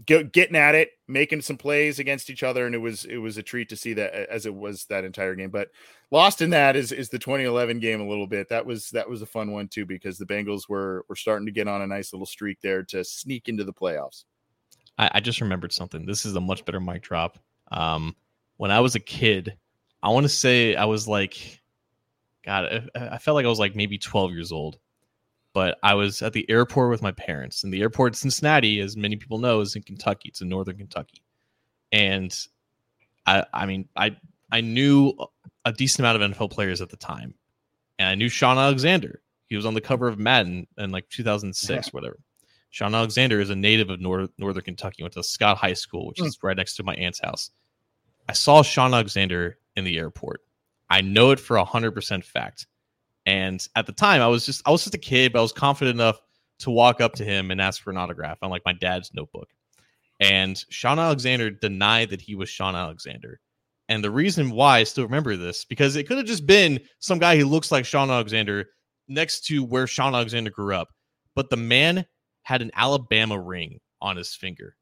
getting 0.05 0.55
at 0.55 0.75
it, 0.75 0.91
making 1.07 1.41
some 1.41 1.57
plays 1.57 1.99
against 1.99 2.29
each 2.29 2.43
other, 2.43 2.65
and 2.65 2.75
it 2.75 2.79
was 2.79 3.05
it 3.05 3.17
was 3.17 3.37
a 3.37 3.43
treat 3.43 3.69
to 3.69 3.75
see 3.75 3.93
that 3.93 4.13
as 4.13 4.45
it 4.45 4.53
was 4.53 4.85
that 4.85 5.03
entire 5.03 5.35
game. 5.35 5.49
But 5.49 5.69
lost 6.09 6.41
in 6.41 6.51
that 6.51 6.75
is 6.75 6.91
is 6.91 7.09
the 7.09 7.19
2011 7.19 7.79
game 7.79 8.01
a 8.01 8.07
little 8.07 8.27
bit. 8.27 8.49
That 8.49 8.65
was 8.65 8.89
that 8.91 9.09
was 9.09 9.21
a 9.21 9.25
fun 9.25 9.51
one 9.51 9.67
too 9.67 9.85
because 9.85 10.17
the 10.17 10.25
Bengals 10.25 10.69
were 10.69 11.05
were 11.07 11.15
starting 11.15 11.45
to 11.45 11.51
get 11.51 11.67
on 11.67 11.81
a 11.81 11.87
nice 11.87 12.13
little 12.13 12.25
streak 12.25 12.59
there 12.61 12.83
to 12.83 13.03
sneak 13.03 13.49
into 13.49 13.63
the 13.63 13.73
playoffs. 13.73 14.25
I, 14.97 15.11
I 15.15 15.19
just 15.19 15.41
remembered 15.41 15.73
something. 15.73 16.05
This 16.05 16.25
is 16.25 16.35
a 16.35 16.41
much 16.41 16.65
better 16.65 16.79
mic 16.79 17.03
drop. 17.03 17.39
Um, 17.71 18.15
when 18.57 18.71
I 18.71 18.79
was 18.79 18.95
a 18.95 18.99
kid, 18.99 19.57
I 20.03 20.09
want 20.09 20.25
to 20.25 20.29
say 20.29 20.75
I 20.75 20.85
was 20.85 21.07
like, 21.07 21.61
God, 22.43 22.89
I, 22.95 23.15
I 23.15 23.17
felt 23.17 23.35
like 23.35 23.45
I 23.45 23.49
was 23.49 23.59
like 23.59 23.75
maybe 23.75 23.97
12 23.97 24.31
years 24.31 24.51
old 24.51 24.77
but 25.53 25.77
I 25.83 25.93
was 25.93 26.21
at 26.21 26.33
the 26.33 26.49
airport 26.49 26.89
with 26.89 27.01
my 27.01 27.11
parents, 27.11 27.63
and 27.63 27.73
the 27.73 27.81
airport 27.81 28.13
in 28.13 28.15
Cincinnati, 28.15 28.79
as 28.79 28.95
many 28.95 29.15
people 29.15 29.37
know, 29.37 29.61
is 29.61 29.75
in 29.75 29.83
Kentucky. 29.83 30.29
It's 30.29 30.41
in 30.41 30.49
northern 30.49 30.77
Kentucky, 30.77 31.21
and 31.91 32.35
I, 33.25 33.45
I 33.53 33.65
mean, 33.65 33.87
I, 33.95 34.15
I 34.51 34.61
knew 34.61 35.13
a 35.65 35.71
decent 35.71 36.05
amount 36.05 36.21
of 36.21 36.31
NFL 36.31 36.51
players 36.51 36.81
at 36.81 36.89
the 36.89 36.97
time, 36.97 37.33
and 37.99 38.09
I 38.09 38.15
knew 38.15 38.29
Shaun 38.29 38.57
Alexander. 38.57 39.21
He 39.47 39.55
was 39.55 39.65
on 39.65 39.73
the 39.73 39.81
cover 39.81 40.07
of 40.07 40.17
Madden 40.17 40.67
in 40.77 40.91
like 40.91 41.09
2006, 41.09 41.87
yeah. 41.87 41.91
whatever. 41.91 42.17
Shaun 42.69 42.95
Alexander 42.95 43.41
is 43.41 43.49
a 43.49 43.55
native 43.55 43.89
of 43.89 43.99
North, 43.99 44.29
northern 44.37 44.63
Kentucky. 44.63 45.03
Went 45.03 45.13
to 45.13 45.23
Scott 45.23 45.57
High 45.57 45.73
School, 45.73 46.07
which 46.07 46.17
mm. 46.17 46.25
is 46.25 46.39
right 46.41 46.55
next 46.55 46.75
to 46.75 46.83
my 46.83 46.95
aunt's 46.95 47.19
house. 47.19 47.51
I 48.29 48.33
saw 48.33 48.63
Shaun 48.63 48.93
Alexander 48.93 49.57
in 49.75 49.83
the 49.83 49.97
airport. 49.97 50.41
I 50.89 51.01
know 51.01 51.31
it 51.31 51.39
for 51.39 51.57
a 51.57 51.65
hundred 51.65 51.91
percent 51.91 52.23
fact. 52.23 52.67
And 53.25 53.65
at 53.75 53.85
the 53.85 53.91
time, 53.91 54.21
I 54.21 54.27
was 54.27 54.45
just 54.45 54.61
I 54.65 54.71
was 54.71 54.83
just 54.83 54.95
a 54.95 54.99
kid, 54.99 55.33
but 55.33 55.39
I 55.39 55.43
was 55.43 55.51
confident 55.51 55.95
enough 55.95 56.19
to 56.59 56.71
walk 56.71 57.01
up 57.01 57.13
to 57.13 57.23
him 57.23 57.51
and 57.51 57.61
ask 57.61 57.81
for 57.81 57.91
an 57.91 57.97
autograph 57.97 58.37
on 58.41 58.49
like 58.49 58.65
my 58.65 58.73
dad's 58.73 59.11
notebook. 59.13 59.49
And 60.19 60.63
Shaun 60.69 60.99
Alexander 60.99 61.49
denied 61.49 62.11
that 62.11 62.21
he 62.21 62.35
was 62.35 62.49
Shaun 62.49 62.75
Alexander. 62.75 63.39
And 63.89 64.03
the 64.03 64.11
reason 64.11 64.51
why 64.51 64.79
I 64.79 64.83
still 64.83 65.03
remember 65.03 65.35
this 65.35 65.65
because 65.65 65.95
it 65.95 66.07
could 66.07 66.17
have 66.17 66.27
just 66.27 66.45
been 66.45 66.79
some 66.99 67.19
guy 67.19 67.37
who 67.37 67.45
looks 67.45 67.71
like 67.71 67.85
Shaun 67.85 68.09
Alexander 68.09 68.67
next 69.07 69.45
to 69.47 69.63
where 69.63 69.87
Shaun 69.87 70.15
Alexander 70.15 70.51
grew 70.51 70.75
up. 70.75 70.89
But 71.35 71.49
the 71.49 71.57
man 71.57 72.05
had 72.43 72.61
an 72.61 72.71
Alabama 72.75 73.39
ring 73.39 73.79
on 74.01 74.15
his 74.15 74.35
finger, 74.35 74.75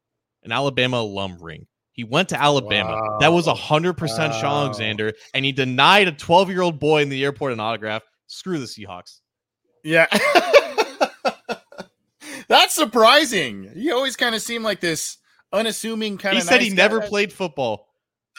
an 0.44 0.52
Alabama 0.52 0.98
alum 0.98 1.38
ring. 1.40 1.66
He 1.92 2.04
went 2.04 2.28
to 2.30 2.40
Alabama. 2.40 2.92
Wow. 2.92 3.18
That 3.20 3.32
was 3.32 3.46
100% 3.46 3.98
wow. 4.00 4.40
Shaun 4.40 4.64
Alexander. 4.64 5.12
And 5.34 5.44
he 5.44 5.52
denied 5.52 6.08
a 6.08 6.12
12 6.12 6.50
year 6.50 6.62
old 6.62 6.78
boy 6.78 7.02
in 7.02 7.08
the 7.08 7.24
airport 7.24 7.52
an 7.52 7.60
autograph. 7.60 8.02
Screw 8.30 8.58
the 8.58 8.66
Seahawks. 8.66 9.20
Yeah. 9.82 10.06
That's 12.48 12.74
surprising. 12.74 13.70
He 13.74 13.90
always 13.90 14.14
kind 14.16 14.34
of 14.36 14.40
seemed 14.40 14.64
like 14.64 14.80
this 14.80 15.18
unassuming 15.52 16.16
kind 16.16 16.34
he 16.34 16.38
of. 16.38 16.44
He 16.44 16.48
said 16.48 16.60
nice 16.60 16.68
he 16.68 16.74
never 16.74 17.00
played 17.00 17.32
football. 17.32 17.88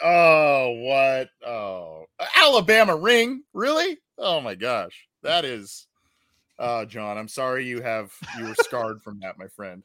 Oh, 0.01 0.71
what? 0.79 1.29
Oh, 1.45 2.05
Alabama 2.37 2.95
ring? 2.95 3.43
Really? 3.53 3.97
Oh 4.17 4.39
my 4.39 4.55
gosh, 4.55 5.07
that 5.23 5.43
is. 5.43 5.87
Uh, 6.57 6.85
John, 6.85 7.17
I'm 7.17 7.27
sorry 7.27 7.65
you 7.65 7.81
have 7.81 8.13
you 8.37 8.45
were 8.45 8.55
scarred 8.55 9.01
from 9.01 9.19
that, 9.19 9.37
my 9.37 9.47
friend. 9.47 9.83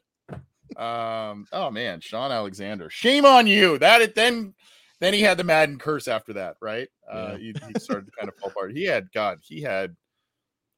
Um, 0.77 1.47
oh 1.51 1.69
man, 1.69 1.99
Shaun 1.99 2.31
Alexander, 2.31 2.89
shame 2.89 3.25
on 3.25 3.45
you. 3.45 3.77
That 3.79 4.01
it 4.01 4.15
then 4.15 4.53
then 4.99 5.13
he 5.13 5.21
had 5.21 5.37
the 5.37 5.43
Madden 5.43 5.77
curse 5.77 6.07
after 6.07 6.33
that, 6.33 6.57
right? 6.61 6.87
Uh, 7.09 7.35
he, 7.35 7.53
he 7.67 7.73
started 7.79 8.05
to 8.05 8.11
kind 8.17 8.29
of 8.29 8.35
fall 8.35 8.49
apart. 8.49 8.71
He 8.73 8.83
had 8.83 9.11
God, 9.13 9.39
he 9.41 9.61
had 9.61 9.95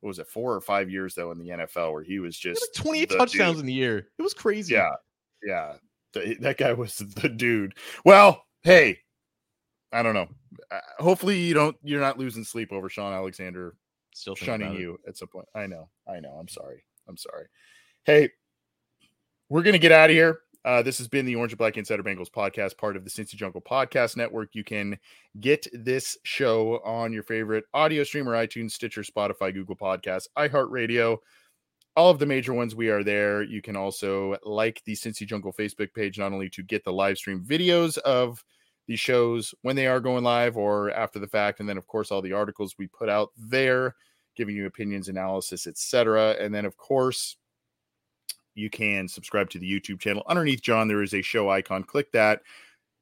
what 0.02 0.10
was 0.10 0.20
it, 0.20 0.28
four 0.28 0.54
or 0.54 0.62
five 0.62 0.90
years 0.90 1.14
though 1.14 1.32
in 1.32 1.40
the 1.40 1.50
NFL 1.50 1.92
where 1.92 2.04
he 2.04 2.20
was 2.20 2.38
just 2.38 2.62
like 2.62 2.84
28 2.84 3.10
touchdowns 3.10 3.56
dude. 3.56 3.60
in 3.62 3.66
the 3.66 3.74
year. 3.74 4.08
It 4.18 4.22
was 4.22 4.34
crazy. 4.34 4.74
Yeah, 4.74 4.92
yeah. 5.44 5.74
The, 6.14 6.38
that 6.42 6.58
guy 6.58 6.74
was 6.74 6.98
the 7.22 7.30
dude. 7.30 7.76
Well, 8.06 8.44
hey, 8.64 9.00
I 9.92 10.04
don't 10.04 10.14
know. 10.14 10.28
Uh, 10.72 10.80
hopefully 11.00 11.40
you 11.40 11.54
don't 11.54 11.76
you're 11.84 12.02
not 12.02 12.18
losing 12.18 12.44
sleep 12.44 12.72
over 12.72 12.90
Shaun 12.90 13.14
Alexander 13.14 13.76
still 14.14 14.36
shunning 14.36 14.74
you 14.74 15.00
at 15.08 15.18
some 15.18 15.28
point. 15.28 15.48
I 15.56 15.68
know. 15.68 15.90
I 16.08 16.20
know. 16.20 16.38
I'm 16.40 16.48
sorry. 16.48 16.84
I'm 17.08 17.18
sorry. 17.18 17.46
Hey, 18.04 18.30
we're 19.50 19.64
gonna 19.64 19.80
get 19.80 19.92
out 19.92 20.10
of 20.10 20.16
here. 20.16 20.40
Uh, 20.70 20.84
this 20.84 21.00
has 21.00 21.08
been 21.08 21.26
the 21.26 21.36
Orange 21.36 21.54
and 21.54 21.58
Black 21.58 21.78
Insider 21.78 22.04
Bengals 22.04 22.30
podcast, 22.30 22.78
part 22.78 22.96
of 22.96 23.04
the 23.04 23.10
Cincy 23.10 23.34
Jungle 23.34 23.60
Podcast 23.60 24.16
Network. 24.16 24.54
You 24.54 24.64
can 24.64 25.00
get 25.40 25.66
this 25.74 26.16
show 26.22 26.80
on 26.86 27.12
your 27.12 27.24
favorite 27.24 27.64
audio 27.74 28.04
streamer, 28.04 28.34
iTunes, 28.34 28.74
Stitcher, 28.74 29.02
Spotify, 29.02 29.52
Google 29.52 29.76
Podcasts, 29.76 30.28
iHeartRadio, 30.38 31.18
all 31.96 32.12
of 32.12 32.20
the 32.20 32.28
major 32.28 32.54
ones. 32.54 32.76
We 32.76 32.90
are 32.90 33.04
there. 33.04 33.42
You 33.42 33.64
can 33.64 33.76
also 33.76 34.38
like 34.44 34.84
the 34.86 34.94
Cincy 34.94 35.26
Jungle 35.26 35.52
Facebook 35.52 35.92
page, 35.96 36.20
not 36.20 36.34
only 36.34 36.52
to 36.52 36.62
get 36.62 36.84
the 36.84 36.94
live 36.94 37.18
stream 37.18 37.44
videos 37.44 37.98
of 37.98 38.46
these 38.86 39.00
shows 39.00 39.56
when 39.64 39.76
they 39.76 39.88
are 39.88 40.00
going 40.00 40.24
live 40.24 40.56
or 40.56 40.92
after 40.92 41.18
the 41.18 41.26
fact, 41.26 41.62
and 41.62 41.68
then 41.68 41.80
of 41.80 41.88
course 41.88 42.12
all 42.12 42.22
the 42.22 42.34
articles 42.34 42.76
we 42.78 42.86
put 42.86 43.10
out 43.10 43.32
there, 43.36 43.96
giving 44.36 44.56
you 44.56 44.68
opinions, 44.68 45.10
analysis, 45.10 45.66
etc. 45.66 46.36
And 46.40 46.54
then 46.54 46.66
of 46.66 46.78
course 46.78 47.38
you 48.60 48.70
can 48.70 49.08
subscribe 49.08 49.50
to 49.52 49.60
the 49.60 49.72
YouTube 49.72 50.00
channel. 50.00 50.24
Underneath 50.28 50.62
John, 50.62 50.88
there 50.88 51.02
is 51.02 51.14
a 51.14 51.22
show 51.22 51.50
icon. 51.50 51.84
Click 51.84 52.12
that. 52.12 52.42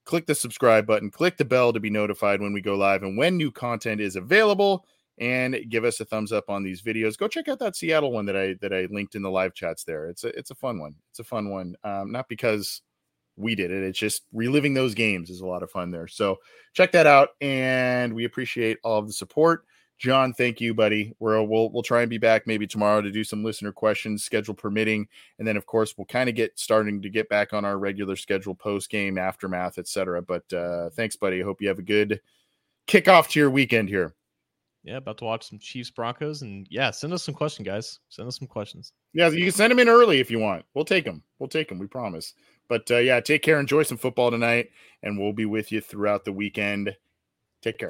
Click 0.06 0.26
the 0.26 0.36
subscribe 0.36 0.86
button. 0.86 1.12
Click 1.12 1.38
the 1.38 1.46
bell 1.46 1.74
to 1.74 1.80
be 1.80 1.90
notified 1.90 2.42
when 2.42 2.54
we 2.54 2.62
go 2.62 2.76
live 2.76 3.04
and 3.04 3.18
when 3.18 3.36
new 3.36 3.52
content 3.52 4.00
is 4.00 4.16
available. 4.16 4.86
And 5.20 5.58
give 5.70 5.84
us 5.84 6.00
a 6.00 6.06
thumbs 6.06 6.32
up 6.32 6.48
on 6.48 6.64
these 6.64 6.84
videos. 6.84 7.18
Go 7.18 7.28
check 7.28 7.48
out 7.48 7.58
that 7.60 7.76
Seattle 7.76 8.12
one 8.12 8.26
that 8.28 8.38
I 8.38 8.54
that 8.62 8.72
I 8.72 8.88
linked 8.92 9.16
in 9.16 9.24
the 9.24 9.32
live 9.32 9.56
chats 9.56 9.84
there. 9.84 10.08
It's 10.10 10.24
a 10.24 10.28
it's 10.38 10.52
a 10.52 10.56
fun 10.56 10.80
one. 10.80 10.94
It's 11.10 11.20
a 11.20 11.24
fun 11.24 11.50
one. 11.50 11.76
Um, 11.84 12.12
not 12.12 12.30
because 12.30 12.84
we 13.36 13.56
did 13.56 13.72
it. 13.72 13.84
It's 13.84 13.98
just 13.98 14.24
reliving 14.34 14.76
those 14.76 14.94
games 14.94 15.30
is 15.30 15.42
a 15.42 15.46
lot 15.46 15.64
of 15.64 15.72
fun 15.72 15.90
there. 15.90 16.08
So 16.08 16.38
check 16.74 16.92
that 16.92 17.08
out, 17.08 17.30
and 17.42 18.14
we 18.14 18.26
appreciate 18.26 18.78
all 18.84 19.00
of 19.00 19.08
the 19.08 19.14
support. 19.14 19.66
John, 19.98 20.34
thank 20.34 20.62
you, 20.62 20.76
buddy. 20.76 21.14
We're, 21.20 21.42
we'll 21.42 21.72
we'll 21.72 21.84
try 21.84 22.02
and 22.02 22.10
be 22.10 22.20
back 22.20 22.46
maybe 22.46 22.68
tomorrow 22.68 23.02
to 23.02 23.12
do 23.12 23.24
some 23.24 23.44
listener 23.44 23.72
questions, 23.72 24.24
schedule 24.24 24.54
permitting, 24.54 25.08
and 25.40 25.48
then 25.48 25.58
of 25.58 25.66
course 25.66 25.98
we'll 25.98 26.06
kind 26.06 26.30
of 26.30 26.36
get 26.36 26.58
starting 26.60 27.02
to 27.02 27.10
get 27.10 27.30
back 27.30 27.52
on 27.52 27.66
our 27.66 27.80
regular 27.80 28.16
schedule, 28.16 28.54
post 28.54 28.90
game, 28.90 29.18
aftermath, 29.18 29.80
etc. 29.80 30.22
But 30.22 30.52
uh, 30.54 30.92
thanks, 30.92 31.16
buddy. 31.16 31.42
I 31.42 31.44
hope 31.44 31.62
you 31.62 31.68
have 31.68 31.80
a 31.80 31.84
good 31.84 32.22
kickoff 32.88 33.30
to 33.30 33.40
your 33.40 33.50
weekend 33.50 33.90
here. 33.90 34.14
Yeah, 34.84 34.98
about 34.98 35.18
to 35.18 35.26
watch 35.26 35.50
some 35.50 35.60
Chiefs 35.60 35.90
Broncos, 35.90 36.44
and 36.44 36.68
yeah, 36.70 36.92
send 36.92 37.12
us 37.12 37.24
some 37.24 37.34
questions, 37.34 37.66
guys. 37.66 38.00
Send 38.10 38.28
us 38.28 38.38
some 38.38 38.48
questions. 38.48 38.94
Yeah, 39.14 39.30
you 39.30 39.44
can 39.44 39.52
send 39.52 39.72
them 39.72 39.80
in 39.80 39.90
early 39.90 40.20
if 40.20 40.30
you 40.30 40.40
want. 40.40 40.64
We'll 40.76 40.86
take 40.86 41.06
them. 41.06 41.24
We'll 41.40 41.50
take 41.50 41.70
them. 41.70 41.80
We 41.80 41.88
promise. 41.88 42.36
But 42.70 42.90
uh, 42.92 42.98
yeah, 42.98 43.20
take 43.20 43.42
care. 43.42 43.60
Enjoy 43.60 43.84
some 43.84 43.98
football 43.98 44.30
tonight, 44.30 44.70
and 45.02 45.20
we'll 45.20 45.34
be 45.34 45.46
with 45.46 45.72
you 45.72 45.82
throughout 45.82 46.24
the 46.24 46.32
weekend. 46.32 46.96
Take 47.62 47.80
care. 47.80 47.90